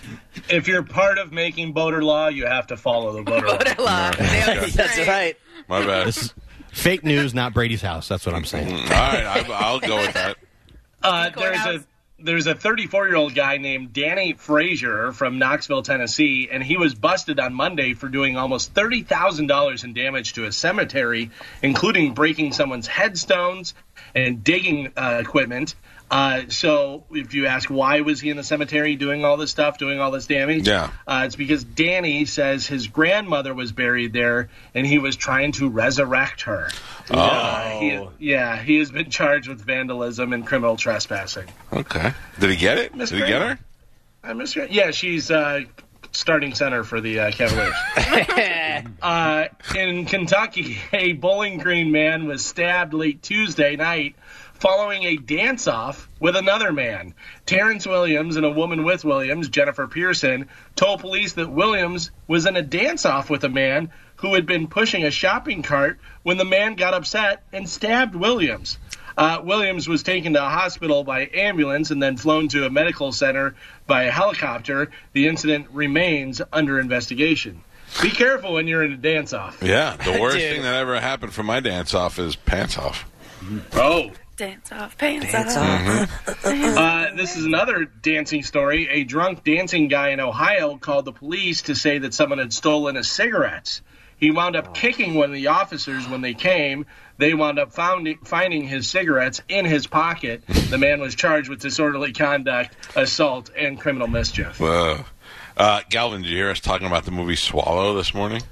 If 0.48 0.66
you're 0.66 0.82
part 0.82 1.18
of 1.18 1.32
making 1.32 1.72
boater 1.72 2.02
law, 2.02 2.28
you 2.28 2.46
have 2.46 2.66
to 2.68 2.76
follow 2.76 3.12
the 3.12 3.22
boater 3.22 3.46
law. 3.48 3.58
boater 3.58 3.82
law. 3.82 4.10
Damn 4.12 4.58
Okay. 4.58 4.70
That's 4.70 4.92
straight. 4.92 5.08
right. 5.08 5.36
My 5.68 5.84
bad. 5.84 6.06
This 6.08 6.32
fake 6.72 7.04
news, 7.04 7.34
not 7.34 7.54
Brady's 7.54 7.82
house. 7.82 8.08
That's 8.08 8.24
what 8.26 8.34
I'm 8.34 8.44
saying. 8.44 8.72
All 8.72 8.78
right, 8.80 9.24
I, 9.24 9.46
I'll 9.52 9.80
go 9.80 9.96
with 9.98 10.14
that. 10.14 10.36
Uh, 11.02 11.30
there's 11.36 11.66
a 11.66 11.84
there's 12.24 12.46
a 12.46 12.54
34 12.54 13.06
year 13.06 13.16
old 13.16 13.34
guy 13.34 13.58
named 13.58 13.92
Danny 13.92 14.32
Frazier 14.32 15.12
from 15.12 15.38
Knoxville, 15.38 15.82
Tennessee, 15.82 16.48
and 16.50 16.62
he 16.62 16.78
was 16.78 16.94
busted 16.94 17.38
on 17.38 17.52
Monday 17.52 17.92
for 17.92 18.08
doing 18.08 18.36
almost 18.36 18.72
thirty 18.72 19.02
thousand 19.02 19.46
dollars 19.46 19.84
in 19.84 19.92
damage 19.92 20.32
to 20.32 20.46
a 20.46 20.52
cemetery, 20.52 21.30
including 21.62 22.14
breaking 22.14 22.52
someone's 22.52 22.86
headstones 22.86 23.74
and 24.14 24.42
digging 24.42 24.92
uh, 24.96 25.18
equipment. 25.20 25.74
Uh, 26.14 26.42
so, 26.48 27.02
if 27.10 27.34
you 27.34 27.46
ask 27.46 27.68
why 27.68 28.00
was 28.02 28.20
he 28.20 28.30
in 28.30 28.36
the 28.36 28.44
cemetery 28.44 28.94
doing 28.94 29.24
all 29.24 29.36
this 29.36 29.50
stuff, 29.50 29.78
doing 29.78 29.98
all 29.98 30.12
this 30.12 30.28
damage, 30.28 30.68
Yeah. 30.68 30.90
uh, 31.08 31.22
it's 31.26 31.34
because 31.34 31.64
Danny 31.64 32.24
says 32.24 32.68
his 32.68 32.86
grandmother 32.86 33.52
was 33.52 33.72
buried 33.72 34.12
there, 34.12 34.48
and 34.76 34.86
he 34.86 34.98
was 34.98 35.16
trying 35.16 35.50
to 35.52 35.68
resurrect 35.68 36.42
her. 36.42 36.68
Oh, 37.10 37.18
Uh, 37.18 37.80
he, 37.80 38.08
yeah, 38.20 38.56
he 38.62 38.78
has 38.78 38.92
been 38.92 39.10
charged 39.10 39.48
with 39.48 39.60
vandalism 39.60 40.32
and 40.32 40.46
criminal 40.46 40.76
trespassing. 40.76 41.48
okay. 41.72 42.12
Did 42.38 42.50
he 42.50 42.56
get 42.56 42.78
it? 42.78 42.94
Miss 42.94 43.10
Did 43.10 43.18
he 43.22 43.26
get 43.26 43.42
her? 43.42 43.58
I 44.22 44.34
miss 44.34 44.52
her. 44.52 44.68
Yeah, 44.70 44.92
she's 44.92 45.32
uh, 45.32 45.62
starting 46.12 46.54
center 46.54 46.84
for 46.84 47.00
the 47.00 47.18
uh, 47.18 47.30
Cavaliers. 47.32 47.74
uh, 49.02 49.46
in 49.76 50.06
Kentucky, 50.06 50.78
a 50.92 51.12
Bowling 51.14 51.58
Green 51.58 51.90
man 51.90 52.26
was 52.26 52.44
stabbed 52.46 52.94
late 52.94 53.20
Tuesday 53.22 53.74
night 53.76 54.14
following 54.54 55.04
a 55.04 55.16
dance 55.16 55.68
off 55.68 56.08
with 56.20 56.36
another 56.36 56.72
man. 56.72 57.14
Terrence 57.44 57.86
Williams 57.86 58.36
and 58.36 58.46
a 58.46 58.50
woman 58.50 58.84
with 58.84 59.04
Williams, 59.04 59.48
Jennifer 59.48 59.86
Pearson, 59.86 60.48
told 60.76 61.00
police 61.00 61.34
that 61.34 61.50
Williams 61.50 62.10
was 62.26 62.46
in 62.46 62.56
a 62.56 62.62
dance 62.62 63.04
off 63.04 63.28
with 63.28 63.44
a 63.44 63.48
man 63.48 63.90
who 64.16 64.34
had 64.34 64.46
been 64.46 64.68
pushing 64.68 65.04
a 65.04 65.10
shopping 65.10 65.62
cart 65.62 65.98
when 66.22 66.38
the 66.38 66.44
man 66.44 66.76
got 66.76 66.94
upset 66.94 67.42
and 67.52 67.68
stabbed 67.68 68.14
Williams. 68.14 68.78
Uh, 69.16 69.40
Williams 69.44 69.86
was 69.86 70.02
taken 70.02 70.32
to 70.32 70.44
a 70.44 70.48
hospital 70.48 71.04
by 71.04 71.28
ambulance 71.32 71.90
and 71.90 72.02
then 72.02 72.16
flown 72.16 72.48
to 72.48 72.66
a 72.66 72.70
medical 72.70 73.12
center 73.12 73.54
by 73.86 74.04
a 74.04 74.10
helicopter. 74.10 74.90
The 75.12 75.28
incident 75.28 75.68
remains 75.72 76.40
under 76.52 76.80
investigation. 76.80 77.62
Be 78.02 78.10
careful 78.10 78.54
when 78.54 78.66
you're 78.66 78.82
in 78.82 78.92
a 78.92 78.96
dance 78.96 79.32
off. 79.32 79.62
Yeah, 79.62 79.96
the 79.96 80.18
worst 80.20 80.38
thing 80.38 80.62
that 80.62 80.74
ever 80.74 80.98
happened 81.00 81.32
for 81.32 81.44
my 81.44 81.60
dance 81.60 81.94
off 81.94 82.18
is 82.18 82.34
pants 82.34 82.76
off. 82.76 83.08
Oh. 83.74 84.10
Dance 84.36 84.72
off, 84.72 84.98
pants 84.98 85.30
Dance 85.30 85.56
off. 85.56 86.44
Uh, 86.44 87.14
this 87.14 87.36
is 87.36 87.44
another 87.44 87.84
dancing 87.84 88.42
story. 88.42 88.88
A 88.88 89.04
drunk 89.04 89.44
dancing 89.44 89.88
guy 89.88 90.08
in 90.10 90.20
Ohio 90.20 90.76
called 90.76 91.04
the 91.04 91.12
police 91.12 91.62
to 91.62 91.74
say 91.74 91.98
that 91.98 92.14
someone 92.14 92.38
had 92.38 92.52
stolen 92.52 92.96
his 92.96 93.08
cigarettes. 93.08 93.80
He 94.16 94.30
wound 94.30 94.56
up 94.56 94.74
kicking 94.74 95.14
one 95.14 95.30
of 95.30 95.34
the 95.34 95.48
officers 95.48 96.08
when 96.08 96.20
they 96.20 96.34
came. 96.34 96.86
They 97.18 97.34
wound 97.34 97.58
up 97.58 97.72
found, 97.72 98.08
finding 98.24 98.66
his 98.66 98.88
cigarettes 98.88 99.40
in 99.48 99.64
his 99.64 99.86
pocket. 99.86 100.44
The 100.46 100.78
man 100.78 101.00
was 101.00 101.14
charged 101.14 101.48
with 101.48 101.60
disorderly 101.60 102.12
conduct, 102.12 102.76
assault, 102.96 103.50
and 103.56 103.78
criminal 103.78 104.08
mischief. 104.08 104.58
Whoa. 104.58 105.04
Uh, 105.56 105.82
Galvin, 105.90 106.22
did 106.22 106.30
you 106.30 106.36
hear 106.36 106.50
us 106.50 106.60
talking 106.60 106.86
about 106.86 107.04
the 107.04 107.12
movie 107.12 107.36
Swallow 107.36 107.94
this 107.94 108.14
morning? 108.14 108.42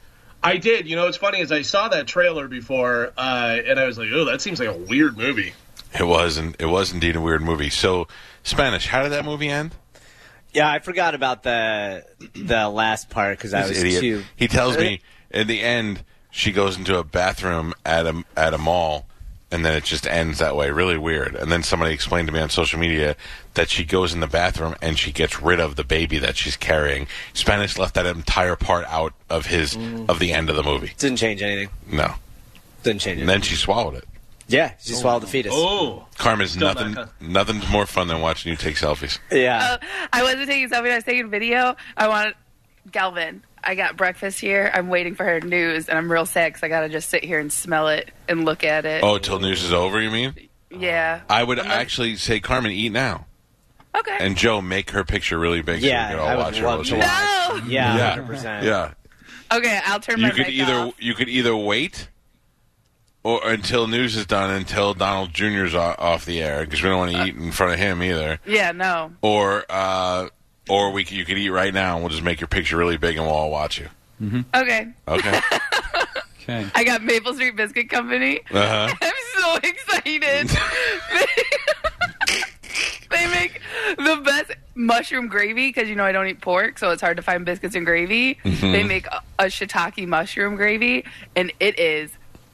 I 0.45 0.57
did. 0.57 0.89
You 0.89 0.97
know, 0.97 1.05
what's 1.05 1.17
funny 1.17 1.41
is 1.41 1.53
I 1.53 1.63
saw 1.63 1.89
that 1.89 2.07
trailer 2.07 2.49
before, 2.49 3.13
uh, 3.17 3.59
and 3.65 3.79
I 3.79 3.87
was 3.87 3.97
like, 3.97 4.09
"Oh, 4.13 4.25
that 4.25 4.41
seems 4.41 4.59
like 4.59 4.69
a 4.69 4.77
weird 4.77 5.17
movie." 5.17 5.53
It 5.99 6.05
was, 6.05 6.37
and 6.39 6.57
it 6.59 6.67
was 6.67 6.93
indeed 6.93 7.17
a 7.17 7.21
weird 7.21 7.43
movie. 7.43 7.71
So, 7.71 8.09
Spanish, 8.43 8.87
how 8.87 9.03
did 9.03 9.13
that 9.13 9.25
movie 9.25 9.49
end? 9.49 9.75
Yeah, 10.55 10.71
I 10.71 10.79
forgot 10.81 11.15
about 11.15 11.43
the 11.43 12.05
the 12.35 12.69
last 12.69 13.09
part 13.11 13.39
because 13.39 13.55
I 13.55 13.67
was 13.69 13.79
idiot. 13.83 14.01
too. 14.01 14.23
He 14.37 14.49
tells 14.49 14.77
me 14.77 15.01
in 15.31 15.47
the 15.47 15.61
end 15.61 16.05
she 16.31 16.53
goes 16.53 16.77
into 16.79 16.99
a 16.99 17.05
bathroom 17.05 17.75
at 17.87 18.07
a 18.07 18.23
at 18.37 18.53
a 18.55 18.59
mall, 18.59 19.07
and 19.51 19.65
then 19.65 19.75
it 19.77 19.85
just 19.85 20.07
ends 20.07 20.39
that 20.41 20.55
way. 20.57 20.71
Really 20.71 20.99
weird. 20.99 21.35
And 21.35 21.51
then 21.53 21.63
somebody 21.63 21.93
explained 21.95 22.29
to 22.29 22.33
me 22.35 22.41
on 22.41 22.51
social 22.51 22.79
media 22.79 23.17
that 23.55 23.69
she 23.71 23.85
goes 23.85 24.13
in 24.15 24.21
the 24.21 24.27
bathroom 24.27 24.75
and 24.83 24.99
she 24.99 25.13
gets 25.13 25.41
rid 25.43 25.61
of 25.61 25.77
the 25.77 25.85
baby 25.85 26.19
that 26.19 26.37
she's 26.37 26.57
carrying. 26.57 27.07
Spanish 27.35 27.77
left 27.79 27.95
that 27.95 28.07
entire 28.07 28.57
part 28.57 28.87
out 28.89 29.13
of 29.31 29.47
his 29.47 29.75
Mm. 29.75 30.09
of 30.09 30.19
the 30.19 30.33
end 30.33 30.49
of 30.51 30.57
the 30.57 30.63
movie. 30.63 30.93
Didn't 30.99 31.19
change 31.19 31.43
anything. 31.43 31.69
No. 31.91 32.15
Didn't 32.83 33.01
change 33.03 33.21
And 33.21 33.29
then 33.29 33.41
she 33.43 33.55
swallowed 33.55 33.95
it. 33.95 34.05
Yeah, 34.53 34.73
she 34.81 34.93
swallowed 34.95 35.23
the 35.23 35.27
fetus. 35.27 35.53
Oh, 35.55 36.07
Carmen's 36.19 36.53
Still 36.53 36.69
nothing. 36.75 36.93
not- 36.93 37.21
Nothing's 37.21 37.69
more 37.71 37.87
fun 37.87 38.09
than 38.09 38.21
watching 38.21 38.51
you 38.51 38.57
take 38.57 38.77
selfies. 38.77 39.19
Yeah. 39.31 39.79
Uh, 39.81 39.87
I 40.13 40.23
wasn't 40.23 40.47
taking 40.49 40.69
selfie. 40.69 40.91
I 40.91 40.97
was 40.97 41.05
taking 41.05 41.31
video. 41.31 41.77
I 41.97 42.09
wanted 42.09 42.35
Galvin. 42.91 43.43
I 43.65 43.75
got 43.77 43.97
breakfast 43.97 44.41
here. 44.41 44.71
I'm 44.75 44.89
waiting 44.89 45.15
for 45.15 45.25
her 45.25 45.41
news, 45.41 45.89
and 45.89 45.97
I'm 45.97 46.11
real 46.11 46.27
sad 46.27 46.49
because 46.53 46.65
I 46.65 46.69
gotta 46.69 46.89
just 46.89 47.09
sit 47.09 47.25
here 47.25 47.39
and 47.39 47.53
smell 47.53 47.89
it 47.89 48.11
and 48.29 48.45
look 48.45 48.65
at 48.65 48.85
it. 48.85 49.03
Oh, 49.05 49.19
till 49.19 49.39
news 49.39 49.63
is 49.63 49.73
over. 49.73 50.01
You 50.01 50.11
mean? 50.11 50.35
yeah. 50.71 51.21
I 51.31 51.45
would 51.45 51.59
Unless- 51.59 51.77
actually 51.77 52.17
say, 52.17 52.41
Carmen, 52.41 52.73
eat 52.73 52.91
now, 52.93 53.27
Okay. 53.95 54.17
and 54.21 54.37
Joe, 54.37 54.61
make 54.61 54.91
her 54.91 55.05
picture 55.05 55.39
really 55.39 55.63
big 55.63 55.81
Yeah, 55.83 56.09
so 56.09 56.15
we 56.15 56.19
can 56.19 56.21
all 56.21 56.29
I 56.29 56.37
would 56.37 56.43
watch 56.45 56.57
her. 56.57 56.67
love 56.67 56.75
while 56.79 56.85
to 56.85 56.91
she- 56.91 56.97
watch. 56.97 57.03
no. 57.65 57.71
yeah, 57.71 57.97
Yeah. 57.97 58.11
hundred 58.11 58.27
percent. 58.27 58.65
Yeah, 58.65 58.91
Okay, 59.53 59.81
I'll 59.87 60.01
turn 60.01 60.21
my 60.21 60.29
you 60.29 60.33
could 60.35 60.47
mic 60.47 60.55
either 60.57 60.75
off. 60.75 60.95
you 60.99 61.15
could 61.15 61.29
either 61.29 61.55
wait, 61.55 62.09
or 63.25 63.41
until 63.49 63.87
news 63.87 64.17
is 64.17 64.27
done, 64.27 64.51
until 64.51 64.95
Donald 64.95 65.33
Jr.'s 65.33 65.75
o- 65.75 65.95
off 65.99 66.25
the 66.25 66.43
air 66.43 66.65
because 66.65 66.83
we 66.83 66.89
don't 66.89 66.99
want 66.99 67.13
to 67.13 67.25
eat 67.25 67.37
in 67.37 67.53
front 67.53 67.73
of 67.75 67.79
him 67.79 68.03
either, 68.03 68.39
Yeah, 68.47 68.73
no. 68.73 69.13
or 69.23 69.65
uh, 69.71 70.29
or 70.69 70.91
we 70.93 71.05
c- 71.05 71.17
you 71.17 71.25
could 71.25 71.39
eat 71.39 71.51
right 71.51 71.73
now 71.73 71.95
and 71.95 72.03
we'll 72.03 72.11
just 72.11 72.23
make 72.25 72.41
your 72.41 72.49
picture 72.49 72.77
really 72.77 72.97
big 72.97 73.17
and 73.17 73.27
we'll 73.27 73.35
all 73.35 73.51
watch 73.51 73.79
you. 73.81 73.89
Okay. 74.55 74.89
Okay. 75.09 75.41
Okay. 76.45 76.67
I 76.75 76.83
got 76.83 77.05
Maple 77.05 77.35
Street 77.35 77.55
Biscuit 77.55 77.89
Company. 77.89 78.41
Uh 78.51 78.89
huh. 78.89 78.95
I'm 79.01 79.13
so 79.41 79.57
excited. 79.63 80.49
they, 81.13 81.27
they 83.11 83.27
make 83.29 83.61
the 83.97 84.21
best 84.25 84.51
mushroom 84.75 85.29
gravy 85.29 85.69
because 85.69 85.89
you 85.89 85.95
know 85.95 86.05
I 86.05 86.11
don't 86.11 86.27
eat 86.27 86.41
pork, 86.41 86.79
so 86.79 86.91
it's 86.91 87.01
hard 87.01 87.17
to 87.19 87.23
find 87.23 87.45
biscuits 87.45 87.77
and 87.77 87.87
gravy. 87.87 88.35
Mm-hmm. 88.45 88.73
They 88.73 88.83
make 88.83 89.07
a, 89.07 89.23
a 89.39 89.45
shiitake 89.45 90.05
mushroom 90.09 90.57
gravy, 90.57 91.05
and 91.37 91.53
it 91.61 91.79
is 91.79 92.11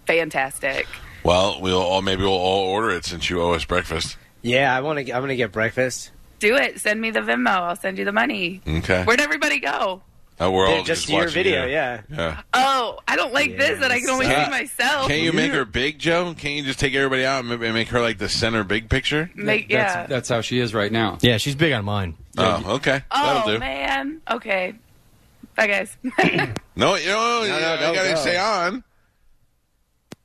fantastic. 0.08 0.86
Well, 1.22 1.60
we'll 1.60 1.80
all 1.80 2.02
maybe 2.02 2.22
we'll 2.22 2.32
all 2.32 2.64
order 2.70 2.90
it 2.90 3.04
since 3.04 3.28
you 3.28 3.40
owe 3.42 3.52
us 3.52 3.64
breakfast. 3.64 4.16
Yeah, 4.42 4.74
I 4.74 4.80
want 4.80 5.04
to. 5.06 5.12
I'm 5.12 5.20
gonna 5.22 5.36
get 5.36 5.52
breakfast. 5.52 6.10
Do 6.40 6.56
it. 6.56 6.80
Send 6.80 7.00
me 7.00 7.10
the 7.10 7.20
Venmo. 7.20 7.48
I'll 7.50 7.76
send 7.76 7.98
you 7.98 8.04
the 8.04 8.12
money. 8.12 8.60
Okay. 8.66 9.04
Where'd 9.04 9.20
everybody 9.20 9.58
go? 9.60 10.02
Uh, 10.40 10.48
we're 10.52 10.68
all 10.68 10.76
Yeah, 10.76 10.82
just 10.84 11.08
your 11.08 11.18
watching 11.22 11.34
video, 11.34 11.66
you. 11.66 11.72
yeah. 11.72 12.00
Yeah. 12.08 12.40
Oh, 12.54 13.00
I 13.08 13.16
don't 13.16 13.34
like 13.34 13.58
this 13.58 13.80
that 13.80 13.90
I 13.90 13.98
can 13.98 14.08
only 14.10 14.26
Yes. 14.26 14.44
see 14.46 14.50
myself. 14.52 15.08
Can't 15.08 15.22
you 15.22 15.32
make 15.32 15.50
her 15.50 15.64
big, 15.64 15.98
Joe? 15.98 16.32
Can't 16.38 16.54
you 16.54 16.62
just 16.62 16.78
take 16.78 16.94
everybody 16.94 17.24
out 17.24 17.44
and 17.44 17.60
make 17.60 17.88
her 17.88 18.00
like 18.00 18.18
the 18.18 18.28
center 18.28 18.62
big 18.62 18.88
picture? 18.88 19.30
Make 19.34 19.68
yeah. 19.68 19.82
That's, 19.94 20.08
that's 20.08 20.28
how 20.28 20.40
she 20.42 20.60
is 20.60 20.72
right 20.72 20.92
now. 20.92 21.18
Yeah, 21.22 21.38
she's 21.38 21.56
big 21.56 21.72
on 21.72 21.84
mine. 21.84 22.14
Oh, 22.38 22.74
okay. 22.76 23.02
That'll 23.10 23.42
oh 23.50 23.52
do. 23.54 23.58
man. 23.58 24.20
Okay. 24.30 24.74
Bye 25.56 25.66
guys. 25.66 25.96
No, 26.76 26.94
you 26.94 27.08
know, 27.08 27.42
you, 27.42 27.48
no, 27.48 27.56
I 27.56 27.76
don't 27.80 27.94
gotta 27.96 28.10
go. 28.10 28.14
stay 28.20 28.38
on. 28.38 28.84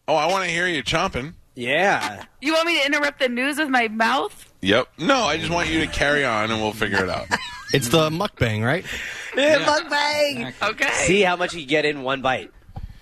Oh, 0.08 0.16
I 0.16 0.28
want 0.28 0.44
to 0.46 0.50
hear 0.52 0.68
you 0.68 0.84
chomping. 0.84 1.34
Yeah. 1.56 2.26
you 2.42 2.54
want 2.54 2.66
me 2.68 2.80
to 2.80 2.86
interrupt 2.86 3.20
the 3.20 3.30
news 3.30 3.58
with 3.58 3.70
my 3.70 3.88
mouth? 3.88 4.52
Yep. 4.62 4.88
No, 4.98 5.24
I 5.24 5.38
just 5.38 5.52
want 5.52 5.70
you 5.70 5.82
to 5.82 5.88
carry 5.88 6.26
on 6.26 6.50
and 6.52 6.62
we'll 6.62 6.74
figure 6.74 7.04
it 7.04 7.10
out. 7.10 7.28
It's 7.74 7.88
the 7.88 8.12
mukbang, 8.12 8.64
right? 8.64 8.86
Mukbang. 9.34 10.54
Okay. 10.62 10.92
See 10.92 11.22
how 11.24 11.36
much 11.36 11.56
you 11.56 11.66
get 11.66 11.86
in 11.86 12.04
one 12.04 12.22
bite. 12.22 12.52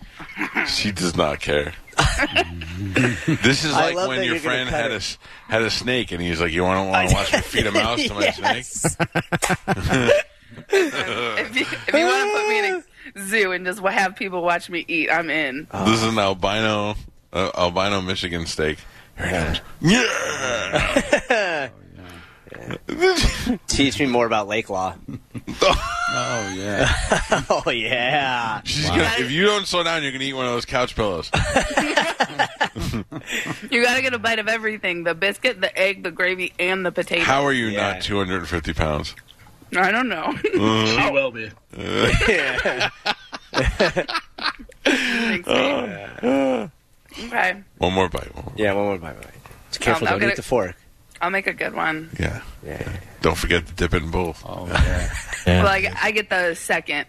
she 0.68 0.94
does 0.94 1.14
not 1.18 1.42
care. 1.42 1.74
this 3.28 3.66
is 3.66 3.74
like 3.74 3.98
when 4.08 4.24
your 4.24 4.40
friend 4.40 4.70
had 4.70 4.92
a 4.92 4.94
it. 4.94 4.98
s- 4.98 5.18
had 5.50 5.62
a 5.62 5.70
snake 5.70 6.14
and 6.14 6.22
he's 6.22 6.40
like, 6.40 6.54
"You 6.54 6.64
want 6.64 6.88
to 6.88 6.90
want 6.90 7.10
to 7.10 7.16
watch 7.16 7.34
me 7.34 7.40
feed 7.42 7.68
a 7.68 7.72
mouse 7.74 8.02
to 8.06 8.14
my 8.14 8.30
snake?" 8.32 8.66
Yes. 8.66 8.98
if 10.70 11.56
you, 11.56 11.66
if 11.88 11.94
you 11.94 12.06
want 12.06 12.32
to 12.32 12.38
put 12.38 12.48
me 12.48 12.60
in 12.60 12.66
a 12.76 12.84
zoo 13.20 13.52
and 13.52 13.66
just 13.66 13.80
have 13.82 14.16
people 14.16 14.42
watch 14.44 14.70
me 14.70 14.86
eat, 14.88 15.10
I'm 15.12 15.30
in. 15.30 15.68
This 15.86 16.02
is 16.02 16.04
an 16.04 16.20
albino 16.20 16.96
uh, 17.34 17.52
albino 17.56 18.02
Michigan 18.02 18.46
steak. 18.46 18.80
Here 19.18 19.28
it 19.28 19.32
comes. 19.32 19.62
Yeah. 21.30 21.70
Teach 23.68 24.00
me 24.00 24.06
more 24.06 24.26
about 24.26 24.48
lake 24.48 24.70
law. 24.70 24.96
Oh 26.14 26.54
yeah. 26.58 26.94
Oh 27.50 27.70
yeah. 27.72 28.60
She's 28.66 28.86
gonna, 28.90 29.10
if 29.18 29.32
you 29.32 29.46
don't 29.46 29.66
slow 29.66 29.82
down, 29.82 30.04
you're 30.04 30.12
gonna 30.12 30.26
eat 30.26 30.34
one 30.34 30.46
of 30.46 30.52
those 30.52 30.66
couch 30.66 30.94
pillows. 30.94 31.32
You 33.72 33.82
got 33.82 33.96
to 33.96 34.02
get 34.02 34.14
a 34.14 34.20
bite 34.20 34.40
of 34.40 34.50
everything: 34.50 35.06
the 35.06 35.16
biscuit, 35.16 35.62
the 35.62 35.76
egg, 35.78 36.04
the 36.04 36.12
gravy, 36.12 36.52
and 36.60 36.86
the 36.86 36.92
potato. 36.92 37.24
How 37.24 37.44
are 37.46 37.54
you 37.54 37.68
Yeah. 37.68 37.94
not 37.94 38.02
250 38.02 38.74
pounds? 38.74 39.16
I 39.76 39.92
don't 39.92 40.10
know. 40.10 40.24
Uh-huh. 40.26 40.86
she 41.08 41.12
will 41.12 41.32
be. 41.32 41.50
Thanks, 44.84 45.48
babe. 45.48 46.10
Uh-huh. 46.24 46.68
okay, 47.26 47.64
One 47.78 47.94
more 47.94 48.10
bite. 48.10 48.34
One 48.36 48.46
more. 48.46 48.54
Yeah, 48.58 48.74
one 48.74 48.86
more 48.86 48.98
bite. 48.98 49.22
bite. 49.22 49.32
Just 49.70 49.82
um, 49.82 49.86
careful, 49.86 50.08
I'll 50.08 50.20
don't 50.20 50.30
eat 50.30 50.34
it. 50.34 50.36
the 50.38 50.42
fork. 50.44 50.76
I'll 51.22 51.30
make 51.30 51.48
a 51.48 51.54
good 51.54 51.74
one. 51.76 52.10
Yeah. 52.20 52.42
Yeah. 52.66 52.98
Don't 53.22 53.38
forget 53.38 53.68
to 53.68 53.74
dip 53.74 53.94
it 53.94 54.02
in 54.04 54.10
both. 54.12 54.44
Oh 54.46 54.68
yeah. 54.68 55.14
Yeah. 55.46 55.64
Well, 55.64 55.72
I, 55.72 55.92
I 56.02 56.12
get 56.12 56.30
the 56.30 56.56
second 56.56 57.06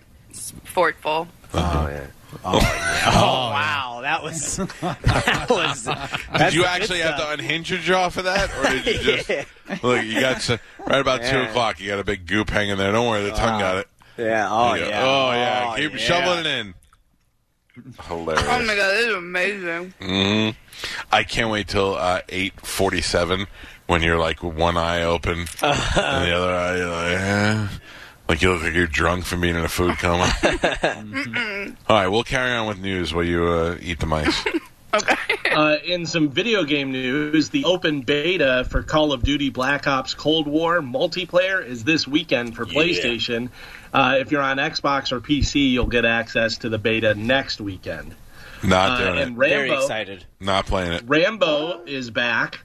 forkful. 0.64 1.28
Oh 1.54 1.88
yeah. 1.88 2.06
Oh, 2.44 2.58
yeah. 2.58 3.02
oh 3.14 3.50
wow, 3.50 4.00
that 4.02 4.22
was 4.22 4.56
that 4.80 5.46
was. 5.50 5.88
Did 6.38 6.54
you 6.54 6.64
actually 6.64 7.00
have 7.00 7.18
to 7.18 7.30
unhinge 7.30 7.70
your 7.70 7.78
jaw 7.78 8.08
for 8.08 8.22
that, 8.22 8.50
or 8.58 8.82
did 8.82 8.86
you 9.04 9.16
just 9.16 9.82
look? 9.84 10.04
You 10.04 10.20
got 10.20 10.40
to, 10.42 10.58
right 10.86 11.00
about 11.00 11.22
two 11.22 11.40
o'clock. 11.42 11.80
You 11.80 11.88
got 11.88 11.98
a 11.98 12.04
big 12.04 12.26
goop 12.26 12.50
hanging 12.50 12.76
there. 12.78 12.92
Don't 12.92 13.08
worry, 13.08 13.22
the 13.24 13.32
tongue 13.32 13.60
got 13.60 13.78
it. 13.78 13.88
Yeah. 14.16 14.48
Oh 14.50 14.74
You 14.74 14.80
go, 14.80 14.88
yeah. 14.88 15.02
Oh 15.04 15.32
yeah. 15.32 15.74
Keep 15.76 15.92
yeah. 15.92 15.98
shoveling 15.98 16.40
it 16.40 16.46
in. 16.46 16.74
Hilarious. 18.06 18.44
Oh 18.46 18.58
my 18.64 18.76
god, 18.76 18.90
this 18.92 19.06
is 19.06 19.14
amazing. 19.14 19.94
hmm 20.00 20.50
I 21.10 21.24
can't 21.24 21.50
wait 21.50 21.68
till 21.68 21.94
uh, 21.94 22.20
eight 22.28 22.60
forty-seven 22.60 23.46
when 23.86 24.02
you're 24.02 24.18
like 24.18 24.42
with 24.42 24.54
one 24.54 24.76
eye 24.76 25.02
open 25.02 25.38
and 25.40 25.48
the 25.60 26.34
other 26.36 26.54
eye 26.54 26.76
you're 26.76 26.90
like, 26.90 27.18
eh. 27.20 27.68
Like 28.28 28.42
you 28.42 28.52
look 28.52 28.62
like 28.62 28.74
you're 28.74 28.86
drunk 28.86 29.24
from 29.24 29.40
being 29.40 29.56
in 29.56 29.64
a 29.64 29.68
food 29.68 29.96
coma. 29.98 30.32
All 31.88 31.96
right, 31.96 32.08
we'll 32.08 32.24
carry 32.24 32.52
on 32.52 32.66
with 32.66 32.78
news 32.78 33.12
while 33.14 33.24
you 33.24 33.44
uh, 33.46 33.76
eat 33.80 34.00
the 34.00 34.06
mice. 34.06 34.44
Uh, 35.50 35.76
in 35.86 36.04
some 36.06 36.28
video 36.30 36.64
game 36.64 36.92
news, 36.92 37.48
the 37.50 37.64
open 37.64 38.02
beta 38.02 38.66
for 38.70 38.82
Call 38.82 39.12
of 39.14 39.22
Duty 39.22 39.48
Black 39.50 39.86
Ops 39.86 40.12
Cold 40.14 40.46
War 40.46 40.80
multiplayer 40.80 41.64
is 41.64 41.82
this 41.84 42.06
weekend 42.06 42.54
for 42.56 42.64
PlayStation. 42.66 43.48
Uh, 43.92 44.16
if 44.18 44.30
you're 44.30 44.42
on 44.42 44.58
Xbox 44.58 45.12
or 45.12 45.20
PC, 45.20 45.70
you'll 45.70 45.86
get 45.86 46.04
access 46.04 46.58
to 46.58 46.68
the 46.70 46.76
beta 46.78 47.14
next 47.14 47.60
weekend. 47.60 48.14
Not 48.62 48.92
Uh, 48.92 48.98
doing 48.98 49.18
and 49.18 49.18
it. 49.32 49.38
Rambo, 49.38 49.48
Very 49.56 49.70
excited. 49.72 50.24
Not 50.40 50.66
playing 50.66 50.92
it. 50.92 51.04
Rambo 51.06 51.84
is 51.86 52.10
back. 52.10 52.60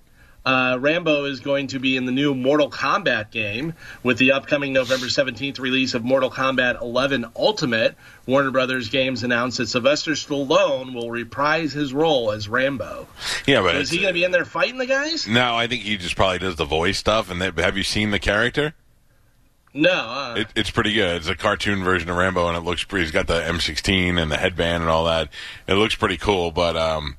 Uh, 0.48 0.78
Rambo 0.80 1.26
is 1.26 1.42
going 1.42 1.68
to 1.68 1.80
be 1.80 1.98
in 1.98 2.06
the 2.06 2.12
new 2.14 2.34
Mortal 2.34 2.70
Kombat 2.70 3.32
game 3.32 3.74
with 4.02 4.18
the 4.18 4.32
upcoming 4.32 4.72
November 4.72 5.08
17th 5.08 5.60
release 5.60 5.94
of 5.94 6.06
Mortal 6.06 6.32
Kombat 6.32 6.82
11 6.82 7.26
Ultimate. 7.36 7.98
Warner 8.26 8.52
Brothers 8.52 8.88
Games 8.88 9.24
announced 9.24 9.58
that 9.58 9.68
Sylvester 9.68 10.12
Stallone 10.12 10.94
will 10.94 11.12
reprise 11.12 11.74
his 11.74 11.94
role 11.94 12.32
as 12.32 12.48
Rambo. 12.48 13.10
Yeah, 13.46 13.62
but 13.62 13.74
So 13.74 13.78
is 13.80 13.90
he 13.90 13.98
going 13.98 14.08
to 14.08 14.14
be 14.14 14.24
in 14.24 14.32
there 14.32 14.46
fighting 14.46 14.78
the 14.78 14.86
guys? 14.86 15.28
no, 15.28 15.54
I 15.54 15.68
think 15.68 15.82
he 15.82 15.98
just 15.98 16.16
probably 16.16 16.40
does 16.40 16.56
the 16.56 16.64
voice 16.66 16.98
stuff. 16.98 17.30
And 17.30 17.42
they, 17.42 17.52
have 17.62 17.76
you 17.76 17.84
seen 17.84 18.12
the 18.12 18.20
character? 18.20 18.74
No. 19.74 19.92
Uh, 19.92 20.36
It, 20.38 20.48
it's 20.56 20.72
pretty 20.72 20.94
good. 20.94 21.18
It's 21.18 21.28
a 21.28 21.36
cartoon 21.36 21.84
version 21.84 22.10
of 22.10 22.16
Rambo, 22.16 22.48
and 22.48 22.56
it 22.56 22.62
looks 22.62 22.86
pretty. 22.86 23.04
He's 23.04 23.12
got 23.12 23.28
the 23.28 23.42
M16 23.42 24.18
and 24.18 24.32
the 24.32 24.38
headband 24.38 24.82
and 24.84 24.90
all 24.90 25.04
that. 25.06 25.28
It 25.68 25.74
looks 25.74 25.96
pretty 25.96 26.18
cool, 26.18 26.52
but 26.52 26.78
um, 26.78 27.18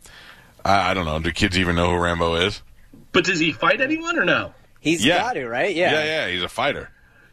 I, 0.65 0.93
I 0.93 0.95
don't 0.95 1.05
know. 1.05 1.19
Do 1.21 1.31
kids 1.31 1.59
even 1.59 1.77
know 1.77 1.91
who 1.91 1.99
Rambo 2.03 2.35
is? 2.37 2.63
But 3.13 3.25
does 3.25 3.39
he 3.39 3.53
fight 3.53 3.81
anyone 3.81 4.19
or 4.19 4.25
no? 4.25 4.53
He's 4.81 5.05
Yeah. 5.05 5.19
got 5.19 5.33
to, 5.35 5.47
right? 5.49 5.75
Yeah. 5.75 5.93
yeah, 5.93 6.05
yeah. 6.05 6.29
He's 6.33 6.43
a 6.43 6.49
fighter. 6.49 6.91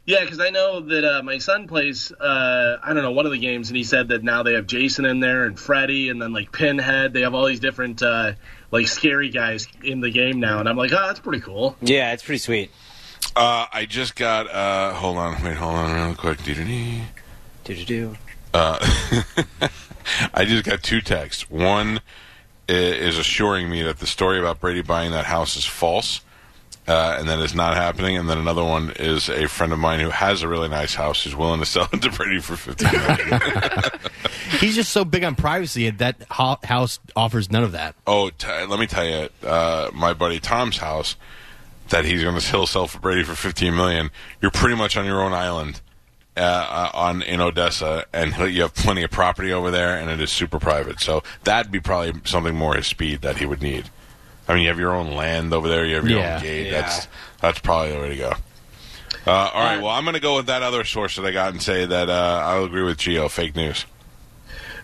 Yeah, 0.08 0.22
because 0.22 0.40
I 0.40 0.52
know 0.52 0.82
that 0.82 1.04
uh, 1.04 1.24
my 1.24 1.40
son 1.40 1.68
plays, 1.68 2.12
uh, 2.12 2.78
I 2.84 2.94
don't 2.94 3.02
know, 3.02 3.12
one 3.12 3.26
of 3.26 3.32
the 3.32 3.40
games, 3.40 3.70
and 3.70 3.78
he 3.78 3.84
said 3.84 4.10
that 4.10 4.24
now 4.24 4.44
they 4.44 4.54
have 4.54 4.68
Jason 4.68 5.04
in 5.06 5.20
there 5.20 5.46
and 5.46 5.60
Freddy 5.60 6.10
and 6.10 6.22
then 6.22 6.32
like 6.32 6.52
Pinhead. 6.52 7.12
They 7.14 7.22
have 7.22 7.34
all 7.34 7.46
these 7.48 7.60
different 7.60 8.04
uh, 8.04 8.34
like 8.70 8.88
scary 8.88 9.30
guys 9.30 9.68
in 9.84 10.02
the 10.02 10.12
game 10.12 10.40
now, 10.40 10.60
and 10.60 10.70
I'm 10.70 10.78
like, 10.78 10.92
oh, 10.94 11.08
that's 11.08 11.20
pretty 11.20 11.40
cool. 11.42 11.76
Yeah, 11.82 12.14
it's 12.14 12.22
pretty 12.24 12.38
sweet. 12.38 12.70
Uh, 13.36 13.66
I 13.74 13.86
just 13.86 14.16
got. 14.16 14.48
Uh, 14.48 14.94
hold 14.94 15.18
on, 15.18 15.42
wait, 15.44 15.56
hold 15.58 15.74
on, 15.74 15.92
real 15.96 16.16
quick. 16.16 16.44
Doo-doo-doo. 16.44 17.02
Do 17.64 17.76
do 17.76 17.86
do. 17.86 18.16
Uh, 18.54 18.78
I 20.36 20.46
just 20.46 20.64
got 20.66 20.84
two 20.84 21.02
texts. 21.02 21.50
One 21.50 21.98
i- 21.98 22.02
is 22.68 23.18
assuring 23.18 23.70
me 23.70 23.82
that 23.84 24.00
the 24.00 24.08
story 24.08 24.40
about 24.40 24.60
Brady 24.60 24.82
buying 24.82 25.12
that 25.12 25.26
house 25.26 25.56
is 25.56 25.66
false, 25.66 26.22
uh, 26.88 27.18
and 27.20 27.28
that 27.30 27.40
it's 27.40 27.56
not 27.56 27.76
happening. 27.76 28.18
And 28.18 28.30
then 28.30 28.38
another 28.38 28.64
one 28.64 28.92
is 28.98 29.30
a 29.30 29.48
friend 29.48 29.72
of 29.74 29.80
mine 29.80 30.00
who 30.00 30.10
has 30.10 30.42
a 30.44 30.48
really 30.48 30.68
nice 30.70 30.94
house 30.96 31.24
who's 31.24 31.36
willing 31.36 31.60
to 31.60 31.66
sell 31.66 31.88
it 31.94 32.02
to 32.02 32.12
Brady 32.12 32.40
for 32.40 32.56
fifteen 32.56 32.92
million. 32.92 33.40
He's 34.60 34.76
just 34.76 34.92
so 34.92 35.04
big 35.06 35.24
on 35.24 35.36
privacy, 35.36 35.88
and 35.88 35.98
that 35.98 36.16
ho- 36.30 36.58
house 36.64 37.00
offers 37.16 37.52
none 37.52 37.64
of 37.64 37.72
that. 37.74 37.96
oh, 38.08 38.30
t- 38.30 38.48
let 38.48 38.80
me 38.80 38.88
tell 38.88 39.06
you, 39.06 39.30
uh, 39.48 39.90
my 39.94 40.14
buddy 40.14 40.40
Tom's 40.40 40.78
house 40.78 41.16
that 41.90 42.04
he's 42.06 42.24
going 42.24 42.34
to 42.36 42.42
sell 42.42 42.88
for 42.88 43.00
Brady 43.00 43.24
for 43.24 43.36
fifteen 43.36 43.76
million. 43.76 44.10
You're 44.42 44.52
pretty 44.52 44.76
much 44.76 44.98
on 44.98 45.06
your 45.06 45.22
own 45.22 45.34
island. 45.34 45.82
Uh, 46.38 46.42
uh, 46.42 46.90
on 46.94 47.22
in 47.22 47.40
Odessa, 47.40 48.04
and 48.12 48.34
he'll- 48.36 48.50
you 48.56 48.62
have 48.64 48.74
plenty 48.76 49.04
of 49.04 49.10
property 49.12 49.54
over 49.54 49.72
there, 49.72 49.96
and 49.98 50.10
it 50.10 50.20
is 50.20 50.30
super 50.32 50.60
private. 50.60 51.00
So 51.00 51.24
that'd 51.46 51.72
be 51.72 51.80
probably 51.80 52.20
something 52.26 52.54
more 52.54 52.76
his 52.76 52.88
speed 52.88 53.22
that 53.22 53.38
he 53.38 53.46
would 53.46 53.62
need. 53.62 53.90
I 54.48 54.54
mean, 54.54 54.64
you 54.64 54.68
have 54.68 54.78
your 54.78 54.94
own 54.94 55.12
land 55.16 55.54
over 55.54 55.70
there, 55.70 55.86
you 55.86 55.96
have 55.96 56.08
your 56.10 56.20
Yeah. 56.20 56.36
own 56.36 56.42
gate. 56.42 56.66
Yeah. 56.68 56.82
That's 56.82 57.08
that's 57.40 57.60
probably 57.60 57.94
the 57.94 58.00
way 58.02 58.10
to 58.10 58.16
go. 58.18 58.34
Uh, 59.26 59.32
all 59.54 59.64
right, 59.64 59.78
well, 59.82 59.90
I'm 59.92 60.04
going 60.04 60.14
to 60.16 60.20
go 60.20 60.36
with 60.36 60.46
that 60.48 60.62
other 60.62 60.84
source 60.84 61.16
that 61.16 61.26
I 61.26 61.32
got 61.32 61.52
and 61.54 61.62
say 61.62 61.86
that 61.86 62.10
uh, 62.10 62.42
I'll 62.46 62.66
agree 62.66 62.84
with 62.84 62.98
Geo. 62.98 63.28
Fake 63.30 63.56
news. 63.56 63.86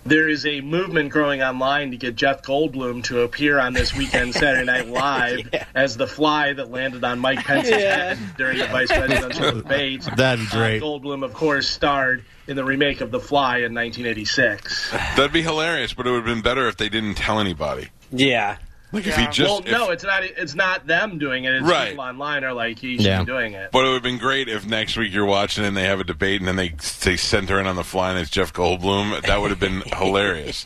There 0.03 0.27
is 0.27 0.47
a 0.47 0.61
movement 0.61 1.11
growing 1.11 1.43
online 1.43 1.91
to 1.91 1.97
get 1.97 2.15
Jeff 2.15 2.41
Goldblum 2.41 3.03
to 3.05 3.21
appear 3.21 3.59
on 3.59 3.73
this 3.73 3.95
weekend 3.95 4.33
Saturday 4.33 4.65
Night 4.65 4.87
Live 4.89 5.49
as 5.75 5.95
the 5.95 6.07
fly 6.07 6.53
that 6.53 6.71
landed 6.71 7.03
on 7.03 7.19
Mike 7.19 7.45
Pence's 7.45 7.71
head 7.71 8.17
during 8.35 8.57
the 8.57 8.65
vice 8.65 8.91
presidential 8.91 9.51
debate. 9.51 10.01
That'd 10.17 10.45
be 10.45 10.51
great. 10.51 10.81
Uh, 10.81 10.85
Goldblum, 10.85 11.23
of 11.23 11.33
course, 11.33 11.69
starred 11.69 12.25
in 12.47 12.55
the 12.55 12.63
remake 12.63 13.01
of 13.01 13.11
The 13.11 13.19
Fly 13.19 13.57
in 13.57 13.75
1986. 13.75 14.91
That'd 14.91 15.31
be 15.31 15.43
hilarious, 15.43 15.93
but 15.93 16.07
it 16.07 16.09
would 16.09 16.17
have 16.17 16.25
been 16.25 16.41
better 16.41 16.67
if 16.67 16.77
they 16.77 16.89
didn't 16.89 17.15
tell 17.15 17.39
anybody. 17.39 17.89
Yeah. 18.11 18.57
Like 18.93 19.07
if 19.07 19.15
he 19.15 19.25
just, 19.27 19.39
well, 19.39 19.59
if- 19.59 19.71
no, 19.71 19.89
it's 19.91 20.03
not. 20.03 20.23
It's 20.23 20.53
not 20.55 20.85
them 20.87 21.17
doing 21.17 21.45
it. 21.45 21.53
It's 21.53 21.63
Right. 21.65 21.89
people 21.91 22.03
online 22.03 22.43
are 22.43 22.53
like, 22.53 22.77
he 22.79 22.97
should 22.97 23.05
Yeah. 23.05 23.19
be 23.19 23.25
doing 23.25 23.53
it. 23.53 23.71
but 23.71 23.79
it 23.85 23.87
would 23.87 23.93
have 23.93 24.03
been 24.03 24.17
great 24.17 24.49
if 24.49 24.65
next 24.65 24.97
week 24.97 25.13
you're 25.13 25.25
watching 25.25 25.63
and 25.63 25.77
they 25.77 25.83
have 25.85 25.99
a 25.99 26.03
debate 26.03 26.41
and 26.41 26.47
then 26.47 26.57
they 26.57 26.73
they 27.03 27.15
center 27.17 27.59
in 27.59 27.67
on 27.67 27.75
the 27.77 27.83
fly 27.83 28.09
and 28.11 28.19
it's 28.19 28.29
Jeff 28.29 28.51
Goldblum. 28.51 29.21
That 29.21 29.39
would 29.41 29.49
have 29.49 29.59
been 29.59 29.81
hilarious. 29.95 30.65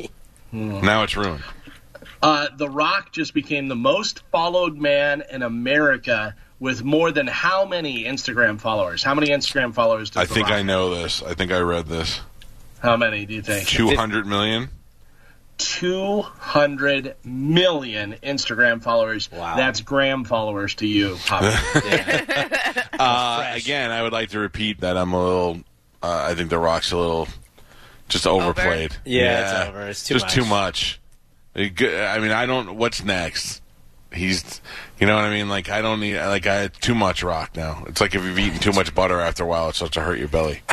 now 0.51 1.03
it's 1.03 1.15
ruined. 1.15 1.43
Uh, 2.23 2.47
the 2.57 2.69
Rock 2.69 3.11
just 3.11 3.33
became 3.35 3.67
the 3.67 3.75
most 3.75 4.23
followed 4.31 4.77
man 4.77 5.21
in 5.31 5.43
America 5.43 6.33
with 6.59 6.83
more 6.83 7.11
than 7.11 7.27
how 7.27 7.65
many 7.65 8.05
Instagram 8.05 8.59
followers? 8.59 9.03
How 9.03 9.13
many 9.13 9.27
Instagram 9.27 9.73
followers 9.75 10.09
does 10.09 10.23
I 10.23 10.25
The 10.25 10.33
think 10.33 10.47
Rock 10.47 10.57
I 10.57 10.61
know 10.63 10.95
this. 10.95 11.21
I 11.21 11.33
think 11.35 11.51
I 11.51 11.59
read 11.59 11.85
this. 11.87 12.21
How 12.79 12.97
many 12.97 13.25
do 13.25 13.33
you 13.35 13.41
think? 13.43 13.67
Two 13.67 13.95
hundred 13.95 14.25
million. 14.25 14.69
200 15.57 17.15
million 17.23 18.15
Instagram 18.23 18.81
followers. 18.81 19.31
Wow. 19.31 19.55
That's 19.55 19.81
gram 19.81 20.23
followers 20.23 20.75
to 20.75 20.87
you, 20.87 21.17
Uh, 22.97 23.51
again, 23.55 23.91
I 23.91 24.01
would 24.03 24.13
like 24.13 24.29
to 24.29 24.39
repeat 24.39 24.81
that 24.81 24.97
I'm 24.97 25.13
a 25.13 25.23
little. 25.23 25.57
Uh, 26.01 26.27
I 26.29 26.35
think 26.35 26.49
The 26.49 26.57
Rock's 26.57 26.91
a 26.91 26.97
little 26.97 27.27
just 28.07 28.27
overplayed. 28.27 28.95
Yeah, 29.05 29.41
it's 29.63 29.69
over. 29.69 29.87
It's 29.87 30.07
too 30.07 30.13
just 30.15 30.25
much. 30.25 30.33
too 30.33 30.45
much. 30.45 30.99
I 31.55 32.19
mean, 32.19 32.31
I 32.31 32.45
don't. 32.45 32.75
What's 32.77 33.03
next? 33.03 33.61
He's, 34.13 34.61
you 34.97 35.07
know 35.07 35.15
what 35.15 35.25
I 35.25 35.29
mean? 35.29 35.49
Like 35.49 35.69
I 35.69 35.81
don't 35.81 35.99
need 35.99 36.17
like 36.17 36.47
I 36.47 36.67
too 36.67 36.95
much 36.95 37.21
Rock 37.23 37.55
now. 37.55 37.83
It's 37.87 37.99
like 37.99 38.15
if 38.15 38.23
you've 38.23 38.39
eaten 38.39 38.59
too 38.59 38.71
much 38.71 38.95
butter 38.95 39.19
after 39.19 39.43
a 39.43 39.47
while, 39.47 39.69
it 39.69 39.75
starts 39.75 39.95
to 39.95 40.01
hurt 40.01 40.19
your 40.19 40.29
belly. 40.29 40.61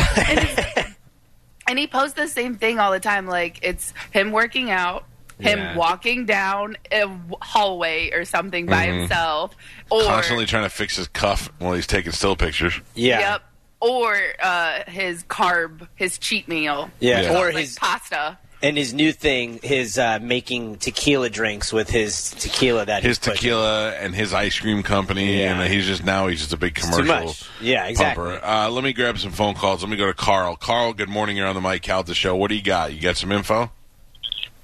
And 1.73 1.79
he 1.79 1.87
posts 1.87 2.13
the 2.13 2.29
same 2.29 2.57
thing 2.57 2.79
all 2.79 2.93
the 2.93 3.01
time. 3.01 3.27
Like 3.27 3.59
it's 3.63 3.95
him 4.11 4.31
working 4.31 4.71
out, 4.71 5.07
him 5.41 5.59
Yeah. 5.59 5.75
walking 5.75 6.27
down 6.27 6.77
a 6.93 7.09
hallway 7.41 8.11
or 8.13 8.27
something 8.27 8.67
by 8.67 8.85
himself, 8.89 9.57
or 9.91 10.01
Mm-hmm. 10.03 10.09
Constantly 10.11 10.45
trying 10.45 10.65
to 10.65 10.69
fix 10.69 10.97
his 10.97 11.09
cuff 11.09 11.51
while 11.61 11.73
he's 11.73 11.87
taking 11.87 12.13
still 12.13 12.37
pictures. 12.37 12.75
Yeah. 12.95 13.21
yep, 13.21 13.43
or 13.81 14.19
uh, 14.43 14.81
his 14.87 15.25
carb, 15.25 15.89
his 15.95 16.19
cheat 16.19 16.47
meal, 16.47 16.91
Yeah. 17.01 17.23
Yeah. 17.23 17.39
Or 17.41 17.47
like 17.55 17.65
his 17.65 17.79
pasta. 17.79 18.37
And 18.63 18.77
his 18.77 18.95
new 18.95 19.13
thing, 19.13 19.59
his 19.63 19.99
uh, 19.99 20.19
making 20.23 20.77
tequila 20.77 21.29
drinks 21.31 21.73
with 21.73 21.91
his 21.91 22.31
tequila 22.31 22.87
that 22.87 23.03
His 23.03 23.17
he's 23.17 23.19
pushing. 23.19 23.35
tequila 23.37 23.93
and 23.97 24.15
his 24.15 24.33
ice 24.33 24.59
cream 24.59 24.83
company, 24.83 25.41
Yeah. 25.41 25.61
and 25.61 25.73
he's 25.73 25.87
just 25.87 26.05
now 26.05 26.29
he's 26.29 26.41
just 26.41 26.53
a 26.53 26.57
big 26.57 26.77
It's 26.79 26.87
commercial. 26.89 27.05
too 27.21 27.27
much. 27.27 27.45
Yeah, 27.61 27.87
exactly. 27.87 28.37
Uh, 28.37 28.71
let 28.71 28.85
me 28.85 28.93
grab 28.93 29.19
some 29.19 29.33
phone 29.33 29.55
calls. 29.55 29.83
Let 29.83 29.91
me 29.91 29.97
go 29.97 30.07
to 30.07 30.15
Carl. 30.15 30.57
Carl, 30.57 30.93
good 30.93 31.09
morning. 31.09 31.37
You're 31.37 31.47
on 31.49 31.55
the 31.55 31.61
Mike 31.61 31.83
Calta 31.83 32.15
show. 32.15 32.37
What 32.37 32.49
do 32.49 32.55
you 32.55 32.63
got? 32.63 32.93
You 32.95 33.01
got 33.01 33.17
some 33.17 33.33
info? 33.33 33.71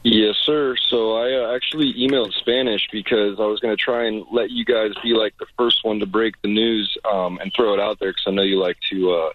Yes, 0.04 0.36
sir. 0.44 0.76
So 0.88 1.16
I 1.16 1.32
uh, 1.52 1.56
actually 1.56 1.92
emailed 1.94 2.32
Spanish 2.34 2.88
because 2.92 3.38
I 3.40 3.44
was 3.44 3.58
going 3.60 3.76
to 3.76 3.82
try 3.82 4.06
and 4.06 4.24
let 4.30 4.48
you 4.50 4.64
guys 4.64 4.92
be 5.02 5.12
like 5.12 5.36
the 5.38 5.46
first 5.58 5.84
one 5.84 5.98
to 5.98 6.06
break 6.06 6.40
the 6.42 6.48
news 6.48 6.96
um, 7.04 7.38
and 7.42 7.52
throw 7.54 7.74
it 7.74 7.80
out 7.80 7.98
there 7.98 8.10
because 8.10 8.22
I 8.26 8.30
know 8.30 8.42
you 8.42 8.60
like 8.60 8.78
to 8.90 9.12
uh, 9.12 9.30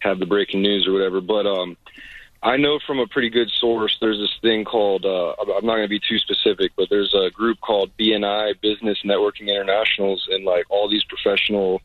have 0.00 0.18
the 0.18 0.26
breaking 0.26 0.62
news 0.62 0.86
or 0.86 0.92
whatever. 0.92 1.20
But 1.20 1.46
um, 1.46 1.76
I 2.42 2.56
know 2.56 2.78
from 2.86 2.98
a 2.98 3.06
pretty 3.06 3.28
good 3.28 3.50
source 3.50 3.98
there's 4.00 4.18
this 4.18 4.34
thing 4.40 4.64
called, 4.64 5.04
uh, 5.04 5.34
I'm 5.40 5.66
not 5.66 5.76
going 5.76 5.82
to 5.82 5.88
be 5.88 6.00
too 6.00 6.18
specific, 6.18 6.72
but 6.74 6.88
there's 6.88 7.14
a 7.14 7.30
group 7.30 7.60
called 7.60 7.90
BNI, 7.98 8.60
Business 8.62 8.98
Networking 9.04 9.48
Internationals, 9.48 10.26
and 10.30 10.44
like 10.44 10.64
all 10.70 10.88
these 10.88 11.04
professional 11.04 11.82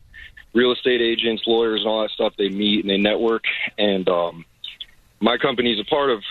real 0.54 0.72
estate 0.72 1.02
agents, 1.02 1.42
lawyers, 1.46 1.80
and 1.80 1.88
all 1.88 2.02
that 2.02 2.10
stuff, 2.10 2.32
they 2.38 2.48
meet 2.48 2.84
and 2.84 2.90
they 2.90 2.96
network. 2.96 3.44
And 3.76 4.08
um, 4.08 4.46
my 5.20 5.34
is 5.34 5.80
a 5.80 5.84
part 5.84 6.08
of 6.08 6.22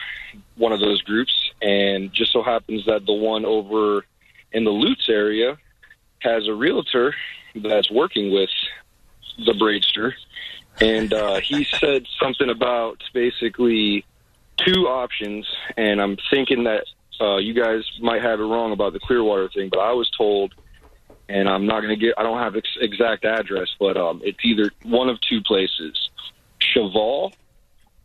one 0.55 0.71
of 0.71 0.80
those 0.80 1.03
groups, 1.03 1.51
and 1.61 2.11
just 2.11 2.34
so 2.34 2.41
happens 2.41 2.86
that 2.88 3.05
the 3.05 3.13
one 3.13 3.45
over 3.45 4.05
in 4.51 4.63
the 4.63 4.71
Lutz 4.71 5.07
area 5.07 5.57
has 6.19 6.47
a 6.47 6.53
realtor 6.53 7.13
that's 7.55 7.91
working 7.91 8.32
with 8.32 8.49
the 9.45 9.51
Braidster, 9.51 10.13
and 10.82 11.13
uh, 11.13 11.36
he 11.41 11.63
said 11.63 12.07
something 12.19 12.49
about 12.49 13.03
basically 13.13 14.03
two 14.58 14.88
options, 14.88 15.47
and 15.78 16.01
I'm 16.01 16.18
thinking 16.30 16.64
that 16.66 16.86
uh, 17.20 17.38
you 17.38 17.53
guys 17.53 17.84
might 18.01 18.22
have 18.22 18.39
it 18.39 18.43
wrong 18.43 18.72
about 18.72 18.93
the 18.93 18.99
Clearwater 18.99 19.49
thing, 19.49 19.70
but 19.70 19.80
I 19.80 19.93
was 19.93 20.10
told, 20.18 20.53
and 21.30 21.47
I'm 21.49 21.66
not 21.66 21.82
going 21.82 21.97
to 21.97 22.06
get, 22.06 22.16
I 22.18 22.24
don't 22.24 22.39
have 22.39 22.56
ex- 22.56 22.78
exact 22.80 23.26
address, 23.26 23.70
but 23.80 23.97
um, 23.97 24.22
it's 24.24 24.39
either 24.43 24.72
one 24.84 25.10
of 25.10 25.20
two 25.22 25.41
places, 25.41 26.10
Cheval 26.60 27.34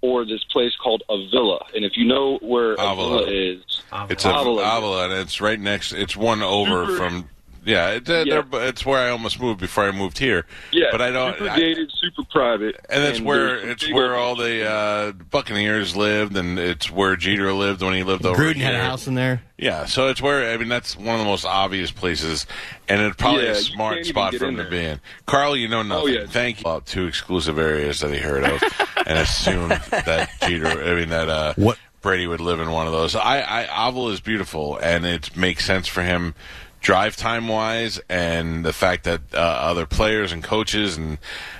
or 0.02 0.24
this 0.24 0.42
place 0.44 0.72
called 0.82 1.02
Avila. 1.10 1.66
And 1.74 1.84
if 1.84 1.96
you 1.96 2.06
know 2.06 2.38
where 2.40 2.72
Avila. 2.72 3.22
Avila 3.22 3.30
is, 3.30 3.62
It's 4.08 4.24
Avila. 4.24 4.78
Avila, 4.78 5.04
and 5.04 5.12
it's 5.12 5.40
right 5.40 5.60
next. 5.60 5.92
It's 5.92 6.16
one 6.16 6.42
over 6.42 6.86
Super- 6.86 6.96
from 6.96 7.28
Yeah, 7.64 7.90
it, 7.90 8.08
uh, 8.08 8.24
Yeah. 8.26 8.42
it's 8.68 8.86
where 8.86 8.98
I 9.06 9.10
almost 9.10 9.38
moved 9.38 9.60
before 9.60 9.84
I 9.84 9.90
moved 9.90 10.16
here. 10.18 10.46
Yeah, 10.72 10.86
but 10.90 11.02
I 11.02 11.10
don't. 11.10 11.36
super 11.36 11.50
I- 11.50 11.56
gated, 11.58 11.90
super 11.94 12.22
private, 12.30 12.76
and 12.88 13.02
that's 13.04 13.18
there's 13.18 13.22
where 13.22 13.56
it's 13.70 13.92
where 13.92 14.14
all 14.16 14.34
the 14.34 14.66
uh, 14.66 15.12
Buccaneers 15.30 15.94
lived, 15.94 16.36
and 16.36 16.58
it's 16.58 16.90
where 16.90 17.16
Jeter 17.16 17.52
lived 17.52 17.82
when 17.82 17.92
he 17.94 18.02
lived 18.02 18.24
over 18.24 18.42
Gruden 18.42 18.54
here. 18.56 18.64
had 18.66 18.74
a 18.76 18.82
house 18.84 19.06
in 19.06 19.14
there. 19.14 19.42
Yeah, 19.58 19.84
so 19.84 20.08
it's 20.08 20.22
where 20.22 20.52
I 20.52 20.56
mean 20.56 20.68
that's 20.68 20.96
one 20.96 21.14
of 21.16 21.18
the 21.18 21.26
most 21.26 21.44
obvious 21.44 21.90
places, 21.90 22.46
and 22.88 23.02
it's 23.02 23.16
probably 23.16 23.44
Yeah, 23.44 23.50
a 23.50 23.54
smart 23.56 24.06
spot 24.06 24.32
get 24.32 24.38
for 24.40 24.46
in 24.46 24.58
him 24.58 24.64
to 24.64 24.70
be 24.70 24.82
in. 24.82 25.00
Carl, 25.26 25.54
you 25.54 25.68
know 25.68 25.82
nothing. 25.82 26.14
yeah. 26.14 26.26
Thank 26.26 26.58
you. 26.58 26.62
About 26.62 26.86
two 26.86 27.04
exclusive 27.06 27.58
areas 27.58 28.00
that 28.00 28.10
he 28.10 28.18
heard 28.20 28.44
of, 28.44 28.62
and 29.06 29.18
assumed 29.18 29.72
that 29.90 30.30
Jeter. 30.40 30.66
I 30.66 30.94
mean 30.94 31.10
that 31.10 31.28
uh, 31.28 31.52
What- 31.56 31.78
Brady 32.00 32.26
would 32.26 32.40
live 32.40 32.60
in 32.60 32.70
one 32.70 32.86
of 32.86 32.94
those. 32.94 33.14
I, 33.14 33.40
I 33.40 33.88
Oval 33.88 34.08
is 34.08 34.20
beautiful, 34.20 34.78
and 34.78 35.04
it 35.04 35.36
makes 35.36 35.66
sense 35.66 35.86
for 35.86 36.02
him. 36.02 36.34
Drive 36.80 37.16
time 37.16 37.46
wise, 37.46 38.00
and 38.08 38.64
the 38.64 38.72
fact 38.72 39.04
that 39.04 39.20
uh, 39.34 39.36
other 39.36 39.84
players 39.84 40.32
and 40.32 40.42
coaches 40.42 40.96
and 40.96 41.18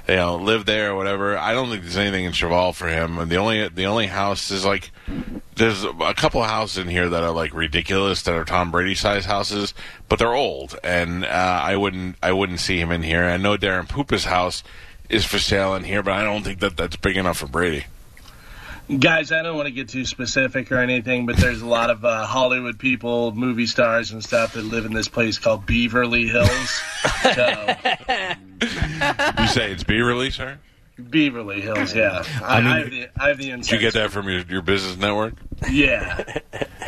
you 0.08 0.16
know 0.16 0.36
live 0.36 0.64
there 0.64 0.92
or 0.92 0.96
whatever. 0.96 1.36
I 1.36 1.52
don't 1.52 1.68
think 1.68 1.82
there's 1.82 1.98
anything 1.98 2.24
in 2.24 2.32
Cheval 2.32 2.72
for 2.72 2.88
him. 2.88 3.18
And 3.18 3.30
the 3.30 3.36
only 3.36 3.68
the 3.68 3.84
only 3.84 4.06
house 4.06 4.50
is 4.50 4.64
like 4.64 4.90
there's 5.56 5.84
a 5.84 6.14
couple 6.14 6.42
of 6.42 6.48
houses 6.48 6.78
in 6.78 6.88
here 6.88 7.08
that 7.10 7.22
are 7.22 7.32
like 7.32 7.52
ridiculous 7.52 8.22
that 8.22 8.34
are 8.34 8.46
Tom 8.46 8.70
Brady 8.70 8.94
size 8.94 9.26
houses, 9.26 9.74
but 10.08 10.18
they're 10.18 10.34
old, 10.34 10.78
and 10.82 11.24
uh, 11.24 11.60
I 11.62 11.76
wouldn't 11.76 12.16
I 12.22 12.32
wouldn't 12.32 12.60
see 12.60 12.80
him 12.80 12.90
in 12.90 13.02
here. 13.02 13.24
I 13.24 13.36
know 13.36 13.58
Daren 13.58 13.88
Puppa's 13.88 14.24
house 14.24 14.62
is 15.10 15.26
for 15.26 15.38
sale 15.38 15.74
in 15.74 15.84
here, 15.84 16.02
but 16.02 16.14
I 16.14 16.24
don't 16.24 16.44
think 16.44 16.60
that 16.60 16.76
that's 16.78 16.96
big 16.96 17.16
enough 17.18 17.38
for 17.38 17.46
Brady. 17.46 17.84
Guys, 18.99 19.30
I 19.30 19.43
don't 19.43 19.57
want 19.57 19.66
to 19.66 19.72
get 19.72 19.88
too 19.88 20.05
specific 20.05 20.72
or 20.72 20.78
anything, 20.78 21.24
but 21.24 21.36
there's 21.36 21.62
a 21.62 21.66
lot 21.66 21.91
of 21.91 22.05
uh, 22.05 22.26
Hollywood 22.26 22.78
people, 22.78 23.32
movie 23.32 23.66
stars, 23.66 24.11
and 24.11 24.22
stuff 24.22 24.55
that 24.55 24.64
live 24.64 24.84
in 24.84 24.93
this 24.93 25.07
place 25.07 25.38
called 25.38 25.64
Beverly 25.64 26.26
Hills. 26.26 26.82
so, 27.22 27.76
You 29.41 29.47
say 29.47 29.70
it's 29.70 29.84
Beaverly, 29.84 30.32
sir? 30.32 30.59
Beverly 30.99 31.61
Hills, 31.61 31.95
yeah. 31.95 32.24
I, 32.43 32.59
I, 32.59 32.78
have 32.80 32.91
the, 32.91 33.09
I 33.18 33.28
have 33.28 33.38
the 33.38 33.51
Did 33.51 33.70
you 33.70 33.78
get 33.78 33.95
that 33.95 34.11
from 34.11 34.28
your, 34.28 34.41
your 34.41 34.62
business 34.62 34.97
network? 34.97 35.34
Yeah. 35.70 36.24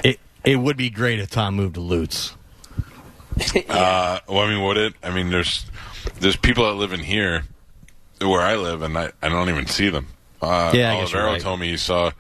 It 0.03 0.19
it 0.45 0.57
would 0.57 0.77
be 0.77 0.91
great 0.91 1.21
if 1.21 1.31
Tom 1.31 1.55
moved 1.55 1.75
to 1.75 1.81
Lutz. 1.81 2.35
Uh, 3.69 4.19
well, 4.29 4.41
I 4.41 4.49
mean, 4.51 4.63
would 4.65 4.77
it? 4.77 4.95
I 5.03 5.11
mean, 5.11 5.31
there's 5.31 5.65
there's 6.21 6.37
people 6.37 6.67
that 6.67 6.75
live 6.75 6.93
in 6.93 7.01
here 7.01 7.45
where 8.21 8.41
I 8.41 8.57
live, 8.57 8.83
and 8.83 8.99
I, 8.99 9.13
I 9.23 9.29
don't 9.29 9.49
even 9.49 9.67
see 9.67 9.89
them. 9.89 10.09
Uh, 10.43 10.73
Yeah, 10.75 10.95
I 10.95 11.01
guess 11.01 11.11
Olivero 11.13 11.25
right. 11.27 11.41
told 11.41 11.61
me 11.61 11.71
he 11.71 11.77
saw 11.77 12.11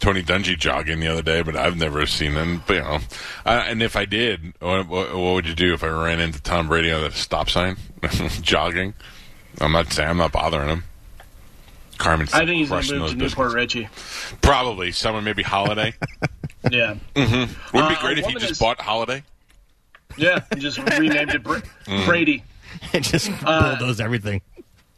Tony 0.00 0.22
Dungy 0.22 0.56
jogging 0.58 1.00
the 1.00 1.08
other 1.08 1.22
day, 1.22 1.42
but 1.42 1.56
I've 1.56 1.76
never 1.76 2.06
seen 2.06 2.32
him. 2.32 2.62
But 2.66 2.74
you 2.74 2.80
know, 2.82 2.98
I, 3.44 3.56
and 3.66 3.82
if 3.82 3.96
I 3.96 4.04
did, 4.04 4.54
what, 4.60 4.86
what, 4.88 5.12
what 5.14 5.34
would 5.34 5.46
you 5.46 5.54
do 5.54 5.74
if 5.74 5.82
I 5.84 5.88
ran 5.88 6.20
into 6.20 6.40
Tom 6.40 6.68
Brady 6.68 6.90
on 6.92 7.02
a 7.04 7.10
stop 7.10 7.50
sign 7.50 7.76
jogging? 8.42 8.94
I'm 9.60 9.72
not 9.72 9.92
saying 9.92 10.08
I'm 10.08 10.16
not 10.16 10.32
bothering 10.32 10.68
him. 10.68 10.84
Carmen's 11.98 12.32
I 12.34 12.38
think 12.44 12.58
he's 12.58 12.68
going 12.70 12.82
to 12.82 12.92
move 12.94 13.00
those 13.02 13.10
to 13.12 13.16
Newport 13.16 13.52
biscuits. 13.54 13.54
Richie. 13.54 14.36
Probably 14.42 14.90
someone, 14.92 15.24
maybe 15.24 15.42
Holiday. 15.42 15.94
Yeah. 16.72 16.94
mm-hmm. 17.14 17.76
Would 17.76 17.88
be 17.90 17.94
Uh, 17.94 18.00
great 18.00 18.18
if 18.18 18.24
he 18.24 18.32
just 18.36 18.52
is- 18.52 18.58
bought 18.58 18.80
Holiday. 18.80 19.22
Yeah, 20.16 20.40
he 20.54 20.60
just 20.60 20.78
renamed 20.78 21.34
it 21.34 21.42
Br- 21.42 21.58
Mm. 21.86 22.06
Brady. 22.06 22.42
just 23.02 23.30
Uh, 23.44 23.76
everything. 24.00 24.40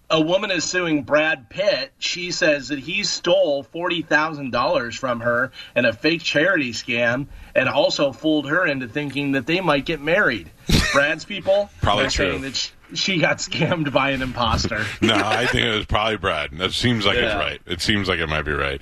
A 0.08 0.20
woman 0.20 0.52
is 0.52 0.62
suing 0.64 1.02
Brad 1.02 1.48
Pitt. 1.50 1.92
She 1.98 2.30
says 2.30 2.68
that 2.68 2.78
he 2.78 3.02
stole 3.02 3.64
forty 3.64 4.02
thousand 4.02 4.52
dollars 4.52 4.94
from 4.94 5.20
her 5.20 5.50
in 5.74 5.84
a 5.84 5.92
fake 5.92 6.22
charity 6.22 6.72
scam, 6.72 7.26
and 7.56 7.68
also 7.68 8.12
fooled 8.12 8.48
her 8.48 8.64
into 8.66 8.86
thinking 8.86 9.32
that 9.32 9.46
they 9.46 9.60
might 9.60 9.84
get 9.84 10.00
married. 10.00 10.50
Brad's 10.92 11.24
people 11.24 11.70
Probably 11.82 12.04
are 12.04 12.10
saying 12.10 12.40
true. 12.40 12.50
that 12.50 12.56
sh- 12.56 12.70
she 12.94 13.18
got 13.18 13.38
scammed 13.38 13.92
by 13.92 14.10
an 14.10 14.22
imposter. 14.22 14.84
No, 15.02 15.14
I 15.16 15.46
think 15.46 15.64
it 15.64 15.74
was 15.76 15.86
probably 15.86 16.18
Brad. 16.18 16.52
That 16.58 16.72
seems 16.72 17.04
like 17.04 17.16
it's 17.16 17.34
right. 17.34 17.60
It 17.66 17.80
seems 17.80 18.08
like 18.08 18.20
it 18.20 18.28
might 18.28 18.42
be 18.42 18.52
right. 18.52 18.80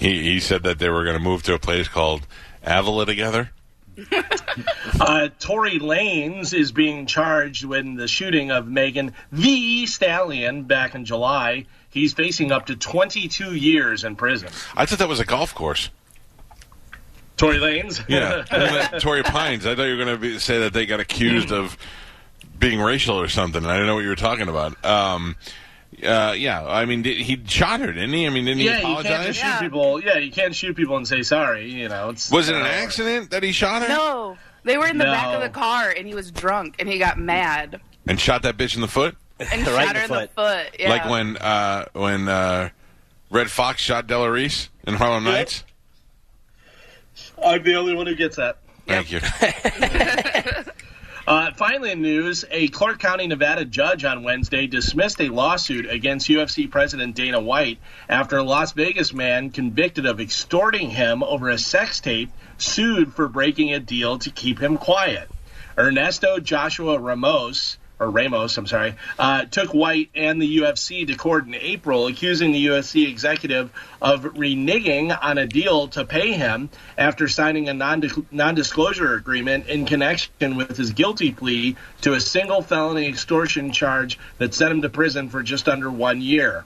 He 0.00 0.22
he 0.24 0.40
said 0.40 0.64
that 0.64 0.80
they 0.80 0.88
were 0.90 1.04
going 1.04 1.16
to 1.16 1.22
move 1.22 1.44
to 1.44 1.54
a 1.54 1.60
place 1.60 1.86
called 1.86 2.26
Avila 2.64 3.06
together. 3.06 3.52
Uh, 4.98 5.28
Tory 5.38 5.78
Lanez 5.78 6.54
is 6.54 6.72
being 6.72 7.04
charged 7.04 7.64
with 7.64 7.96
the 7.96 8.08
shooting 8.08 8.50
of 8.50 8.66
Megan 8.66 9.12
Thee 9.30 9.86
Stallion 9.86 10.62
back 10.62 10.94
in 10.94 11.04
July. 11.04 11.66
He's 11.90 12.14
facing 12.14 12.52
up 12.52 12.66
to 12.66 12.76
22 12.76 13.54
years 13.54 14.04
in 14.04 14.16
prison. 14.16 14.48
I 14.74 14.86
thought 14.86 15.00
that 15.00 15.08
was 15.08 15.20
a 15.20 15.26
golf 15.26 15.54
course. 15.54 15.90
Tory 17.36 17.58
Lanes? 17.58 18.00
Yeah, 18.08 18.44
uh, 18.50 19.22
Pines. 19.24 19.66
I 19.66 19.74
thought 19.74 19.82
you 19.82 19.96
were 19.96 20.04
going 20.04 20.20
to 20.20 20.40
say 20.40 20.60
that 20.60 20.72
they 20.72 20.86
got 20.86 21.00
accused 21.00 21.52
of 21.52 21.76
being 22.58 22.80
racial 22.80 23.20
or 23.20 23.28
something. 23.28 23.64
I 23.64 23.74
didn't 23.74 23.88
know 23.88 23.94
what 23.94 24.04
you 24.04 24.08
were 24.08 24.16
talking 24.16 24.48
about. 24.48 24.82
Um, 24.84 25.36
uh, 26.02 26.34
yeah, 26.36 26.64
I 26.66 26.84
mean, 26.84 27.02
did, 27.02 27.18
he 27.18 27.40
shot 27.46 27.80
her, 27.80 27.92
didn't 27.92 28.12
he? 28.12 28.26
I 28.26 28.30
mean, 28.30 28.44
didn't 28.44 28.60
he 28.60 28.66
yeah, 28.66 28.76
you 28.76 28.82
can't 28.82 29.06
apologize? 29.06 29.36
just 29.36 29.40
shoot 29.40 29.60
people. 29.60 30.00
Yeah, 30.02 30.18
you 30.18 30.30
can't 30.30 30.54
shoot 30.54 30.76
people 30.76 30.96
and 30.96 31.08
say 31.08 31.22
sorry. 31.22 31.70
You 31.70 31.88
know, 31.88 32.10
it's 32.10 32.30
Was 32.30 32.48
it 32.48 32.54
an 32.54 32.66
accident 32.66 33.30
that 33.30 33.42
he 33.42 33.52
shot 33.52 33.82
her 33.82 33.88
No, 33.88 34.36
they 34.64 34.76
were 34.76 34.86
in 34.86 34.98
the 34.98 35.04
back 35.04 35.34
of 35.34 35.40
the 35.40 35.48
car, 35.48 35.90
and 35.90 36.06
he 36.06 36.14
was 36.14 36.30
drunk, 36.30 36.76
and 36.78 36.88
he 36.88 36.98
got 36.98 37.18
mad 37.18 37.80
and 38.06 38.20
shot 38.20 38.42
that 38.42 38.56
bitch 38.56 38.74
in 38.74 38.80
the 38.80 38.88
foot? 38.88 39.16
and 39.38 39.50
Right 39.66 39.66
shot 39.66 39.66
in 39.66 39.74
the 39.94 39.98
her 39.98 40.04
in 40.04 40.10
the 40.10 40.28
foot. 40.28 40.30
foot. 40.34 40.80
Yeah. 40.80 40.90
Like 40.90 41.08
when 41.08 41.36
uh, 41.36 41.86
when 41.92 42.28
uh, 42.28 42.70
Redd 43.30 43.50
Foxx 43.50 43.80
shot 43.80 44.06
Della 44.06 44.30
Reese 44.30 44.68
in 44.86 44.94
Harlem 44.94 45.24
Nights. 45.24 45.64
I'm 47.42 47.62
the 47.62 47.74
only 47.74 47.94
one 47.94 48.06
who 48.06 48.14
gets 48.14 48.36
that. 48.36 48.58
Thank 48.86 49.10
you. 49.10 49.20
Uh, 51.26 51.50
finally, 51.54 51.90
in 51.90 52.02
news, 52.02 52.44
a 52.52 52.68
Clark 52.68 53.00
County, 53.00 53.26
Nevada 53.26 53.64
judge 53.64 54.04
on 54.04 54.22
Wednesday 54.22 54.68
dismissed 54.68 55.20
a 55.20 55.28
lawsuit 55.28 55.90
against 55.90 56.28
UFC 56.28 56.70
President 56.70 57.16
Dana 57.16 57.40
White 57.40 57.78
after 58.08 58.36
a 58.38 58.44
Las 58.44 58.70
Vegas 58.70 59.12
man 59.12 59.50
convicted 59.50 60.06
of 60.06 60.20
extorting 60.20 60.88
him 60.88 61.24
over 61.24 61.48
a 61.48 61.58
sex 61.58 61.98
tape 61.98 62.30
sued 62.58 63.12
for 63.12 63.26
breaking 63.26 63.74
a 63.74 63.80
deal 63.80 64.18
to 64.20 64.30
keep 64.30 64.60
him 64.60 64.78
quiet. 64.78 65.28
Ernesto 65.76 66.38
Joshua 66.38 66.96
Ramos, 66.96 67.76
or 67.98 68.10
Ramos, 68.10 68.56
I'm 68.58 68.66
sorry, 68.66 68.94
uh, 69.18 69.46
took 69.46 69.72
White 69.72 70.10
and 70.14 70.40
the 70.40 70.58
UFC 70.58 71.06
to 71.06 71.14
court 71.16 71.46
in 71.46 71.54
April, 71.54 72.06
accusing 72.06 72.52
the 72.52 72.66
UFC 72.66 73.08
executive 73.08 73.70
of 74.02 74.22
reneging 74.34 75.16
on 75.22 75.38
a 75.38 75.46
deal 75.46 75.88
to 75.88 76.04
pay 76.04 76.32
him 76.32 76.68
after 76.98 77.26
signing 77.26 77.68
a 77.68 77.74
non 77.74 78.54
disclosure 78.54 79.14
agreement 79.14 79.68
in 79.68 79.86
connection 79.86 80.56
with 80.56 80.76
his 80.76 80.92
guilty 80.92 81.32
plea 81.32 81.76
to 82.02 82.12
a 82.12 82.20
single 82.20 82.60
felony 82.60 83.08
extortion 83.08 83.72
charge 83.72 84.18
that 84.38 84.52
sent 84.52 84.72
him 84.72 84.82
to 84.82 84.90
prison 84.90 85.30
for 85.30 85.42
just 85.42 85.68
under 85.68 85.90
one 85.90 86.20
year. 86.20 86.64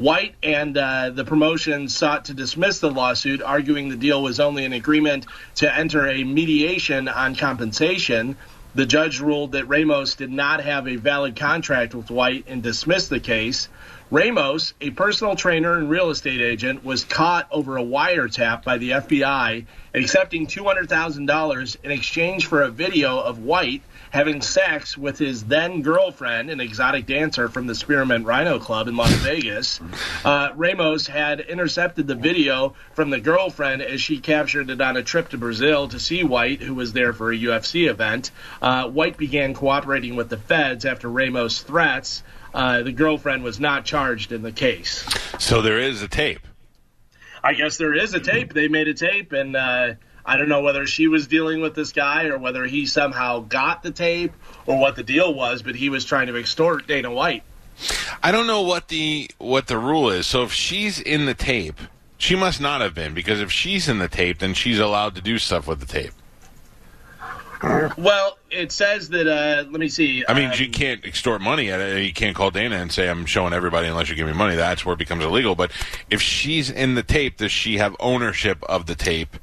White 0.00 0.34
and 0.42 0.78
uh, 0.78 1.10
the 1.10 1.26
promotion 1.26 1.86
sought 1.90 2.24
to 2.24 2.34
dismiss 2.34 2.78
the 2.78 2.90
lawsuit, 2.90 3.42
arguing 3.42 3.90
the 3.90 3.96
deal 3.96 4.22
was 4.22 4.40
only 4.40 4.64
an 4.64 4.72
agreement 4.72 5.26
to 5.56 5.76
enter 5.76 6.08
a 6.08 6.24
mediation 6.24 7.06
on 7.06 7.36
compensation. 7.36 8.38
The 8.72 8.86
judge 8.86 9.18
ruled 9.18 9.52
that 9.52 9.68
Ramos 9.68 10.14
did 10.14 10.30
not 10.30 10.60
have 10.60 10.86
a 10.86 10.94
valid 10.94 11.34
contract 11.34 11.92
with 11.92 12.08
White 12.08 12.44
and 12.46 12.62
dismissed 12.62 13.10
the 13.10 13.18
case. 13.18 13.68
Ramos, 14.12 14.74
a 14.80 14.90
personal 14.90 15.34
trainer 15.34 15.76
and 15.76 15.90
real 15.90 16.10
estate 16.10 16.40
agent, 16.40 16.84
was 16.84 17.02
caught 17.02 17.48
over 17.50 17.76
a 17.76 17.82
wiretap 17.82 18.62
by 18.62 18.78
the 18.78 18.90
FBI, 18.90 19.66
accepting 19.92 20.46
$200,000 20.46 21.76
in 21.82 21.90
exchange 21.90 22.46
for 22.46 22.62
a 22.62 22.70
video 22.70 23.18
of 23.18 23.38
White 23.40 23.82
having 24.10 24.42
sex 24.42 24.98
with 24.98 25.18
his 25.18 25.44
then 25.44 25.82
girlfriend, 25.82 26.50
an 26.50 26.60
exotic 26.60 27.06
dancer 27.06 27.48
from 27.48 27.66
the 27.66 27.74
Spearmint 27.74 28.26
Rhino 28.26 28.58
Club 28.58 28.88
in 28.88 28.96
Las 28.96 29.12
Vegas. 29.12 29.80
Uh, 30.24 30.50
Ramos 30.56 31.06
had 31.06 31.40
intercepted 31.40 32.06
the 32.06 32.14
video 32.14 32.74
from 32.92 33.10
the 33.10 33.20
girlfriend 33.20 33.82
as 33.82 34.00
she 34.00 34.18
captured 34.18 34.68
it 34.70 34.80
on 34.80 34.96
a 34.96 35.02
trip 35.02 35.28
to 35.30 35.38
Brazil 35.38 35.88
to 35.88 35.98
see 35.98 36.24
White, 36.24 36.60
who 36.60 36.74
was 36.74 36.92
there 36.92 37.12
for 37.12 37.32
a 37.32 37.38
UFC 37.38 37.88
event. 37.88 38.30
Uh, 38.60 38.88
White 38.88 39.16
began 39.16 39.54
cooperating 39.54 40.16
with 40.16 40.28
the 40.28 40.36
feds 40.36 40.84
after 40.84 41.08
Ramos' 41.08 41.62
threats. 41.62 42.22
Uh, 42.52 42.82
the 42.82 42.92
girlfriend 42.92 43.44
was 43.44 43.60
not 43.60 43.84
charged 43.84 44.32
in 44.32 44.42
the 44.42 44.52
case. 44.52 45.04
so 45.38 45.62
there 45.62 45.78
is 45.78 46.02
a 46.02 46.08
tape. 46.08 46.40
I 47.42 47.54
guess 47.54 47.78
there 47.78 47.94
is 47.94 48.12
a 48.12 48.20
tape. 48.20 48.52
They 48.52 48.68
made 48.68 48.88
a 48.88 48.94
tape, 48.94 49.32
and 49.32 49.56
uh, 49.56 49.94
I 50.30 50.36
don't 50.36 50.48
know 50.48 50.60
whether 50.60 50.86
she 50.86 51.08
was 51.08 51.26
dealing 51.26 51.60
with 51.60 51.74
this 51.74 51.90
guy 51.90 52.26
or 52.26 52.38
whether 52.38 52.64
he 52.64 52.86
somehow 52.86 53.40
got 53.40 53.82
the 53.82 53.90
tape 53.90 54.32
or 54.64 54.78
what 54.78 54.94
the 54.94 55.02
deal 55.02 55.34
was, 55.34 55.60
but 55.60 55.74
he 55.74 55.88
was 55.90 56.04
trying 56.04 56.28
to 56.28 56.36
extort 56.36 56.86
Dana 56.86 57.10
White. 57.10 57.42
I 58.22 58.30
don't 58.30 58.46
know 58.46 58.62
what 58.62 58.86
the 58.86 59.28
what 59.38 59.66
the 59.66 59.76
rule 59.76 60.08
is. 60.08 60.28
So 60.28 60.44
if 60.44 60.52
she's 60.52 61.00
in 61.00 61.26
the 61.26 61.34
tape, 61.34 61.80
she 62.16 62.36
must 62.36 62.60
not 62.60 62.80
have 62.80 62.94
been 62.94 63.12
because 63.12 63.40
if 63.40 63.50
she's 63.50 63.88
in 63.88 63.98
the 63.98 64.06
tape, 64.06 64.38
then 64.38 64.54
she's 64.54 64.78
allowed 64.78 65.16
to 65.16 65.20
do 65.20 65.36
stuff 65.36 65.66
with 65.66 65.80
the 65.80 65.86
tape. 65.86 66.12
Well, 67.98 68.38
it 68.52 68.70
says 68.70 69.08
that. 69.08 69.26
Uh, 69.26 69.64
let 69.68 69.80
me 69.80 69.88
see. 69.88 70.24
I 70.28 70.34
mean, 70.34 70.52
um, 70.52 70.56
you 70.56 70.70
can't 70.70 71.04
extort 71.04 71.40
money. 71.40 71.66
You 71.66 72.12
can't 72.12 72.36
call 72.36 72.52
Dana 72.52 72.76
and 72.76 72.92
say 72.92 73.08
I'm 73.08 73.26
showing 73.26 73.52
everybody 73.52 73.88
unless 73.88 74.08
you 74.08 74.14
give 74.14 74.28
me 74.28 74.32
money. 74.32 74.54
That's 74.54 74.86
where 74.86 74.92
it 74.92 74.98
becomes 74.98 75.24
illegal. 75.24 75.56
But 75.56 75.72
if 76.08 76.22
she's 76.22 76.70
in 76.70 76.94
the 76.94 77.02
tape, 77.02 77.38
does 77.38 77.50
she 77.50 77.78
have 77.78 77.96
ownership 77.98 78.62
of 78.68 78.86
the 78.86 78.94
tape 78.94 79.36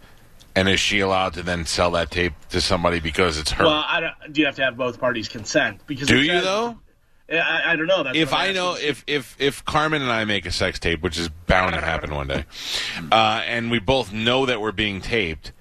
And 0.58 0.68
is 0.68 0.80
she 0.80 1.02
allowed 1.02 1.36
to 1.36 1.44
then 1.44 1.68
sell 1.68 1.92
that 1.92 2.10
tape 2.10 2.34
to 2.50 2.62
somebody 2.62 3.00
because 3.00 3.38
it's 3.38 3.52
her? 3.52 3.64
Well, 3.64 3.86
I 3.88 4.00
don't, 4.00 4.34
do 4.34 4.42
you 4.42 4.48
have 4.48 4.56
to 4.56 4.64
have 4.64 4.76
both 4.76 5.00
parties 5.00 5.28
consent? 5.28 5.82
Because 5.86 6.08
Do 6.08 6.20
you, 6.20 6.32
says- 6.32 6.44
though? 6.44 6.80
I, 7.32 7.62
I 7.74 7.76
don't 7.76 7.86
know. 7.86 8.02
That's 8.04 8.18
if 8.18 8.34
I'm 8.34 8.56
know 8.56 8.76
if 8.80 9.04
if 9.06 9.36
if 9.38 9.64
Carmen 9.66 10.02
and 10.02 10.10
I 10.10 10.24
make 10.26 10.46
a 10.48 10.52
sex 10.52 10.80
tape, 10.80 11.02
which 11.04 11.20
is 11.20 11.28
bound 11.28 11.74
to 11.76 11.82
happen 11.82 12.16
one 12.16 12.28
day, 12.28 12.46
uh, 13.12 13.44
and 13.46 13.70
we 13.70 13.80
both 13.80 14.12
know 14.14 14.46
that 14.46 14.62
we're 14.62 14.72
being 14.72 15.02
taped, 15.02 15.52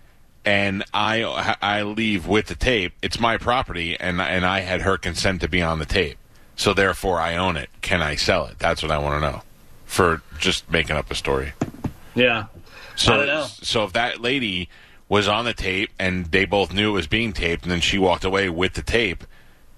and 0.44 0.84
I 0.94 1.57
I 1.61 1.82
leave 1.82 2.26
with 2.26 2.47
the 2.47 2.55
tape, 2.55 2.92
it's 3.03 3.18
my 3.18 3.36
property, 3.36 3.99
and 3.99 4.20
and 4.22 4.47
I 4.47 4.61
had 4.61 4.82
her 4.82 4.97
consent 4.97 5.40
to 5.40 5.49
be 5.49 5.61
on 5.61 5.80
the 5.80 5.86
tape, 5.86 6.16
so 6.55 6.72
therefore 6.72 7.18
I 7.20 7.36
own 7.36 7.57
it. 7.57 7.68
Can 7.82 8.01
I 8.01 8.14
sell 8.14 8.47
it? 8.47 8.61
That's 8.61 8.80
what 8.80 8.92
I 8.92 8.99
want 8.99 9.20
to 9.22 9.28
know. 9.30 9.42
For 9.86 10.22
just 10.38 10.70
making 10.70 10.94
up 10.97 11.11
a 11.11 11.16
story. 11.16 11.53
yeah, 12.14 12.44
So 12.94 13.12
I 13.12 13.16
don't 13.16 13.26
know. 13.26 13.47
so 13.47 13.82
if 13.82 13.92
that 13.94 14.20
lady 14.20 14.68
was 15.09 15.28
on 15.28 15.44
the 15.44 15.54
tape 15.54 15.90
and 15.98 16.26
they 16.26 16.44
both 16.44 16.72
knew 16.72 16.90
it 16.90 16.94
was 16.94 17.07
being 17.07 17.32
taped, 17.32 17.62
and 17.62 17.72
then 17.72 17.80
she 17.80 17.98
walked 17.98 18.24
away 18.24 18.48
with 18.48 18.74
the 18.74 18.82
tape. 18.82 19.24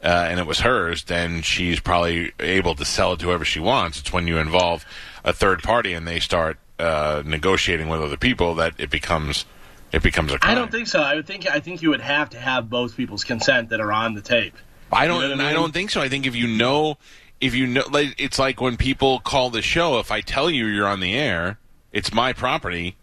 Uh, 0.03 0.27
and 0.31 0.39
it 0.39 0.47
was 0.47 0.61
hers, 0.61 1.05
then 1.05 1.43
she's 1.43 1.81
probably 1.81 2.33
able 2.39 2.73
to 2.77 2.85
sell 2.85 3.15
it 3.15 3.19
to 3.19 3.27
whoever 3.27 3.45
she 3.45 3.59
wants. 3.59 3.99
It's 3.99 4.13
when 4.13 4.29
you 4.29 4.39
involve 4.39 4.87
a 5.25 5.33
third 5.33 5.61
party 5.61 5.93
and 5.93 6.07
they 6.07 6.21
start 6.21 6.57
uh, 6.79 7.25
negotiating 7.27 7.89
with 7.89 8.01
other 8.01 8.17
people 8.17 8.55
that 8.57 8.75
it 8.79 8.91
becomes 8.91 9.45
it 9.91 10.03
becomes 10.03 10.33
a 10.33 10.39
crime. 10.39 10.53
I 10.53 10.55
don't 10.55 10.71
think 10.71 10.87
so. 10.87 11.01
I 11.01 11.15
would 11.15 11.27
think 11.27 11.51
I 11.51 11.61
think 11.61 11.83
you 11.83 11.91
would 11.91 12.01
have 12.01 12.31
to 12.31 12.39
have 12.39 12.69
both 12.69 12.97
people's 12.97 13.25
consent 13.25 13.71
that 13.71 13.81
are 13.81 13.93
on 13.93 14.15
the 14.15 14.21
tape. 14.21 14.55
I 14.93 15.07
don't. 15.07 15.29
You 15.29 15.37
know 15.37 15.45
I 15.45 15.51
I, 15.51 15.53
don't 15.53 15.73
think 15.73 15.91
so. 15.91 16.01
I 16.01 16.09
think 16.09 16.27
if 16.27 16.37
you 16.37 16.47
know, 16.47 16.99
if 17.41 17.55
you 17.55 17.67
know, 17.67 17.85
like, 17.91 18.15
it's 18.19 18.39
like 18.39 18.61
when 18.61 18.77
people 18.77 19.21
call 19.21 19.51
the 19.51 19.63
show. 19.63 19.99
If 19.99 20.11
I 20.11 20.21
tell 20.21 20.51
you 20.51 20.67
you're 20.67 20.87
on 20.87 21.01
the 21.01 21.15
air, 21.15 21.59
it's 21.93 22.13
my 22.13 22.33
property. 22.33 22.97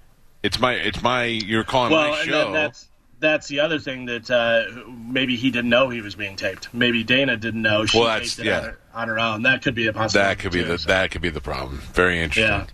It's 0.45 0.59
my. 0.59 0.73
It's 0.73 1.01
my. 1.01 1.25
You're 1.25 1.63
calling 1.63 1.91
well, 1.91 2.11
my 2.11 2.19
and 2.19 2.29
show. 2.29 2.51
that's 2.51 2.87
that's 3.19 3.47
the 3.47 3.59
other 3.61 3.79
thing 3.79 4.05
that 4.05 4.29
uh, 4.29 4.65
maybe 4.87 5.35
he 5.35 5.49
didn't 5.49 5.69
know 5.69 5.89
he 5.89 6.01
was 6.01 6.15
being 6.15 6.35
taped. 6.35 6.73
Maybe 6.73 7.03
Dana 7.03 7.35
didn't 7.37 7.61
know 7.61 7.85
she 7.85 7.99
Well, 7.99 8.19
taped 8.19 8.39
it 8.39 8.45
yeah. 8.45 8.57
on, 8.59 8.63
her, 8.63 8.79
on 8.93 9.07
her 9.07 9.19
own. 9.19 9.41
That 9.43 9.61
could 9.63 9.73
be 9.75 9.87
a 9.87 9.93
possibility. 9.93 10.29
that 10.35 10.39
could 10.39 10.51
be 10.51 10.61
too, 10.61 10.67
the 10.67 10.77
so. 10.77 10.87
that 10.89 11.11
could 11.11 11.21
be 11.21 11.29
the 11.29 11.41
problem. 11.41 11.79
Very 11.93 12.21
interesting. 12.21 12.67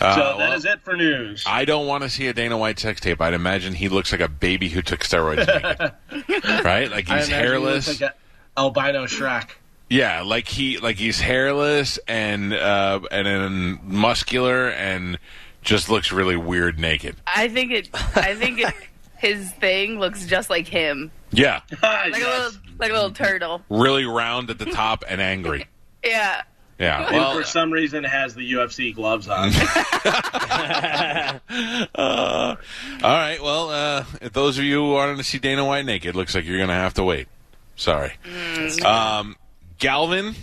Yeah. 0.00 0.06
Uh, 0.06 0.14
so 0.16 0.20
that 0.22 0.36
well, 0.38 0.52
is 0.54 0.64
it 0.64 0.80
for 0.82 0.96
news. 0.96 1.44
I 1.46 1.64
don't 1.64 1.86
want 1.86 2.02
to 2.02 2.10
see 2.10 2.26
a 2.26 2.32
Dana 2.32 2.58
White 2.58 2.78
sex 2.80 3.00
tape. 3.00 3.20
I'd 3.20 3.32
imagine 3.34 3.74
he 3.74 3.88
looks 3.88 4.10
like 4.10 4.20
a 4.20 4.28
baby 4.28 4.68
who 4.68 4.82
took 4.82 5.00
steroids, 5.00 5.46
right? 6.64 6.90
Like 6.90 7.08
he's 7.08 7.28
he 7.28 7.32
hairless. 7.32 7.86
looks 7.86 8.00
like 8.00 8.12
albino 8.56 9.04
Shrek. 9.04 9.50
Yeah, 9.88 10.22
like 10.22 10.48
he 10.48 10.78
like 10.78 10.96
he's 10.96 11.20
hairless 11.20 11.98
and 12.08 12.52
uh, 12.52 13.00
and 13.10 13.26
then 13.26 13.78
muscular 13.84 14.68
and 14.70 15.18
just 15.64 15.88
looks 15.88 16.12
really 16.12 16.36
weird 16.36 16.78
naked. 16.78 17.16
I 17.26 17.48
think 17.48 17.72
it. 17.72 17.88
I 17.94 18.34
think 18.34 18.60
it, 18.60 18.74
his 19.18 19.50
thing 19.52 19.98
looks 19.98 20.26
just 20.26 20.50
like 20.50 20.68
him, 20.68 21.10
Yeah, 21.32 21.60
like 21.82 22.14
a 22.14 22.18
little, 22.18 22.50
like 22.78 22.90
a 22.90 22.94
little 22.94 23.10
turtle. 23.12 23.62
really 23.70 24.04
round 24.04 24.50
at 24.50 24.58
the 24.58 24.66
top 24.66 25.04
and 25.08 25.20
angry. 25.20 25.66
Yeah. 26.04 26.42
Yeah. 26.78 27.06
And 27.06 27.16
Well, 27.16 27.34
for 27.34 27.44
some 27.44 27.72
reason, 27.72 28.04
has 28.04 28.34
the 28.34 28.52
UFC 28.52 28.94
gloves 28.94 29.26
on. 29.26 29.48
uh, 31.14 31.38
all 31.94 32.56
right. 33.02 33.42
Well, 33.42 33.70
uh, 33.70 34.04
if 34.20 34.32
those 34.32 34.58
of 34.58 34.64
you 34.64 34.80
who 34.84 34.92
wanted 34.92 35.16
to 35.16 35.24
see 35.24 35.38
Dana 35.38 35.64
White 35.64 35.86
naked, 35.86 36.14
looks 36.14 36.34
like 36.34 36.44
you're 36.44 36.58
going 36.58 36.68
to 36.68 36.74
have 36.74 36.92
to 36.94 37.04
wait. 37.04 37.28
Sorry. 37.76 38.12
Um, 38.84 39.36
Galvin, 39.78 40.34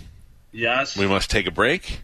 yes. 0.52 0.96
we 0.96 1.06
must 1.06 1.30
take 1.30 1.46
a 1.46 1.50
break. 1.52 2.00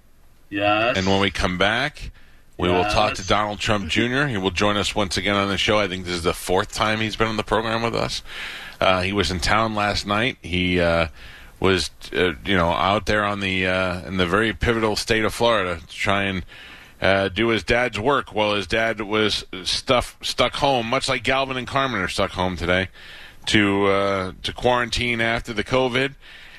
yes. 0.51 0.97
And 0.97 1.07
when 1.07 1.21
we 1.21 1.31
come 1.31 1.59
back, 1.59 2.11
we 2.59 2.68
will 2.68 2.84
talk 2.84 3.14
to 3.14 3.26
Donald 3.26 3.61
Trump 3.61 3.88
Jr. 3.88 4.26
He 4.26 4.36
will 4.36 4.50
join 4.50 4.76
us 4.76 4.92
once 4.92 5.16
again 5.16 5.36
on 5.36 5.48
the 5.48 5.56
show. 5.56 5.78
I 5.78 5.86
think 5.86 6.04
this 6.04 6.14
is 6.14 6.24
the 6.24 6.34
fourth 6.34 6.72
time 6.72 7.00
he's 7.00 7.14
been 7.14 7.28
on 7.28 7.36
the 7.36 7.44
program 7.44 7.82
with 7.82 7.94
us. 7.94 8.22
Uh, 8.80 9.02
he 9.02 9.12
was 9.12 9.30
in 9.30 9.38
town 9.38 9.76
last 9.76 10.06
night. 10.06 10.38
He 10.42 10.80
uh, 10.80 11.06
was, 11.61 11.90
uh, 12.12 12.32
you 12.44 12.56
know, 12.56 12.70
out 12.70 13.06
there 13.06 13.24
on 13.24 13.38
the 13.38 13.66
uh, 13.66 14.06
in 14.06 14.16
the 14.16 14.26
very 14.26 14.52
pivotal 14.52 14.96
state 14.96 15.24
of 15.24 15.32
Florida 15.32 15.80
to 15.80 15.86
try 15.86 16.24
and 16.24 16.44
uh, 17.00 17.28
do 17.28 17.48
his 17.48 17.62
dad's 17.62 17.98
work 17.98 18.34
while 18.34 18.54
his 18.54 18.66
dad 18.66 19.00
was 19.00 19.44
stuff 19.62 20.16
stuck 20.20 20.54
home, 20.54 20.88
much 20.88 21.09
like 21.09 21.22
Galvin 21.22 21.56
and 21.56 21.66
Carmen 21.66 22.00
are 22.00 22.09
stuck 22.09 22.32
home 22.32 22.56
today 22.56 22.88
to 23.46 23.86
uh, 23.86 24.32
to 24.42 24.52
quarantine 24.52 25.20
after 25.20 25.52
the 25.52 25.64
COVID. 25.64 26.14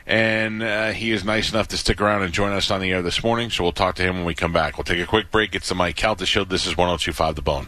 And 0.10 0.64
uh, 0.64 0.92
he 0.92 1.12
is 1.12 1.24
nice 1.24 1.52
enough 1.52 1.68
to 1.68 1.78
stick 1.78 2.02
around 2.02 2.24
and 2.24 2.34
join 2.34 2.52
us 2.52 2.72
on 2.72 2.82
the 2.82 2.92
air 2.92 3.04
this 3.04 3.24
morning. 3.24 3.52
So 3.52 3.64
we'll 3.64 3.74
talk 3.74 3.94
to 3.96 4.04
him 4.04 4.16
when 4.16 4.26
we 4.26 4.34
come 4.34 4.52
back. 4.52 4.76
We'll 4.76 4.84
take 4.84 5.00
a 5.00 5.06
quick 5.06 5.30
break. 5.30 5.54
It's 5.54 5.70
the 5.70 5.76
Mike 5.76 5.96
Calta 5.96 6.26
Show. 6.26 6.46
This 6.46 6.66
is 6.66 6.76
1025 6.76 7.36
The 7.36 7.42
Bone. 7.44 7.68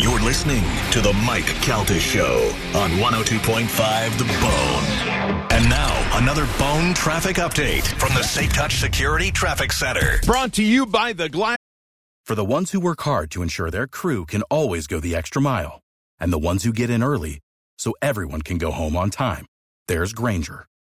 You're 0.00 0.20
listening 0.20 0.62
to 0.92 1.00
the 1.00 1.12
Mike 1.26 1.46
Calta 1.60 1.98
Show 1.98 2.52
on 2.76 2.90
102.5 2.90 4.18
The 4.18 4.24
Bone. 4.24 5.50
And 5.50 5.68
now, 5.68 6.18
another 6.18 6.46
Bone 6.56 6.94
traffic 6.94 7.36
update 7.36 7.82
from 7.98 8.14
the 8.14 8.22
Safe 8.22 8.52
Touch 8.52 8.76
Security 8.76 9.32
Traffic 9.32 9.72
Center. 9.72 10.20
Brought 10.24 10.52
to 10.52 10.62
you 10.62 10.86
by 10.86 11.12
the 11.12 11.28
Glass. 11.28 11.58
For 12.24 12.36
the 12.36 12.44
ones 12.44 12.70
who 12.70 12.78
work 12.78 13.00
hard 13.00 13.32
to 13.32 13.42
ensure 13.42 13.72
their 13.72 13.88
crew 13.88 14.24
can 14.24 14.42
always 14.42 14.86
go 14.86 15.00
the 15.00 15.16
extra 15.16 15.42
mile, 15.42 15.80
and 16.20 16.32
the 16.32 16.38
ones 16.38 16.62
who 16.62 16.72
get 16.72 16.90
in 16.90 17.02
early 17.02 17.40
so 17.76 17.92
everyone 18.00 18.42
can 18.42 18.56
go 18.56 18.70
home 18.70 18.96
on 18.96 19.10
time, 19.10 19.46
there's 19.88 20.12
Grainger, 20.12 20.66